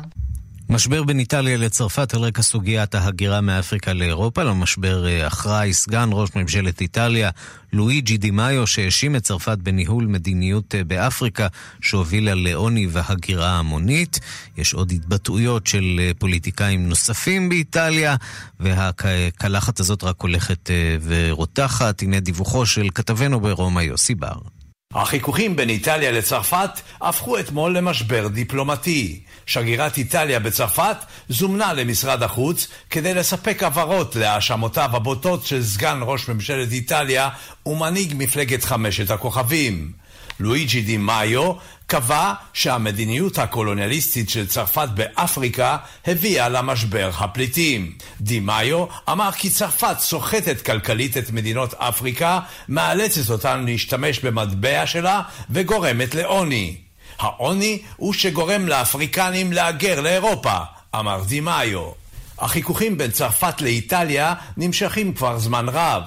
משבר 0.71 1.03
בין 1.03 1.19
איטליה 1.19 1.57
לצרפת 1.57 2.13
על 2.13 2.21
רקע 2.21 2.41
סוגיית 2.41 2.95
ההגירה 2.95 3.41
מאפריקה 3.41 3.93
לאירופה. 3.93 4.43
למשבר 4.43 5.07
אה, 5.07 5.27
אחראי 5.27 5.73
סגן 5.73 6.09
ראש 6.11 6.29
ממשלת 6.35 6.81
איטליה, 6.81 7.29
לואיג'י 7.73 8.17
דימאיו, 8.17 8.67
שהאשים 8.67 9.15
את 9.15 9.23
צרפת 9.23 9.57
בניהול 9.57 10.05
מדיניות 10.05 10.75
אה, 10.75 10.83
באפריקה 10.83 11.47
שהובילה 11.81 12.35
לעוני 12.35 12.87
והגירה 12.91 13.59
המונית. 13.59 14.19
יש 14.57 14.73
עוד 14.73 14.91
התבטאויות 14.91 15.67
של 15.67 15.99
אה, 15.99 16.11
פוליטיקאים 16.17 16.89
נוספים 16.89 17.49
באיטליה, 17.49 18.15
והקלחת 18.59 19.79
הזאת 19.79 20.03
רק 20.03 20.21
הולכת 20.21 20.69
ורותחת. 21.03 22.01
הנה 22.01 22.19
דיווחו 22.19 22.65
של 22.65 22.87
כתבנו 22.95 23.39
ברומא 23.39 23.81
יוסי 23.81 24.15
בר. 24.15 24.58
החיכוכים 24.93 25.55
בין 25.55 25.69
איטליה 25.69 26.11
לצרפת 26.11 26.69
הפכו 27.01 27.39
אתמול 27.39 27.77
למשבר 27.77 28.27
דיפלומטי. 28.27 29.19
שגרירת 29.45 29.97
איטליה 29.97 30.39
בצרפת 30.39 30.97
זומנה 31.29 31.73
למשרד 31.73 32.23
החוץ 32.23 32.67
כדי 32.89 33.13
לספק 33.13 33.63
הבהרות 33.63 34.15
להאשמותיו 34.15 34.89
הבוטות 34.93 35.45
של 35.45 35.63
סגן 35.63 35.99
ראש 36.01 36.29
ממשלת 36.29 36.71
איטליה 36.71 37.29
ומנהיג 37.65 38.13
מפלגת 38.17 38.63
חמשת 38.63 39.11
הכוכבים. 39.11 39.91
לואיג'י 40.39 40.81
די 40.81 40.97
מאיו 40.97 41.53
קבע 41.87 42.33
שהמדיניות 42.53 43.39
הקולוניאליסטית 43.39 44.29
של 44.29 44.47
צרפת 44.47 44.87
באפריקה 44.93 45.77
הביאה 46.07 46.49
למשבר 46.49 47.09
הפליטים. 47.17 47.93
די 48.21 48.39
מאיו 48.39 48.85
אמר 49.09 49.31
כי 49.31 49.49
צרפת 49.49 49.95
סוחטת 49.99 50.61
כלכלית 50.61 51.17
את 51.17 51.31
מדינות 51.31 51.73
אפריקה, 51.73 52.39
מאלצת 52.69 53.29
אותן 53.29 53.65
להשתמש 53.65 54.19
במטבע 54.19 54.85
שלה 54.85 55.21
וגורמת 55.49 56.15
לעוני. 56.15 56.75
העוני 57.19 57.81
הוא 57.95 58.13
שגורם 58.13 58.67
לאפריקנים 58.67 59.53
להגר 59.53 60.01
לאירופה, 60.01 60.57
אמר 60.95 61.23
די 61.27 61.39
מאיו. 61.39 61.91
החיכוכים 62.39 62.97
בין 62.97 63.11
צרפת 63.11 63.61
לאיטליה 63.61 64.33
נמשכים 64.57 65.13
כבר 65.13 65.39
זמן 65.39 65.69
רב. 65.69 66.03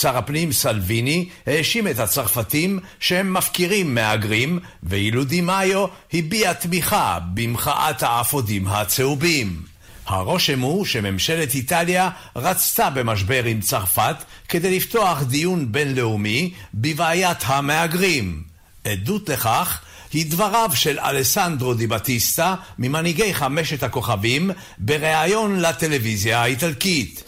שר 0.00 0.16
הפנים 0.16 0.52
סלוויני 0.52 1.28
האשים 1.46 1.88
את 1.88 1.98
הצרפתים 1.98 2.80
שהם 3.00 3.32
מפקירים 3.32 3.94
מהגרים, 3.94 4.58
ואילו 4.82 5.24
דימאיו 5.24 5.86
הביע 6.12 6.52
תמיכה 6.52 7.18
במחאת 7.34 8.02
האפודים 8.02 8.66
הצהובים. 8.66 9.62
הרושם 10.06 10.60
הוא 10.60 10.84
שממשלת 10.84 11.54
איטליה 11.54 12.10
רצתה 12.36 12.90
במשבר 12.90 13.44
עם 13.44 13.60
צרפת 13.60 14.16
כדי 14.48 14.76
לפתוח 14.76 15.22
דיון 15.22 15.72
בינלאומי 15.72 16.54
בבעיית 16.74 17.38
המהגרים. 17.44 18.42
עדות 18.84 19.28
לכך 19.28 19.80
היא 20.12 20.30
דבריו 20.30 20.70
של 20.74 20.98
אלסנדרו 20.98 21.74
די 21.74 21.86
בטיסטה, 21.86 22.54
ממנהיגי 22.78 23.34
חמשת 23.34 23.82
הכוכבים, 23.82 24.50
בריאיון 24.78 25.60
לטלוויזיה 25.60 26.42
האיטלקית. 26.42 27.22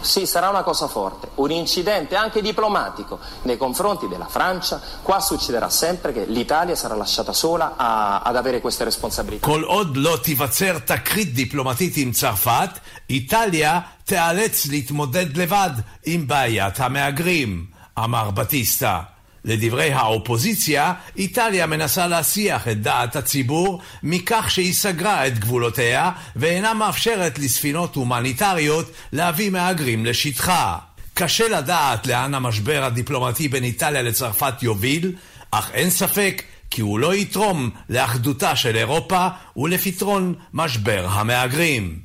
Sì, 0.00 0.26
sarà 0.26 0.50
una 0.50 0.62
cosa 0.62 0.86
forte, 0.86 1.28
un 1.36 1.50
incidente 1.50 2.14
anche 2.14 2.42
diplomatico 2.42 3.18
nei 3.42 3.56
confronti 3.56 4.06
della 4.06 4.26
Francia. 4.26 4.78
Qua 5.02 5.18
succederà 5.18 5.70
sempre 5.70 6.12
che 6.12 6.26
l'Italia 6.26 6.74
sarà 6.74 6.94
lasciata 6.94 7.32
sola 7.32 7.72
a, 7.76 8.20
ad 8.20 8.36
avere 8.36 8.60
queste 8.60 8.84
responsabilità. 8.84 9.46
כל 9.46 9.62
עוד 9.62 9.96
לא 9.96 10.16
תיווצר 10.22 10.78
תקרית 10.78 11.34
דיפלומטית 11.34 11.96
עם 11.96 12.12
צרפת, 12.12 12.70
איטליה 13.10 13.80
תיאלץ 14.04 14.66
להתמודד 14.66 15.36
לבד 15.36 15.70
עם 16.04 16.26
בעיית 16.26 16.80
המהגרים, 16.80 17.66
אמר 17.98 18.30
בטיסטה. 18.30 19.00
לדברי 19.45 19.91
האופוזיציה, 19.91 20.93
איטליה 21.17 21.67
מנסה 21.67 22.07
להסיח 22.07 22.67
את 22.67 22.81
דעת 22.81 23.15
הציבור 23.15 23.81
מכך 24.03 24.45
שהיא 24.49 24.73
סגרה 24.73 25.27
את 25.27 25.39
גבולותיה 25.39 26.11
ואינה 26.35 26.73
מאפשרת 26.73 27.39
לספינות 27.39 27.95
הומניטריות 27.95 28.91
להביא 29.13 29.49
מהגרים 29.49 30.05
לשטחה. 30.05 30.77
קשה 31.13 31.47
לדעת 31.47 32.07
לאן 32.07 32.33
המשבר 32.33 32.83
הדיפלומטי 32.83 33.47
בין 33.47 33.63
איטליה 33.63 34.01
לצרפת 34.01 34.63
יוביל, 34.63 35.11
אך 35.51 35.71
אין 35.73 35.89
ספק 35.89 36.43
כי 36.71 36.81
הוא 36.81 36.99
לא 36.99 37.15
יתרום 37.15 37.69
לאחדותה 37.89 38.55
של 38.55 38.75
אירופה 38.75 39.27
ולפתרון 39.57 40.33
משבר 40.53 41.07
המהגרים. 41.09 41.99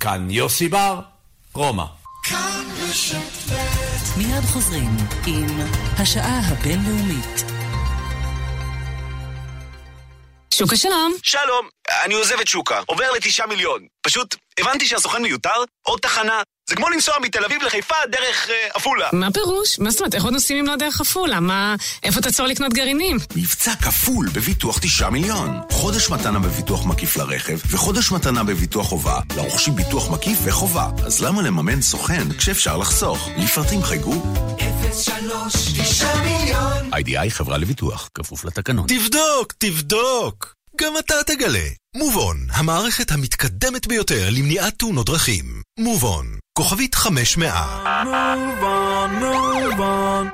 כאן 0.00 0.30
יוסי 0.30 0.68
בר, 0.68 1.00
רומא. 1.54 1.97
מיד 4.16 4.44
חוזרים 4.52 4.96
עם 5.26 5.46
השעה 5.98 6.40
הבינלאומית. 6.48 7.44
שוקה 10.54 10.76
שלום. 10.76 11.14
שלום, 11.22 11.68
אני 12.04 12.14
עוזב 12.14 12.40
את 12.40 12.46
שוקה, 12.48 12.80
עובר 12.86 13.12
לתשעה 13.16 13.46
מיליון. 13.46 13.86
פשוט 14.02 14.36
הבנתי 14.60 14.86
שהסוכן 14.86 15.22
מיותר, 15.22 15.50
עוד 15.82 16.00
תחנה. 16.00 16.42
זה 16.68 16.76
כמו 16.76 16.88
לנסוע 16.88 17.14
מתל 17.22 17.44
אביב 17.44 17.62
לחיפה 17.62 17.94
דרך 18.10 18.50
אה, 18.50 18.68
עפולה. 18.74 19.08
מה 19.12 19.30
פירוש? 19.32 19.78
מה 19.78 19.90
זאת 19.90 20.00
אומרת? 20.00 20.14
איך 20.14 20.24
עוד 20.24 20.32
נוסעים 20.32 20.58
אם 20.58 20.66
לא 20.66 20.76
דרך 20.76 21.00
עפולה? 21.00 21.40
מה... 21.40 21.74
איפה 22.02 22.20
תעצור 22.20 22.46
לקנות 22.46 22.72
גרעינים? 22.72 23.16
מבצע 23.36 23.74
כפול 23.74 24.28
בביטוח 24.28 24.78
תשעה 24.78 25.10
מיליון. 25.10 25.60
חודש 25.70 26.10
מתנה 26.10 26.38
בביטוח 26.38 26.86
מקיף 26.86 27.16
לרכב, 27.16 27.58
וחודש 27.70 28.12
מתנה 28.12 28.44
בביטוח 28.44 28.86
חובה, 28.86 29.20
לרוכשים 29.36 29.76
ביטוח 29.76 30.10
מקיף 30.10 30.38
וחובה. 30.44 30.86
אז 31.06 31.22
למה 31.22 31.42
לממן 31.42 31.82
סוכן 31.82 32.32
כשאפשר 32.38 32.76
לחסוך? 32.76 33.28
לפרטים 33.36 33.82
חייגו 33.82 34.22
03 34.92 35.54
9 35.80 36.16
מיליון 36.16 36.94
איי-די-איי 36.94 37.30
חברה 37.30 37.58
לביטוח, 37.58 38.08
כפוף 38.14 38.44
לתקנון. 38.44 38.86
תבדוק, 38.86 39.52
תבדוק! 39.58 40.54
גם 40.80 40.98
אתה 40.98 41.14
תגלה. 41.26 41.68
מובון, 41.98 42.36
המערכת 42.50 43.10
המתקדמת 43.10 43.86
ביותר 43.86 44.28
למניעת 44.30 44.74
תאונות 44.78 45.06
דרכים. 45.06 45.44
מובון, 45.78 46.26
כוכבית 46.58 46.94
500. 46.94 47.52
מובון, 48.04 49.10
מובון. 49.14 50.28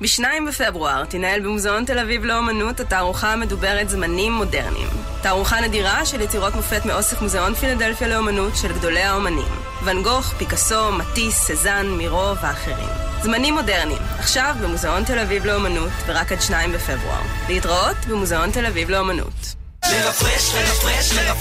ב-2 0.00 0.22
בפברואר 0.48 1.04
תנהל 1.04 1.40
במוזיאון 1.40 1.84
תל 1.84 1.98
אביב 1.98 2.24
לאומנות 2.24 2.80
התערוכה 2.80 3.32
המדוברת 3.32 3.88
זמנים 3.88 4.32
מודרניים. 4.32 4.88
תערוכה 5.22 5.60
נדירה 5.60 6.06
של 6.06 6.20
יצירות 6.20 6.54
מופת 6.54 6.86
מאוסף 6.86 7.22
מוזיאון 7.22 7.54
פילדלפיה 7.54 8.08
לאומנות 8.08 8.56
של 8.56 8.72
גדולי 8.72 9.02
האומנים. 9.02 9.52
ואן 9.84 10.02
גוך, 10.02 10.34
פיקאסו, 10.38 10.92
מטיס, 10.92 11.34
סזן, 11.34 11.86
מירו 11.86 12.36
ואחרים. 12.42 12.88
זמנים 13.22 13.54
מודרניים, 13.54 14.02
עכשיו 14.18 14.54
במוזיאון 14.62 15.04
תל 15.04 15.18
אביב 15.18 15.44
לאומנות, 15.44 15.92
ורק 16.06 16.32
עד 16.32 16.42
שניים 16.42 16.72
בפברואר. 16.72 17.22
להתראות 17.48 17.96
במוזיאון 18.08 18.50
תל 18.50 18.66
אביב 18.66 18.90
לאומנות. 18.90 19.63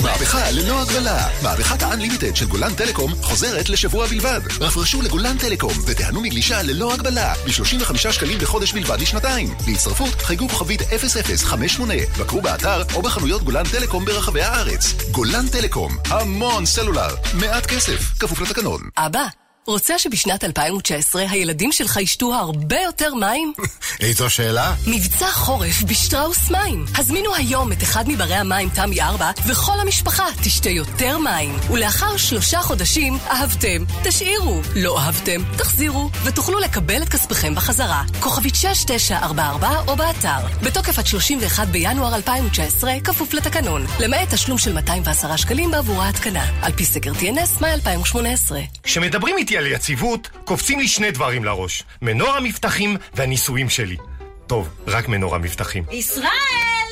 מהפכה 0.01 0.51
ללא 0.51 0.81
הגבלה. 0.81 1.27
מהפכת 1.43 1.83
ה-Unlimited 1.83 2.35
של 2.35 2.45
גולן 2.45 2.73
טלקום 2.73 3.11
חוזרת 3.21 3.69
לשבוע 3.69 4.07
בלבד. 4.07 4.39
רפרשו 4.61 5.01
לגולן 5.01 5.37
טלקום 5.37 5.73
ותיהנו 5.87 6.21
מגלישה 6.21 6.61
ללא 6.61 6.93
הגבלה 6.93 7.33
ב-35 7.45 7.97
שקלים 7.97 8.39
בחודש 8.39 8.73
בלבד 8.73 9.01
לשנתיים. 9.01 9.53
להצטרפות 9.67 10.21
חייגו 10.21 10.49
כוכבית 10.49 10.81
0058. 10.81 11.93
בקרו 12.19 12.41
באתר 12.41 12.83
או 12.95 13.01
בחנויות 13.01 13.43
גולן 13.43 13.63
טלקום 13.71 14.05
ברחבי 14.05 14.41
הארץ. 14.41 14.93
גולן 15.11 15.47
טלקום, 15.47 15.97
המון 16.05 16.65
סלולר, 16.65 17.15
מעט 17.33 17.65
כסף, 17.65 18.13
כפוף 18.19 18.41
לתקנון. 18.41 18.81
אבא. 18.97 19.42
רוצה 19.65 19.99
שבשנת 19.99 20.43
2019 20.43 21.25
הילדים 21.29 21.71
שלך 21.71 21.97
ישתו 21.97 22.33
הרבה 22.33 22.79
יותר 22.79 23.13
מים? 23.13 23.53
איזו 23.99 24.29
שאלה? 24.29 24.75
מבצע 24.87 25.31
חורף 25.31 25.83
בשטראוס 25.83 26.51
מים. 26.51 26.85
הזמינו 26.97 27.35
היום 27.35 27.71
את 27.71 27.83
אחד 27.83 28.03
מברי 28.07 28.35
המים 28.35 28.69
תמי 28.69 29.01
4 29.01 29.31
וכל 29.47 29.79
המשפחה 29.79 30.25
תשתה 30.43 30.69
יותר 30.69 31.17
מים. 31.17 31.55
ולאחר 31.71 32.17
שלושה 32.17 32.61
חודשים, 32.61 33.17
אהבתם, 33.27 33.83
תשאירו. 34.03 34.61
לא 34.75 34.99
אהבתם, 34.99 35.41
תחזירו, 35.57 36.09
ותוכלו 36.23 36.59
לקבל 36.59 37.03
את 37.03 37.09
כספכם 37.09 37.55
בחזרה. 37.55 38.03
כוכבית 38.19 38.55
6944 38.55 39.69
או 39.87 39.95
באתר. 39.95 40.47
בתוקף 40.63 40.99
עד 40.99 41.07
31 41.07 41.67
בינואר 41.67 42.15
2019, 42.15 42.93
כפוף 43.03 43.33
לתקנון. 43.33 43.85
למעט 43.99 44.33
תשלום 44.33 44.57
של 44.57 44.73
210 44.73 45.35
שקלים 45.35 45.71
בעבור 45.71 46.01
ההתקנה. 46.01 46.45
על 46.61 46.71
פי 46.71 46.85
סקר 46.85 47.11
TNS, 47.11 47.61
מאי 47.61 47.73
2018. 47.73 48.59
כשמדברים 48.83 49.37
איתי 49.37 49.52
על 49.57 49.67
יציבות, 49.67 50.29
קופצים 50.45 50.79
לי 50.79 50.87
שני 50.87 51.11
דברים 51.11 51.43
לראש. 51.43 51.83
מנור 52.01 52.29
המבטחים 52.29 52.97
והנישואים 53.13 53.69
שלי. 53.69 53.97
טוב, 54.47 54.69
רק 54.87 55.07
מנור 55.07 55.35
המבטחים. 55.35 55.83
ישראל! 55.91 56.29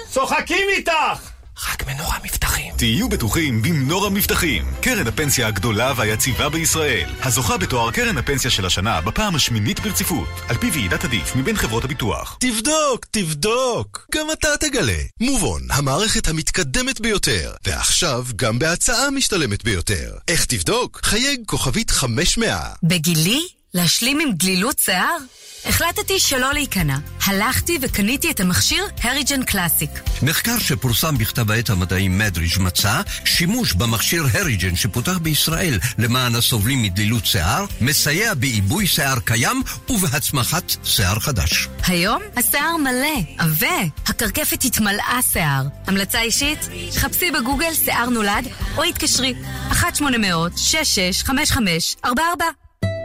צוחקים 0.10 0.68
איתך! 0.70 1.31
רק 1.70 1.88
מנור 1.88 2.14
המבטחים. 2.14 2.74
תהיו 2.78 3.10
בטוחים 3.10 3.62
במנור 3.62 4.06
המבטחים, 4.06 4.66
קרן 4.82 5.08
הפנסיה 5.08 5.48
הגדולה 5.48 5.94
והיציבה 5.96 6.50
בישראל, 6.50 7.10
הזוכה 7.24 7.58
בתואר 7.58 7.92
קרן 7.92 8.18
הפנסיה 8.18 8.52
של 8.52 8.66
השנה 8.66 9.02
בפעם 9.02 9.36
השמינית 9.36 9.80
ברציפות, 9.80 10.28
על 10.48 10.58
פי 10.58 10.70
ועידת 10.74 11.04
עדיף 11.04 11.36
מבין 11.36 11.56
חברות 11.56 11.84
הביטוח. 11.84 12.38
תבדוק, 12.40 13.06
תבדוק, 13.12 14.08
גם 14.16 14.28
אתה 14.32 14.48
תגלה. 14.60 14.98
מובון, 15.22 15.62
המערכת 15.72 16.28
המתקדמת 16.28 17.02
ביותר, 17.02 17.54
ועכשיו 17.66 18.26
גם 18.36 18.60
בהצעה 18.60 19.12
משתלמת 19.12 19.64
ביותר. 19.64 20.18
איך 20.28 20.46
תבדוק? 20.46 21.00
חייג 21.04 21.42
כוכבית 21.46 21.92
500. 21.92 22.52
בגילי? 22.84 23.61
להשלים 23.74 24.20
עם 24.20 24.32
גלילות 24.32 24.80
שיער? 24.80 25.18
החלטתי 25.66 26.20
שלא 26.20 26.54
להיכנע. 26.54 26.98
הלכתי 27.26 27.78
וקניתי 27.82 28.32
את 28.32 28.40
המכשיר 28.40 28.84
הריג'ן 29.02 29.44
קלאסיק. 29.44 29.90
מחקר 30.24 30.60
שפורסם 30.60 31.18
בכתב 31.18 31.52
העת 31.52 31.70
המדעי 31.70 32.08
מדריג' 32.08 32.60
מצא 32.60 33.02
שימוש 33.26 33.74
במכשיר 33.74 34.24
הריג'ן 34.34 34.76
שפותח 34.76 35.18
בישראל 35.18 35.80
למען 35.98 36.36
הסובלים 36.36 36.84
מדלילות 36.84 37.26
שיער, 37.26 37.66
מסייע 37.82 38.34
בעיבוי 38.34 38.88
שיער 38.88 39.20
קיים 39.20 39.62
ובהצמחת 39.90 40.76
שיער 40.84 41.20
חדש. 41.20 41.68
היום 41.88 42.22
השיער 42.36 42.78
מלא, 42.78 43.22
עבה, 43.38 43.82
הקרקפת 44.08 44.64
התמלאה 44.64 45.20
שיער. 45.32 45.64
המלצה 45.88 46.22
אישית? 46.22 46.60
חפשי 46.92 47.32
בגוגל 47.32 47.74
שיער 47.74 48.10
נולד 48.10 48.48
או 48.78 48.84
התקשרי 48.84 49.34
1-800-665544 49.72 52.08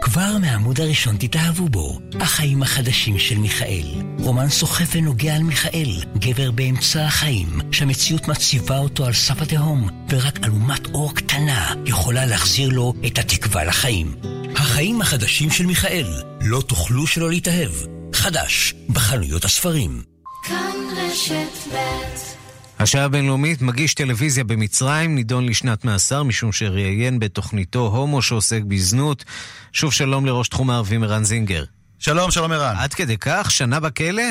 כבר 0.01 0.39
מהעמוד 0.41 0.81
הראשון 0.81 1.17
תתאהבו 1.17 1.69
בו. 1.69 1.99
החיים 2.21 2.63
החדשים 2.63 3.19
של 3.19 3.39
מיכאל. 3.39 3.87
רומן 4.19 4.49
סוחף 4.49 4.89
ונוגע 4.93 5.35
על 5.37 5.43
מיכאל, 5.43 6.03
גבר 6.19 6.51
באמצע 6.51 7.07
החיים, 7.07 7.61
שהמציאות 7.73 8.29
מציבה 8.29 8.79
אותו 8.79 9.07
על 9.07 9.13
סף 9.13 9.43
התהום, 9.43 9.89
ורק 10.11 10.39
אלומת 10.45 10.87
אור 10.87 11.15
קטנה 11.15 11.75
יכולה 11.87 12.27
להחזיר 12.27 12.69
לו 12.69 12.95
את 13.07 13.19
התקווה 13.19 13.65
לחיים. 13.65 14.15
החיים 14.57 15.01
החדשים 15.01 15.51
של 15.51 15.67
מיכאל, 15.67 16.07
לא 16.41 16.61
תוכלו 16.61 17.07
שלא 17.07 17.31
להתאהב. 17.31 17.73
חדש, 18.13 18.75
בחנויות 18.89 19.45
הספרים. 19.45 20.03
כאן 20.45 20.77
רשת 20.97 21.73
ב' 21.73 22.36
השעה 22.79 23.05
הבינלאומית, 23.05 23.63
מגיש 23.63 23.95
טלוויזיה 23.95 24.45
במצרים, 24.45 25.15
נידון 25.15 25.47
לשנת 25.47 25.85
מאסר 25.85 26.23
משום 26.23 26.53
שראיין 26.53 27.19
בתוכניתו 27.19 27.87
הומו 27.87 28.23
שעוסק 28.23 28.63
בזנות. 28.63 29.25
שוב 29.73 29.93
שלום 29.93 30.27
לראש 30.27 30.49
תחום 30.49 30.71
הערבים 30.71 31.03
ערן 31.03 31.25
זינגר. 31.25 31.65
שלום, 31.99 32.31
שלום 32.31 32.53
ערן. 32.53 32.75
עד 32.79 32.95
כדי 32.95 33.17
כך? 33.19 33.51
שנה 33.51 33.81
בכלא? 33.81 34.23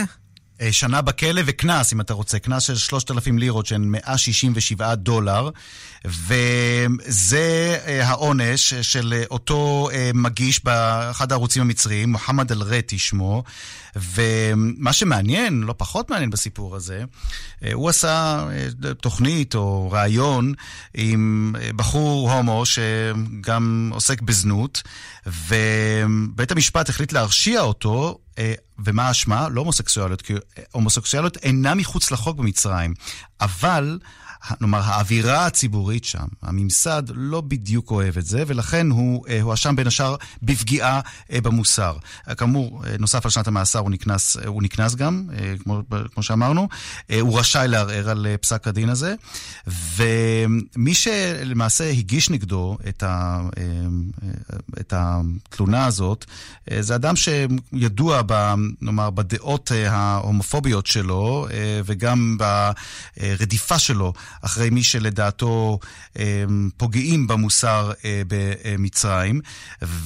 שנה 0.72 1.02
בכלא 1.02 1.42
וקנס, 1.46 1.94
אם 1.94 2.02
אתה 2.02 2.14
רוצה, 2.14 2.40
קנס 2.40 2.64
של 2.64 2.76
3,000 2.76 3.38
לירות, 3.38 3.66
שהן 3.66 3.84
167 3.84 4.96
דולר, 4.96 5.50
וזה 6.06 7.78
העונש 8.04 8.74
של 8.74 9.24
אותו 9.32 9.90
מגיש 10.14 10.64
באחד 10.64 11.32
הערוצים 11.32 11.62
המצריים, 11.62 12.12
מוחמד 12.12 12.52
אל-רטי 12.52 13.00
שמו, 13.00 13.44
ומה 13.96 14.94
שמעניין, 14.94 15.62
לא 15.62 15.74
פחות 15.78 16.10
מעניין 16.10 16.30
בסיפור 16.30 16.76
הזה, 16.76 17.04
הוא 17.74 17.90
עשה 17.90 18.46
תוכנית 19.02 19.56
או 19.56 19.92
ראיון 19.92 20.54
עם 20.94 21.56
בחור 21.76 22.32
הומו 22.32 22.64
שגם 22.66 23.92
עוסק 23.94 24.22
בזנות, 24.22 24.84
ובית 25.26 26.52
המשפט 26.52 26.90
החליט 26.90 27.12
להרשיע 27.12 27.62
אותו 27.62 28.20
ומה 28.86 29.08
האשמה? 29.08 29.50
לא 29.50 29.60
הומוסקסואליות, 29.62 30.22
כי 30.22 30.34
הומוסקסואליות 30.72 31.38
אינה 31.38 31.76
מחוץ 31.76 32.12
לחוק 32.12 32.38
במצרים, 32.38 32.94
אבל... 33.42 34.00
נאמר, 34.62 34.82
האווירה 34.84 35.46
הציבורית 35.46 36.06
שם, 36.06 36.26
הממסד 36.42 37.04
לא 37.16 37.42
בדיוק 37.42 37.92
אוהב 37.92 38.18
את 38.18 38.26
זה, 38.26 38.44
ולכן 38.48 38.90
הוא 38.90 39.26
הואשם 39.42 39.76
בין 39.76 39.88
השאר 39.88 40.16
בפגיעה 40.44 41.02
במוסר. 41.34 41.98
כאמור, 42.38 42.84
נוסף 43.00 43.26
על 43.26 43.32
שנת 43.32 43.48
המאסר 43.48 43.80
הוא 43.80 43.92
נקנס, 43.92 44.38
הוא 44.46 44.64
נקנס 44.64 44.96
גם, 44.96 45.30
כמו, 45.64 45.82
כמו 46.14 46.24
שאמרנו. 46.24 46.68
הוא 47.22 47.40
רשאי 47.40 47.68
לערער 47.68 48.10
על 48.10 48.28
פסק 48.42 48.68
הדין 48.68 48.90
הזה, 48.90 49.16
ומי 49.96 50.94
שלמעשה 50.94 51.90
הגיש 51.90 52.30
נגדו 52.30 52.78
את, 52.90 53.04
ה, 53.04 53.42
את 54.80 54.94
התלונה 54.98 55.86
הזאת, 55.86 56.26
זה 56.80 56.96
אדם 56.96 57.14
שידוע, 57.16 58.22
ב, 58.26 58.54
נאמר, 58.82 59.10
בדעות 59.10 59.72
ההומופוביות 59.90 60.88
שלו, 60.88 61.48
וגם 61.86 62.38
ברדיפה 63.18 63.80
שלו. 63.80 64.14
אחרי 64.42 64.70
מי 64.70 64.84
שלדעתו 64.84 65.80
פוגעים 66.78 67.28
במוסר 67.28 67.92
במצרים, 68.28 69.42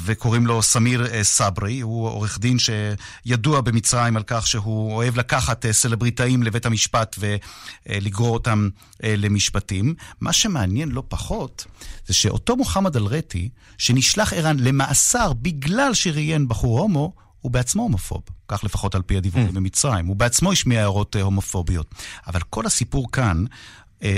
וקוראים 0.06 0.48
לו 0.48 0.62
סמיר 0.62 1.24
סברי, 1.24 1.80
הוא 1.80 2.08
עורך 2.08 2.40
דין 2.40 2.58
שידוע 2.60 3.62
במצרים 3.62 4.18
על 4.18 4.24
כך 4.28 4.48
שהוא 4.48 4.94
אוהב 4.94 5.18
לקחת 5.18 5.66
סלבריטאים 5.72 6.44
לבית 6.44 6.66
המשפט 6.66 7.16
ולגרור 7.20 8.34
אותם 8.34 8.70
למשפטים. 9.04 9.94
מה 10.22 10.34
שמעניין 10.34 10.90
לא 10.90 11.04
פחות, 11.08 11.66
זה 12.08 12.14
שאותו 12.14 12.56
מוחמד 12.58 12.96
אל-רטי, 12.96 13.50
שנשלח 13.78 14.34
ערן 14.34 14.60
למאסר 14.60 15.34
בגלל 15.34 15.94
שראיין 15.94 16.48
בחור 16.48 16.80
הומו, 16.80 17.14
הוא 17.42 17.52
בעצמו 17.52 17.84
הומופוב, 17.84 18.22
כך 18.48 18.64
לפחות 18.64 18.96
על 18.96 19.02
פי 19.02 19.18
הדיווחים 19.18 19.54
במצרים. 19.54 20.06
הוא 20.06 20.16
בעצמו 20.16 20.52
השמיע 20.52 20.80
הערות 20.80 21.16
הומופוביות. 21.16 21.96
אבל 22.28 22.40
כל 22.50 22.66
הסיפור 22.66 23.12
כאן 23.12 23.46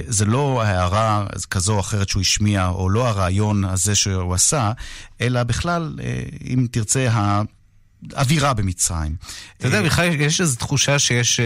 זה 0.07 0.25
לא 0.25 0.61
הערה 0.63 1.25
כזו 1.49 1.73
או 1.73 1.79
אחרת 1.79 2.09
שהוא 2.09 2.21
השמיע, 2.21 2.67
או 2.67 2.89
לא 2.89 3.07
הרעיון 3.07 3.65
הזה 3.65 3.95
שהוא 3.95 4.33
עשה, 4.33 4.71
אלא 5.21 5.43
בכלל, 5.43 5.99
אם 6.45 6.67
תרצה, 6.71 7.09
אווירה 8.15 8.53
במצרים. 8.53 9.15
אתה 9.57 9.67
יודע, 9.67 9.81
בכלל 9.81 10.21
יש 10.21 10.41
איזו 10.41 10.55
תחושה 10.55 10.99
שיש 10.99 11.39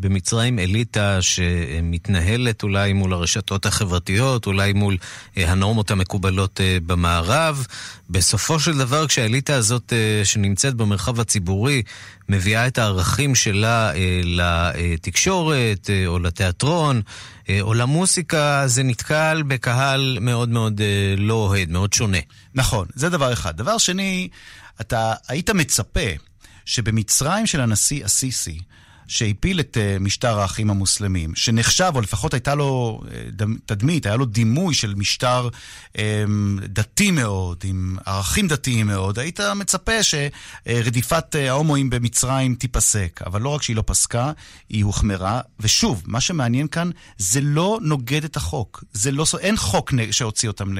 במצרים 0.00 0.58
אליטה 0.58 1.22
שמתנהלת 1.22 2.62
אולי 2.62 2.92
מול 2.92 3.12
הרשתות 3.12 3.66
החברתיות, 3.66 4.46
אולי 4.46 4.72
מול 4.72 4.96
הנורמות 5.36 5.90
המקובלות 5.90 6.60
במערב. 6.86 7.66
בסופו 8.10 8.60
של 8.60 8.78
דבר, 8.78 9.06
כשהאליטה 9.06 9.54
הזאת 9.54 9.92
שנמצאת 10.24 10.74
במרחב 10.74 11.20
הציבורי 11.20 11.82
מביאה 12.28 12.66
את 12.66 12.78
הערכים 12.78 13.34
שלה 13.34 13.92
לתקשורת 14.24 15.90
או 16.06 16.18
לתיאטרון, 16.18 17.02
או 17.60 17.74
למוסיקה, 17.74 18.62
זה 18.66 18.82
נתקל 18.82 19.42
בקהל 19.46 20.18
מאוד 20.20 20.48
מאוד 20.48 20.80
לא 21.18 21.34
אוהד, 21.34 21.70
מאוד 21.70 21.92
שונה. 21.92 22.18
נכון, 22.54 22.86
זה 22.94 23.08
דבר 23.08 23.32
אחד. 23.32 23.56
דבר 23.56 23.78
שני, 23.78 24.28
אתה 24.80 25.14
היית 25.28 25.50
מצפה 25.50 26.10
שבמצרים 26.64 27.46
של 27.46 27.60
הנשיא 27.60 28.04
א-סיסי, 28.06 28.60
שהפיל 29.08 29.60
את 29.60 29.76
uh, 29.76 30.02
משטר 30.02 30.38
האחים 30.38 30.70
המוסלמים, 30.70 31.34
שנחשב, 31.34 31.92
או 31.94 32.00
לפחות 32.00 32.34
הייתה 32.34 32.54
לו 32.54 33.00
uh, 33.04 33.42
תדמית, 33.66 34.06
היה 34.06 34.16
לו 34.16 34.24
דימוי 34.24 34.74
של 34.74 34.94
משטר 34.94 35.48
um, 35.92 35.98
דתי 36.60 37.10
מאוד, 37.10 37.60
עם 37.64 37.96
ערכים 38.06 38.48
דתיים 38.48 38.86
מאוד, 38.86 39.18
היית 39.18 39.40
מצפה 39.40 39.92
שרדיפת 40.02 41.34
uh, 41.34 41.38
ההומואים 41.38 41.90
במצרים 41.90 42.54
תיפסק. 42.54 43.20
אבל 43.26 43.42
לא 43.42 43.48
רק 43.48 43.62
שהיא 43.62 43.76
לא 43.76 43.84
פסקה, 43.86 44.32
היא 44.68 44.84
הוחמרה. 44.84 45.40
ושוב, 45.60 46.02
מה 46.06 46.20
שמעניין 46.20 46.68
כאן, 46.68 46.90
זה 47.18 47.40
לא 47.40 47.78
נוגד 47.82 48.24
את 48.24 48.36
החוק. 48.36 48.84
זה 48.92 49.10
לא, 49.10 49.24
אין 49.40 49.56
חוק 49.56 49.92
שהוציא 50.10 50.48
אותם 50.48 50.74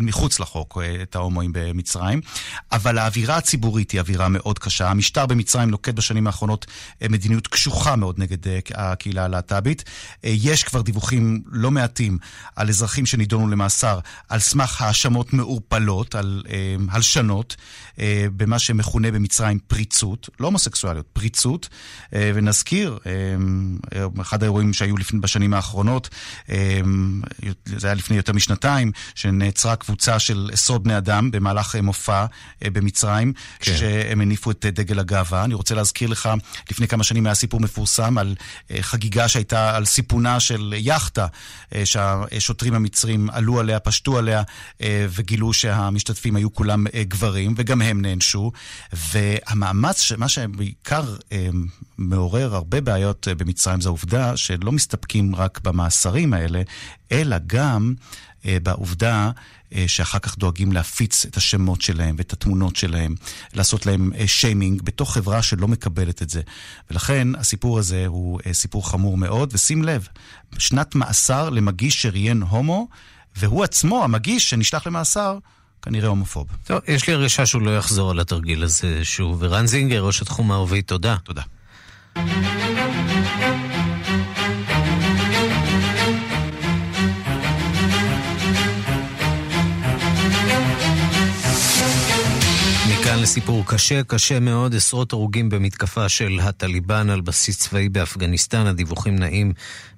מחוץ 0.00 0.40
לחוק, 0.40 0.78
את 1.02 1.16
ההומואים 1.16 1.50
במצרים, 1.54 2.20
אבל 2.72 2.98
האווירה 2.98 3.36
הציבורית 3.36 3.90
היא 3.90 4.00
אווירה 4.00 4.28
מאוד 4.28 4.58
קשה. 4.58 4.90
המשטר 4.90 5.26
במצרים 5.26 5.70
נוקט 5.70 5.94
בשנים 5.94 6.26
האחרונות 6.26 6.66
מדיניות 7.10 7.27
קשוחה 7.48 7.96
מאוד 7.96 8.18
נגד 8.18 8.38
הקהילה 8.74 9.24
הלהט"בית. 9.24 9.84
יש 10.24 10.64
כבר 10.64 10.80
דיווחים 10.80 11.42
לא 11.46 11.70
מעטים 11.70 12.18
על 12.56 12.68
אזרחים 12.68 13.06
שנידונו 13.06 13.48
למאסר 13.48 13.98
על 14.28 14.38
סמך 14.38 14.82
האשמות 14.82 15.32
מעורפלות, 15.32 16.14
על 16.14 16.42
הלשנות, 16.90 17.56
במה 18.36 18.58
שמכונה 18.58 19.10
במצרים 19.10 19.58
פריצות, 19.58 20.28
לא 20.40 20.46
הומוסקסואליות, 20.46 21.06
פריצות. 21.12 21.68
ונזכיר, 22.12 22.98
אחד 24.20 24.42
האירועים 24.42 24.72
שהיו 24.72 24.94
בשנים 25.20 25.54
האחרונות, 25.54 26.08
זה 27.66 27.86
היה 27.86 27.94
לפני 27.94 28.16
יותר 28.16 28.32
משנתיים, 28.32 28.92
שנעצרה 29.14 29.76
קבוצה 29.76 30.18
של 30.18 30.50
עשרות 30.52 30.82
בני 30.82 30.98
אדם 30.98 31.30
במהלך 31.30 31.76
מופע 31.76 32.26
במצרים, 32.64 33.32
כן. 33.58 33.76
שהם 33.76 34.20
הניפו 34.20 34.50
את 34.50 34.66
דגל 34.66 34.98
הגאווה. 34.98 35.44
אני 35.44 35.54
רוצה 35.54 35.74
להזכיר 35.74 36.08
לך, 36.08 36.28
לפני 36.70 36.88
כמה 36.88 37.04
שנים 37.04 37.17
היה 37.26 37.34
סיפור 37.34 37.60
מפורסם 37.60 38.18
על 38.18 38.34
חגיגה 38.80 39.28
שהייתה 39.28 39.76
על 39.76 39.84
סיפונה 39.84 40.40
של 40.40 40.74
יאכטה, 40.76 41.26
שהשוטרים 41.84 42.74
המצרים 42.74 43.30
עלו 43.30 43.60
עליה, 43.60 43.80
פשטו 43.80 44.18
עליה, 44.18 44.42
וגילו 44.82 45.52
שהמשתתפים 45.52 46.36
היו 46.36 46.52
כולם 46.54 46.86
גברים, 47.02 47.54
וגם 47.56 47.82
הם 47.82 48.02
נענשו. 48.02 48.52
והמאמץ, 48.92 50.12
מה 50.12 50.28
שבעיקר 50.28 51.16
מעורר 51.98 52.54
הרבה 52.54 52.80
בעיות 52.80 53.28
במצרים, 53.36 53.80
זה 53.80 53.88
העובדה 53.88 54.36
שלא 54.36 54.72
מסתפקים 54.72 55.34
רק 55.34 55.60
במאסרים 55.64 56.32
האלה, 56.32 56.62
אלא 57.12 57.36
גם 57.46 57.94
בעובדה 58.44 59.30
שאחר 59.86 60.18
כך 60.18 60.38
דואגים 60.38 60.72
להפיץ 60.72 61.26
את 61.26 61.36
השמות 61.36 61.80
שלהם 61.80 62.14
ואת 62.18 62.32
התמונות 62.32 62.76
שלהם, 62.76 63.14
לעשות 63.54 63.86
להם 63.86 64.12
שיימינג 64.26 64.82
בתוך 64.82 65.14
חברה 65.14 65.42
שלא 65.42 65.68
מקבלת 65.68 66.22
את 66.22 66.30
זה. 66.30 66.40
ולכן 66.90 67.28
הסיפור 67.34 67.78
הזה 67.78 68.06
הוא 68.06 68.40
סיפור 68.52 68.90
חמור 68.90 69.16
מאוד, 69.16 69.50
ושים 69.52 69.82
לב, 69.82 70.08
שנת 70.58 70.94
מאסר 70.94 71.50
למגיש 71.50 72.02
שראיין 72.02 72.42
הומו, 72.42 72.88
והוא 73.36 73.64
עצמו, 73.64 74.04
המגיש 74.04 74.50
שנשלח 74.50 74.86
למאסר, 74.86 75.38
כנראה 75.82 76.08
הומופוב. 76.08 76.46
טוב, 76.64 76.80
יש 76.88 77.06
לי 77.06 77.14
הרגשה 77.14 77.46
שהוא 77.46 77.62
לא 77.62 77.76
יחזור 77.78 78.10
על 78.10 78.20
התרגיל 78.20 78.62
הזה 78.62 79.04
שוב. 79.04 79.36
ורן 79.40 79.66
זינגר, 79.66 80.04
ראש 80.04 80.22
התחום 80.22 80.52
הערבי, 80.52 80.82
תודה. 80.82 81.16
תודה. 81.24 81.42
מכאן 93.28 93.40
לסיפור 93.40 93.64
קשה, 93.66 94.04
קשה 94.08 94.40
מאוד, 94.40 94.74
עשרות 94.74 95.12
הרוגים 95.12 95.48
במתקפה 95.48 96.08
של 96.08 96.38
הטליבן 96.48 97.10
על 97.10 97.20
בסיס 97.20 97.58
צבאי 97.58 97.88
באפגניסטן, 97.88 98.66
הדיווחים 98.66 99.18
נעים 99.18 99.52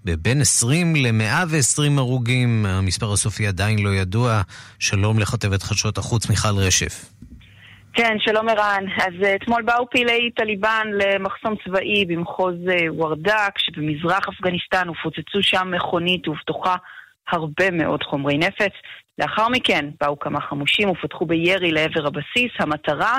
בבין 0.04 0.40
20 0.40 0.96
ל-120 0.96 1.98
הרוגים, 1.98 2.66
המספר 2.66 3.12
הסופי 3.12 3.46
עדיין 3.46 3.78
לא 3.78 3.90
ידוע. 3.90 4.40
שלום 4.78 5.18
לכתבת 5.18 5.62
חדשות 5.62 5.98
החוץ 5.98 6.30
מיכל 6.30 6.56
רשף. 6.66 7.12
כן, 7.92 8.16
שלום 8.18 8.48
ערן. 8.48 8.84
אז 8.96 9.14
אתמול 9.34 9.62
באו 9.62 9.90
פעילי 9.90 10.30
טליבן 10.36 10.86
למחסום 10.92 11.54
צבאי 11.64 12.04
במחוז 12.04 12.54
וורדק, 12.88 13.58
שבמזרח 13.58 14.28
אפגניסטן 14.28 14.88
ופוצצו 14.88 15.42
שם 15.42 15.68
מכונית 15.76 16.28
ובתוכה 16.28 16.76
הרבה 17.32 17.70
מאוד 17.70 18.02
חומרי 18.02 18.38
נפץ. 18.38 18.72
לאחר 19.19 19.49
מכן 19.49 19.85
באו 20.01 20.19
כמה 20.19 20.41
חמושים 20.41 20.89
ופתחו 20.89 21.25
בירי 21.25 21.71
לעבר 21.71 22.07
הבסיס. 22.07 22.51
המטרה, 22.59 23.17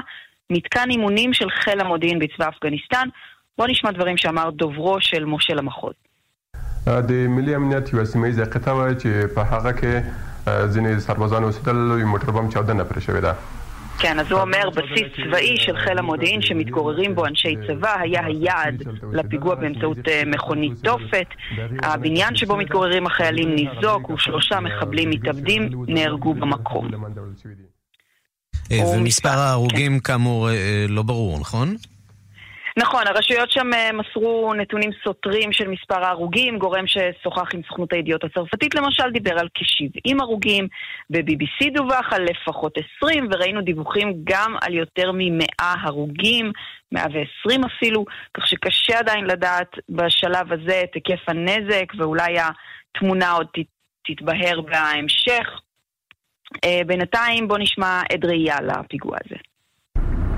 מתקן 0.50 0.90
אימונים 0.90 1.34
של 1.34 1.50
חיל 1.50 1.80
המודיעין 1.80 2.18
בצבא 2.18 2.48
אפגניסטן. 2.48 3.08
בואו 3.58 3.68
נשמע 3.68 3.90
דברים 3.90 4.16
שאמר 4.16 4.50
דוברו 4.50 4.96
של 5.00 5.24
מושל 5.24 5.58
המחוז. 5.58 5.94
د 6.86 7.12
ملي 7.12 7.56
امنیت 7.56 7.92
یو 7.92 8.06
سیمه 8.06 8.26
ییزه 8.26 8.44
قطعه 8.44 8.74
وه 8.74 8.94
چې 9.02 9.34
په 9.34 9.42
هغه 9.52 9.72
کې 9.72 9.92
ځینې 10.74 10.98
سربازان 11.06 11.42
اوسېدل 11.44 11.78
یو 12.00 12.06
موټر 12.12 12.30
بم 12.30 12.50
چاودنه 12.50 12.84
پرې 12.84 13.00
شوې 13.06 13.20
ده 13.26 13.34
כן, 14.01 14.19
אז 14.19 14.31
הוא 14.31 14.41
אומר, 14.41 14.69
בסיס 14.69 15.07
צבאי 15.15 15.55
של 15.57 15.77
חיל 15.77 15.97
המודיעין 15.97 16.41
שמתגוררים 16.41 17.15
בו 17.15 17.25
אנשי 17.25 17.55
צבא 17.67 17.99
היה 17.99 18.25
היעד 18.25 18.83
לפיגוע 19.13 19.55
באמצעות 19.55 19.97
מכונית 20.25 20.73
תופת. 20.83 21.27
הבניין 21.83 22.35
שבו 22.35 22.57
מתגוררים 22.57 23.07
החיילים 23.07 23.55
ניזוק 23.55 24.09
ושלושה 24.09 24.59
מחבלים 24.59 25.09
מתאבדים 25.09 25.69
נהרגו 25.87 26.33
במקום. 26.33 26.87
ומספר 28.71 29.29
ההרוגים 29.29 29.99
כאמור 29.99 30.49
לא 30.89 31.03
ברור, 31.03 31.39
נכון? 31.39 31.75
נכון, 32.77 33.07
הרשויות 33.07 33.51
שם 33.51 33.69
מסרו 33.93 34.53
נתונים 34.53 34.89
סותרים 35.03 35.53
של 35.53 35.67
מספר 35.67 36.03
ההרוגים, 36.05 36.57
גורם 36.57 36.87
ששוחח 36.87 37.53
עם 37.53 37.61
סוכנות 37.67 37.93
הידיעות 37.93 38.23
הצרפתית 38.23 38.75
למשל 38.75 39.11
דיבר 39.11 39.39
על 39.39 39.47
כ-70 39.53 40.21
הרוגים, 40.21 40.67
ב-BBC 41.09 41.73
דווח 41.73 42.13
על 42.13 42.23
לפחות 42.23 42.73
20, 43.01 43.27
וראינו 43.31 43.61
דיווחים 43.61 44.13
גם 44.23 44.55
על 44.61 44.73
יותר 44.73 45.11
מ-100 45.11 45.63
הרוגים, 45.83 46.51
120 46.91 47.63
אפילו, 47.63 48.05
כך 48.33 48.47
שקשה 48.47 48.99
עדיין 48.99 49.25
לדעת 49.25 49.71
בשלב 49.89 50.53
הזה 50.53 50.81
את 50.83 50.93
היקף 50.95 51.29
הנזק, 51.29 51.85
ואולי 51.97 52.35
התמונה 52.39 53.31
עוד 53.31 53.47
תתבהר 54.07 54.61
בהמשך. 54.61 55.59
בינתיים 56.87 57.47
בואו 57.47 57.59
נשמע 57.59 58.01
עד 58.11 58.25
ראייה 58.25 58.57
לפיגוע 58.61 59.17
הזה. 59.25 59.50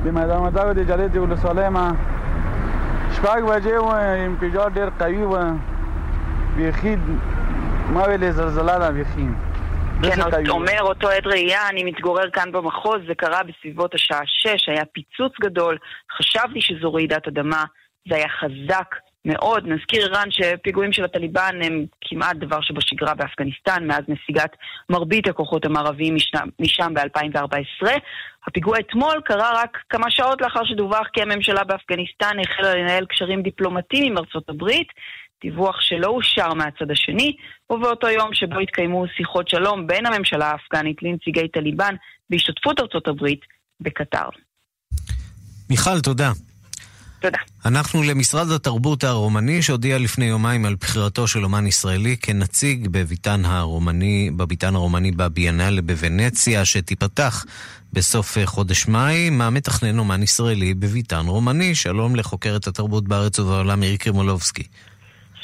د 0.03 0.07
میدان 0.17 0.39
وردګ 0.41 0.67
د 0.77 0.81
جلې 0.89 1.07
د 1.11 1.17
ولسوالۍ 1.23 1.69
مه 1.75 1.85
شپږ 3.15 3.39
بجې 3.49 3.77
و 3.85 3.89
انفجار 4.25 4.69
ډېر 4.77 4.89
قوي 5.01 5.23
و 5.31 5.35
بیخي 6.55 6.95
ما 7.93 8.03
ویلې 8.09 8.29
زلزله 8.39 8.75
ده 8.83 8.89
بیخي 8.97 9.27
כן, 10.03 10.49
אומר 10.49 10.81
אותו 10.81 11.09
עד 11.09 11.27
ראייה, 11.27 11.69
אני 11.69 11.83
מתגורר 11.83 12.29
כאן 12.29 12.51
במחוז, 12.51 13.01
זה 13.07 13.15
קרה 13.15 13.41
בסביבות 13.43 13.95
השעה 13.95 14.21
6, 14.25 14.69
היה 14.69 14.85
פיצוץ 14.85 15.33
גדול, 15.41 15.77
חשבתי 16.17 16.61
שזו 16.61 16.93
רעידת 16.93 17.27
אדמה, 17.27 17.63
זה 18.09 18.15
היה 18.15 18.29
חזק, 18.29 18.95
מאוד. 19.25 19.67
נזכיר, 19.67 20.15
רן, 20.15 20.27
שפיגועים 20.31 20.93
של 20.93 21.03
הטליבן 21.03 21.59
הם 21.63 21.85
כמעט 22.01 22.35
דבר 22.35 22.61
שבשגרה 22.61 23.13
באפגניסטן, 23.13 23.87
מאז 23.87 24.03
נסיגת 24.07 24.51
מרבית 24.89 25.27
הכוחות 25.27 25.65
המערביים 25.65 26.15
משם, 26.15 26.47
משם 26.59 26.93
ב-2014. 26.93 27.87
הפיגוע 28.47 28.79
אתמול 28.79 29.21
קרה 29.25 29.51
רק 29.61 29.77
כמה 29.89 30.11
שעות 30.11 30.41
לאחר 30.41 30.63
שדווח 30.63 31.07
כי 31.13 31.21
הממשלה 31.21 31.63
באפגניסטן 31.63 32.37
החלה 32.39 32.75
לנהל 32.75 33.05
קשרים 33.05 33.41
דיפלומטיים 33.41 34.11
עם 34.11 34.17
ארצות 34.17 34.49
הברית, 34.49 34.87
דיווח 35.41 35.81
שלא 35.81 36.07
אושר 36.07 36.53
מהצד 36.53 36.91
השני, 36.91 37.35
ובאותו 37.69 38.09
יום 38.09 38.29
שבו 38.33 38.59
התקיימו 38.59 39.05
שיחות 39.17 39.49
שלום 39.49 39.87
בין 39.87 40.05
הממשלה 40.05 40.51
האפגנית 40.51 41.03
לנציגי 41.03 41.47
טליבן 41.47 41.95
בהשתתפות 42.29 42.79
ארצות 42.79 43.07
הברית 43.07 43.41
בקטר. 43.79 44.29
מיכל, 45.69 46.01
תודה. 46.03 46.31
תודה. 47.23 47.37
אנחנו 47.65 48.03
למשרד 48.03 48.51
התרבות 48.51 49.03
הרומני 49.03 49.61
שהודיע 49.61 49.97
לפני 49.97 50.25
יומיים 50.25 50.65
על 50.65 50.75
בחירתו 50.75 51.27
של 51.27 51.43
אומן 51.43 51.67
ישראלי 51.67 52.17
כנציג 52.17 52.87
בביתן 52.91 53.45
הרומני, 53.45 54.31
בביתן 54.35 54.75
הרומני 54.75 55.11
בביאנלה 55.11 55.81
בוונציה 55.81 56.65
שתיפתח 56.65 57.45
בסוף 57.93 58.37
חודש 58.45 58.87
מאי. 58.87 59.29
מה 59.29 59.49
מתכנן 59.49 59.99
אומן 59.99 60.23
ישראלי 60.23 60.73
בביתן 60.73 61.25
רומני? 61.27 61.75
שלום 61.75 62.15
לחוקרת 62.15 62.67
התרבות 62.67 63.07
בארץ 63.07 63.39
ובעולם 63.39 63.79
מירי 63.79 63.97
קרימולובסקי. 63.97 64.63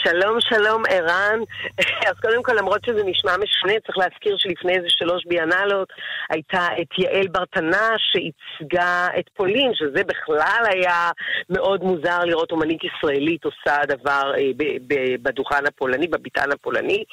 שלום, 0.03 0.37
שלום, 0.41 0.83
ערן. 0.89 1.39
אז 2.09 2.13
קודם 2.21 2.43
כל, 2.43 2.51
למרות 2.57 2.85
שזה 2.85 3.03
נשמע 3.05 3.31
משונה, 3.31 3.73
צריך 3.85 3.97
להזכיר 3.97 4.35
שלפני 4.37 4.73
איזה 4.77 4.87
שלוש 4.89 5.25
ביאנלות 5.25 5.87
הייתה 6.29 6.67
את 6.81 6.87
יעל 6.97 7.27
ברטנה 7.27 7.95
שייצגה 7.97 9.07
את 9.19 9.29
פולין, 9.33 9.71
שזה 9.73 10.03
בכלל 10.03 10.63
היה 10.73 11.11
מאוד 11.49 11.83
מוזר 11.83 12.19
לראות 12.19 12.51
אומנית 12.51 12.81
ישראלית 12.83 13.45
עושה 13.45 13.85
דבר 13.87 14.33
אה, 14.37 14.51
בדוכן 15.21 15.65
הפולני, 15.67 16.07
בביתן 16.07 16.51
הפולני. 16.51 17.03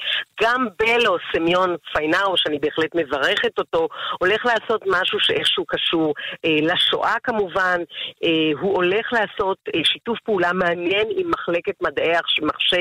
גם 0.42 0.66
בלו, 0.78 1.16
סמיון 1.32 1.76
פיינאו, 1.94 2.36
שאני 2.36 2.58
בהחלט 2.58 2.94
מברכת 2.94 3.58
אותו, 3.58 3.88
הולך 4.20 4.46
לעשות 4.46 4.82
משהו 4.86 5.20
שאיכשהו 5.20 5.64
קשור 5.66 6.14
אה, 6.44 6.50
לשואה 6.62 7.14
כמובן. 7.22 7.80
אה, 8.24 8.60
הוא 8.60 8.74
הולך 8.74 9.12
לעשות 9.12 9.58
אה, 9.74 9.80
שיתוף 9.84 10.18
פעולה 10.20 10.52
מעניין 10.52 11.06
עם 11.16 11.30
מחלקת 11.30 11.82
מדעי 11.82 12.12
המחשב 12.16 12.75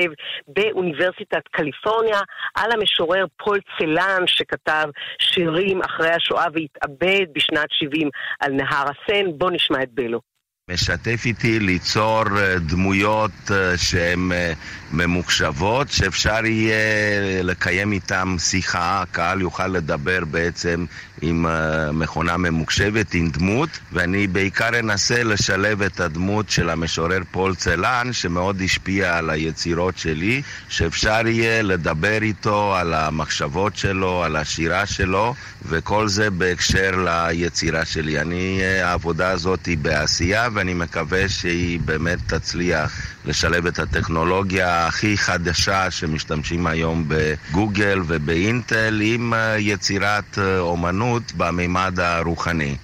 באוניברסיטת 0.48 1.48
קליפורניה 1.50 2.20
על 2.54 2.72
המשורר 2.72 3.24
פול 3.38 3.58
צלן 3.78 4.22
שכתב 4.26 4.86
שירים 5.18 5.82
אחרי 5.82 6.10
השואה 6.10 6.46
והתאבד 6.52 7.26
בשנת 7.32 7.68
70 7.70 8.10
על 8.40 8.52
נהר 8.52 8.84
הסן. 8.90 9.38
בואו 9.38 9.50
נשמע 9.50 9.82
את 9.82 9.90
בלו. 9.90 10.35
משתף 10.70 11.22
איתי 11.26 11.60
ליצור 11.60 12.22
אה, 12.38 12.58
דמויות 12.58 13.30
אה, 13.50 13.76
שהן 13.78 14.32
אה, 14.32 14.52
ממוחשבות, 14.92 15.90
שאפשר 15.90 16.44
יהיה 16.44 17.42
לקיים 17.42 17.92
איתן 17.92 18.34
שיחה, 18.38 19.02
הקהל 19.02 19.40
יוכל 19.40 19.66
לדבר 19.66 20.24
בעצם 20.24 20.84
עם 21.22 21.46
מכונה 21.92 22.36
ממוחשבת, 22.36 23.14
עם 23.14 23.28
דמות, 23.28 23.68
ואני 23.92 24.26
בעיקר 24.26 24.78
אנסה 24.78 25.22
לשלב 25.22 25.82
את 25.82 26.00
הדמות 26.00 26.50
של 26.50 26.70
המשורר 26.70 27.20
פול 27.30 27.54
צלן, 27.54 28.08
שמאוד 28.12 28.62
השפיע 28.64 29.16
על 29.16 29.30
היצירות 29.30 29.98
שלי, 29.98 30.42
שאפשר 30.68 31.26
יהיה 31.26 31.62
לדבר 31.62 32.22
איתו 32.22 32.76
על 32.76 32.94
המחשבות 32.94 33.76
שלו, 33.76 34.24
על 34.24 34.36
השירה 34.36 34.86
שלו, 34.86 35.34
וכל 35.68 36.08
זה 36.08 36.30
בהקשר 36.30 36.90
ליצירה 37.04 37.84
שלי. 37.84 38.20
אני, 38.20 38.60
העבודה 38.82 39.30
הזאת 39.30 39.66
היא 39.66 39.78
בעשייה, 39.78 40.48
ואני 40.54 40.74
מקווה 40.74 41.28
שהיא 41.28 41.80
באמת 41.84 42.18
תצליח 42.26 43.00
לשלב 43.24 43.66
את 43.66 43.78
הטכנולוגיה 43.78 44.86
הכי 44.86 45.18
חדשה 45.18 45.90
שמשתמשים 45.90 46.66
היום 46.66 47.04
בגוגל 47.08 48.00
ובאינטל 48.06 49.00
עם 49.04 49.32
יצירת 49.58 50.38
אומנות 50.58 51.32
בממד 51.36 52.00
הרוחני. 52.00 52.76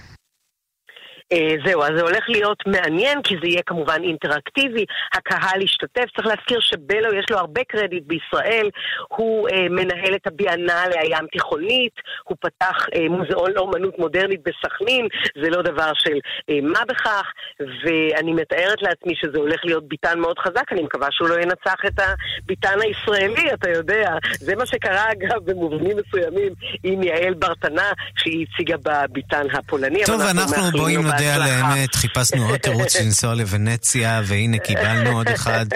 אה, 1.32 1.54
זהו, 1.66 1.82
אז 1.82 1.90
זה 1.96 2.02
הולך 2.02 2.24
להיות 2.28 2.62
מעניין, 2.66 3.22
כי 3.22 3.34
זה 3.42 3.48
יהיה 3.48 3.62
כמובן 3.66 4.02
אינטראקטיבי, 4.02 4.84
הקהל 5.14 5.62
ישתתף. 5.62 6.04
צריך 6.16 6.26
להזכיר 6.26 6.60
שבלו 6.60 7.14
יש 7.14 7.26
לו 7.30 7.38
הרבה 7.38 7.60
קרדיט 7.64 8.04
בישראל, 8.06 8.70
הוא 9.08 9.48
אה, 9.48 9.68
מנהל 9.70 10.14
את 10.14 10.26
הביאנלה 10.26 10.82
הים 11.00 11.26
תיכונית, 11.32 11.92
הוא 12.24 12.36
פתח 12.40 12.76
אה, 12.94 13.08
מוזיאון 13.08 13.50
לאומנות 13.52 13.98
מודרנית 13.98 14.40
בסכנין, 14.44 15.08
זה 15.42 15.50
לא 15.50 15.62
דבר 15.62 15.92
של 15.94 16.18
אה, 16.50 16.58
מה 16.62 16.80
בכך, 16.88 17.26
ואני 17.60 18.32
מתארת 18.32 18.82
לעצמי 18.82 19.14
שזה 19.16 19.38
הולך 19.38 19.60
להיות 19.64 19.88
ביטן 19.88 20.18
מאוד 20.20 20.38
חזק, 20.38 20.72
אני 20.72 20.82
מקווה 20.82 21.08
שהוא 21.10 21.28
לא 21.28 21.34
ינצח 21.40 21.76
את 21.86 22.00
הביטן 22.00 22.78
הישראלי, 22.80 23.52
אתה 23.54 23.70
יודע. 23.70 24.16
זה 24.38 24.56
מה 24.56 24.66
שקרה 24.66 25.12
אגב 25.12 25.50
במובנים 25.50 25.96
מסוימים 25.96 26.52
עם 26.84 27.02
יעל 27.02 27.34
ברטנה, 27.34 27.90
שהיא 28.16 28.46
הציגה 28.54 28.76
בביטן 28.84 29.46
הפולני. 29.52 30.04
טוב, 30.04 30.20
אנחנו 30.20 30.78
בואי 30.78 30.96
נודה 31.22 31.34
על 31.34 31.42
האמת, 31.42 31.94
חיפשנו 31.94 32.48
עוד 32.48 32.56
תירוץ 32.56 32.96
לנסוע 32.96 33.34
לוונציה, 33.34 34.22
והנה 34.24 34.58
קיבלנו 34.58 35.10
עוד 35.10 35.28
אחד. 35.28 35.66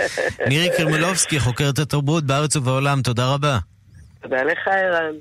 מירי 0.49 0.69
קרמלובסקי, 0.77 1.41
חוקרת 1.41 1.79
התרבות 1.79 2.25
בארץ 2.25 2.57
ובעולם, 2.57 3.03
תודה 3.03 3.27
רבה. 3.27 3.59
תודה 4.23 4.43
לך, 4.43 4.69
ערן. 4.69 5.15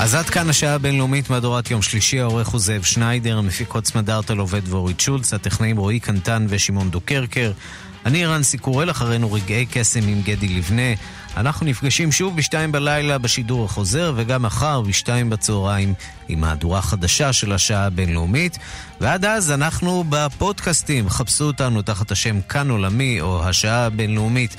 אז 0.00 0.14
עד 0.14 0.30
כאן 0.30 0.48
השעה 0.48 0.74
הבינלאומית 0.74 1.30
מהדורת 1.30 1.70
יום 1.70 1.82
שלישי, 1.82 2.20
העורך 2.20 2.48
הוא 2.48 2.60
זאב 2.60 2.82
שניידר, 2.82 3.38
המפיקות 3.38 3.86
סמדארטה 3.86 4.32
עובד 4.32 4.68
ואורית 4.68 5.00
שולץ, 5.00 5.34
הטכנאים 5.34 5.76
רועי 5.76 6.00
קנטן 6.00 6.46
ושמעון 6.48 6.90
דוקרקר. 6.90 7.52
אני 8.06 8.26
רנסי 8.26 8.58
קורל, 8.58 8.90
אחרינו 8.90 9.32
רגעי 9.32 9.66
קסם 9.70 10.08
עם 10.08 10.22
גדי 10.22 10.48
לבנה. 10.48 10.92
אנחנו 11.36 11.66
נפגשים 11.66 12.12
שוב 12.12 12.36
בשתיים 12.36 12.72
בלילה 12.72 13.18
בשידור 13.18 13.64
החוזר, 13.64 14.12
וגם 14.16 14.42
מחר 14.42 14.80
בשתיים 14.80 15.30
בצהריים 15.30 15.94
עם 16.28 16.40
מהדורה 16.40 16.82
חדשה 16.82 17.32
של 17.32 17.52
השעה 17.52 17.86
הבינלאומית. 17.86 18.58
ועד 19.00 19.24
אז 19.24 19.50
אנחנו 19.50 20.04
בפודקאסטים, 20.08 21.08
חפשו 21.08 21.44
אותנו 21.44 21.82
תחת 21.82 22.10
השם 22.10 22.40
כאן 22.40 22.70
עולמי 22.70 23.20
או 23.20 23.44
השעה 23.44 23.86
הבינלאומית. 23.86 24.56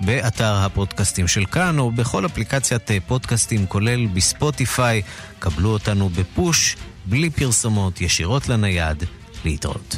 באתר 0.00 0.54
הפודקאסטים 0.54 1.28
של 1.28 1.46
כאן, 1.46 1.78
או 1.78 1.90
בכל 1.90 2.26
אפליקציית 2.26 2.90
פודקאסטים, 3.06 3.66
כולל 3.66 4.06
בספוטיפיי. 4.06 5.02
קבלו 5.38 5.68
אותנו 5.68 6.08
בפוש, 6.08 6.76
בלי 7.06 7.30
פרסומות, 7.30 8.00
ישירות 8.00 8.48
לנייד. 8.48 9.04
להתראות. 9.44 9.96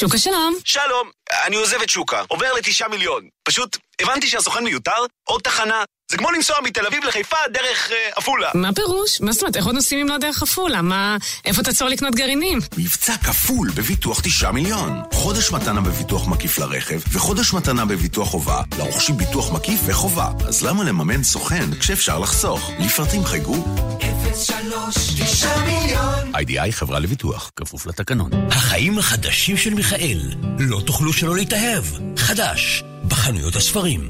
שוקה 0.00 0.18
שלום. 0.18 0.54
שלום, 0.64 1.10
אני 1.46 1.56
עוזב 1.56 1.82
את 1.82 1.88
שוקה, 1.88 2.22
עובר 2.28 2.52
לתשעה 2.52 2.88
מיליון. 2.88 3.28
פשוט 3.42 3.76
הבנתי 4.02 4.26
שהסוכן 4.26 4.64
מיותר, 4.64 5.04
עוד 5.28 5.40
תחנה. 5.40 5.84
זה 6.10 6.16
כמו 6.16 6.30
לנסוע 6.30 6.56
מתל 6.64 6.86
אביב 6.86 7.04
לחיפה 7.04 7.36
דרך 7.52 7.90
אה, 7.90 7.96
עפולה. 8.16 8.50
מה 8.54 8.72
פירוש? 8.72 9.20
מה 9.20 9.32
זאת 9.32 9.42
אומרת, 9.42 9.56
איך 9.56 9.66
עוד 9.66 9.74
נוסעים 9.74 10.00
אם 10.00 10.08
לא 10.08 10.18
דרך 10.18 10.42
עפולה? 10.42 10.82
מה... 10.82 11.16
איפה 11.44 11.62
תעצור 11.62 11.88
לקנות 11.88 12.14
גרעינים? 12.14 12.58
מבצע 12.76 13.16
כפול 13.16 13.70
בביטוח 13.70 14.20
תשעה 14.20 14.52
מיליון. 14.52 15.02
חודש 15.12 15.50
מתנה 15.50 15.80
בביטוח 15.80 16.28
מקיף 16.28 16.58
לרכב, 16.58 17.00
וחודש 17.12 17.52
מתנה 17.52 17.84
בביטוח 17.84 18.28
חובה, 18.28 18.62
לרוכשים 18.78 19.16
ביטוח 19.16 19.52
מקיף 19.52 19.80
וחובה. 19.86 20.28
אז 20.48 20.64
למה 20.64 20.84
לממן 20.84 21.22
סוכן 21.22 21.78
כשאפשר 21.80 22.18
לחסוך? 22.18 22.70
לפרטים 22.78 23.24
חייגו 23.24 23.64
03 24.34 24.96
9 25.18 25.48
מיליון. 25.58 26.34
איי-די-איי 26.34 26.72
חברה 26.72 26.98
לביטוח, 26.98 27.50
כפוף 27.56 27.86
לתקנון. 27.86 28.30
החיים 28.50 28.98
החדשים 28.98 29.56
של 29.56 29.74
מיכאל, 29.74 30.20
לא 30.58 30.80
תוכלו 30.86 31.12
שלא 31.12 31.36
להתאהב. 31.36 31.84
חדש, 32.16 32.82
בחנויות 33.10 33.56
הספרים. 33.56 34.08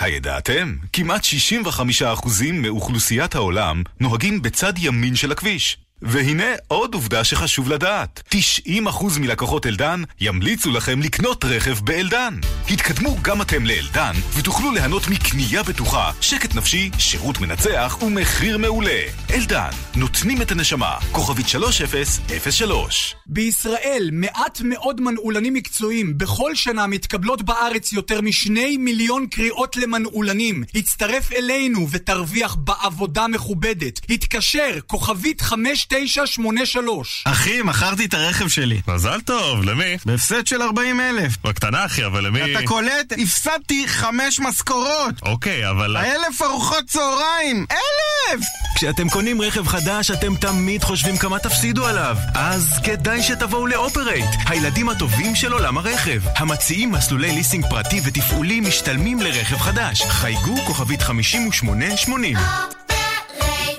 הידעתם? 0.00 0.76
כמעט 0.92 1.24
65% 1.24 2.52
מאוכלוסיית 2.52 3.34
העולם 3.34 3.82
נוהגים 4.00 4.42
בצד 4.42 4.72
ימין 4.78 5.16
של 5.16 5.32
הכביש. 5.32 5.78
והנה 6.02 6.44
עוד 6.68 6.94
עובדה 6.94 7.24
שחשוב 7.24 7.68
לדעת. 7.68 8.34
90% 8.68 9.20
מלקוחות 9.20 9.66
אלדן 9.66 10.02
ימליצו 10.20 10.70
לכם 10.70 11.00
לקנות 11.02 11.44
רכב 11.44 11.78
באלדן. 11.84 12.34
התקדמו 12.70 13.16
גם 13.22 13.42
אתם 13.42 13.66
לאלדן, 13.66 14.12
ותוכלו 14.38 14.72
ליהנות 14.72 15.08
מקנייה 15.08 15.62
בטוחה, 15.62 16.10
שקט 16.20 16.54
נפשי, 16.54 16.90
שירות 16.98 17.40
מנצח 17.40 17.98
ומחיר 18.02 18.58
מעולה. 18.58 19.00
אלדן, 19.34 19.70
נותנים 19.96 20.42
את 20.42 20.52
הנשמה. 20.52 20.96
כוכבית 21.12 21.48
3003 21.48 23.16
בישראל 23.26 24.08
מעט 24.12 24.60
מאוד 24.64 25.00
מנעולנים 25.00 25.54
מקצועיים. 25.54 26.18
בכל 26.18 26.54
שנה 26.54 26.86
מתקבלות 26.86 27.42
בארץ 27.42 27.92
יותר 27.92 28.20
משני 28.20 28.76
מיליון 28.76 29.26
קריאות 29.26 29.76
למנעולנים. 29.76 30.64
הצטרף 30.74 31.32
אלינו 31.32 31.86
ותרוויח 31.90 32.54
בעבודה 32.54 33.26
מכובדת. 33.28 34.00
התקשר, 34.10 34.78
כוכבית 34.86 35.40
5983. 35.92 37.22
אחי, 37.24 37.62
מכרתי 37.62 38.04
את 38.04 38.14
הרכב 38.14 38.48
שלי. 38.48 38.80
מזל 38.88 39.20
טוב, 39.20 39.64
למי? 39.64 39.96
בהפסד 40.06 40.46
של 40.46 40.62
40 40.62 41.00
אלף. 41.00 41.32
בקטנה, 41.44 41.84
אחי, 41.84 42.06
אבל 42.06 42.26
למי... 42.26 42.56
אתה 42.56 42.66
קולט? 42.66 43.12
הפסדתי 43.22 43.88
חמש 43.88 44.40
משכורות. 44.40 45.14
אוקיי, 45.22 45.70
אבל... 45.70 45.96
אלף 45.96 46.42
ארוחות 46.42 46.84
צהריים! 46.86 47.66
אלף! 47.70 48.44
כשאתם 48.76 49.08
קונים 49.08 49.42
רכב 49.42 49.66
חדש, 49.66 50.10
אתם 50.10 50.36
תמיד 50.36 50.84
חושבים 50.84 51.16
כמה 51.16 51.38
תפסידו 51.38 51.86
עליו. 51.86 52.16
אז 52.34 52.68
כדאי 52.84 53.22
שתבואו 53.22 53.66
לאופרייט, 53.66 54.30
הילדים 54.48 54.88
הטובים 54.88 55.34
של 55.34 55.52
עולם 55.52 55.78
הרכב. 55.78 56.20
המציעים 56.36 56.92
מסלולי 56.92 57.32
ליסינג 57.32 57.66
פרטי 57.70 58.00
ותפעולי 58.04 58.60
משתלמים 58.60 59.20
לרכב 59.20 59.58
חדש. 59.58 60.02
חייגו 60.02 60.56
כוכבית 60.66 61.02
5880. 61.02 62.36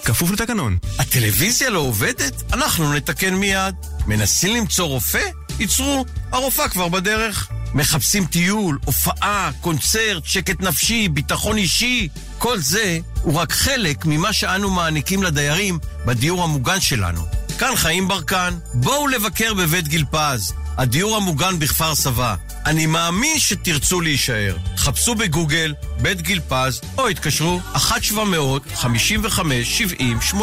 כפוף 0.05 0.31
לתקנון. 0.31 0.77
הטלוויזיה 0.99 1.69
לא 1.69 1.79
עובדת? 1.79 2.53
אנחנו 2.53 2.93
נתקן 2.93 3.33
מיד. 3.33 3.75
מנסים 4.07 4.55
למצוא 4.55 4.85
רופא? 4.85 5.25
ייצרו, 5.59 6.05
הרופאה 6.31 6.69
כבר 6.69 6.87
בדרך. 6.87 7.47
מחפשים 7.73 8.25
טיול, 8.25 8.79
הופעה, 8.85 9.51
קונצרט, 9.61 10.25
שקט 10.25 10.61
נפשי, 10.61 11.07
ביטחון 11.07 11.57
אישי. 11.57 12.07
כל 12.37 12.59
זה 12.59 12.99
הוא 13.21 13.33
רק 13.33 13.51
חלק 13.51 14.05
ממה 14.05 14.33
שאנו 14.33 14.71
מעניקים 14.71 15.23
לדיירים 15.23 15.79
בדיור 16.05 16.43
המוגן 16.43 16.79
שלנו. 16.79 17.21
כאן 17.59 17.75
חיים 17.75 18.07
ברקן, 18.07 18.53
בואו 18.73 19.07
לבקר 19.07 19.53
בבית 19.53 19.87
גיל 19.87 20.05
פז, 20.11 20.53
הדיור 20.77 21.15
המוגן 21.15 21.59
בכפר 21.59 21.95
סבא. 21.95 22.35
אני 22.65 22.85
מאמין 22.85 23.39
שתרצו 23.39 24.01
להישאר. 24.01 24.57
חפשו 24.77 25.15
בגוגל 25.15 25.73
בית 26.03 26.21
גיל 26.21 26.39
פז, 26.47 26.81
או 26.97 27.07
התקשרו 27.07 27.59
1-700-55-70-80. 27.75 30.35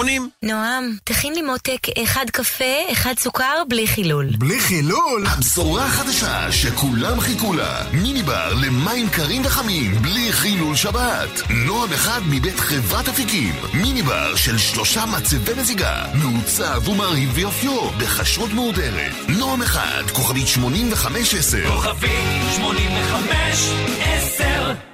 נועם, 0.43 0.97
תכין 1.05 1.35
לי 1.35 1.43
מותק 1.43 1.87
אחד 2.03 2.25
קפה, 2.33 2.65
אחד 2.93 3.15
סוכר, 3.19 3.63
בלי 3.69 3.87
חילול. 3.87 4.27
בלי 4.39 4.61
חילול? 4.61 5.27
הבשורה 5.27 5.87
החדשה 5.87 6.53
שכולם 6.53 7.21
חיכו 7.21 7.53
לה. 7.53 7.83
מיני 7.93 8.23
בר 8.23 8.55
למים 8.55 9.09
קרים 9.09 9.43
וחמים, 9.45 9.95
בלי 10.03 10.33
חילול 10.33 10.77
שבת. 10.77 11.43
נועם 11.67 11.93
אחד 11.93 12.21
מבית 12.31 12.61
חברת 12.61 13.09
אפיקים. 13.09 13.55
מיני 13.75 14.03
בר 14.03 14.37
של 14.37 14.59
שלושה 14.59 15.07
מצבי 15.07 15.53
מזיגה. 15.61 16.05
מעוצב 16.15 16.89
ומרהיב 16.89 17.31
ויופיו, 17.35 17.91
בחשרות 17.91 18.53
מהודרת. 18.53 19.13
נועם 19.29 19.63
אחד, 19.63 20.03
כוכבית 20.13 20.49
8510. 20.49 21.71
כוכבית 21.71 22.11
8510 22.57 24.90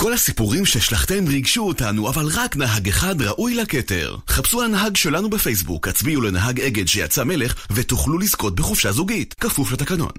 כל 0.00 0.12
הסיפורים 0.12 0.66
שהשלכתם 0.66 1.24
ריגשו 1.28 1.62
אותנו, 1.62 2.08
אבל 2.08 2.26
רק 2.34 2.56
נהג 2.56 2.88
אחד 2.88 3.22
ראוי 3.22 3.54
לכתר. 3.54 4.16
חפשו 4.28 4.62
הנהג 4.62 4.96
שלנו 4.96 5.30
בפייסבוק, 5.30 5.88
הצביעו 5.88 6.22
לנהג 6.22 6.60
אגד 6.60 6.88
שיצא 6.88 7.24
מלך, 7.24 7.54
ותוכלו 7.70 8.18
לזכות 8.18 8.54
בחופשה 8.54 8.92
זוגית, 8.92 9.34
כפוף 9.34 9.72
לתקנון. 9.72 10.10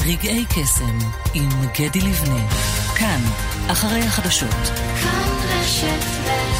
רגעי 0.00 0.44
קסם 0.44 0.98
עם 1.34 1.48
גדי 1.78 2.00
לבנה, 2.00 2.48
כאן, 2.96 3.20
אחרי 3.68 4.00
החדשות. 4.00 4.54
כאן 5.02 5.28
רשת 5.48 6.04
ב' 6.26 6.59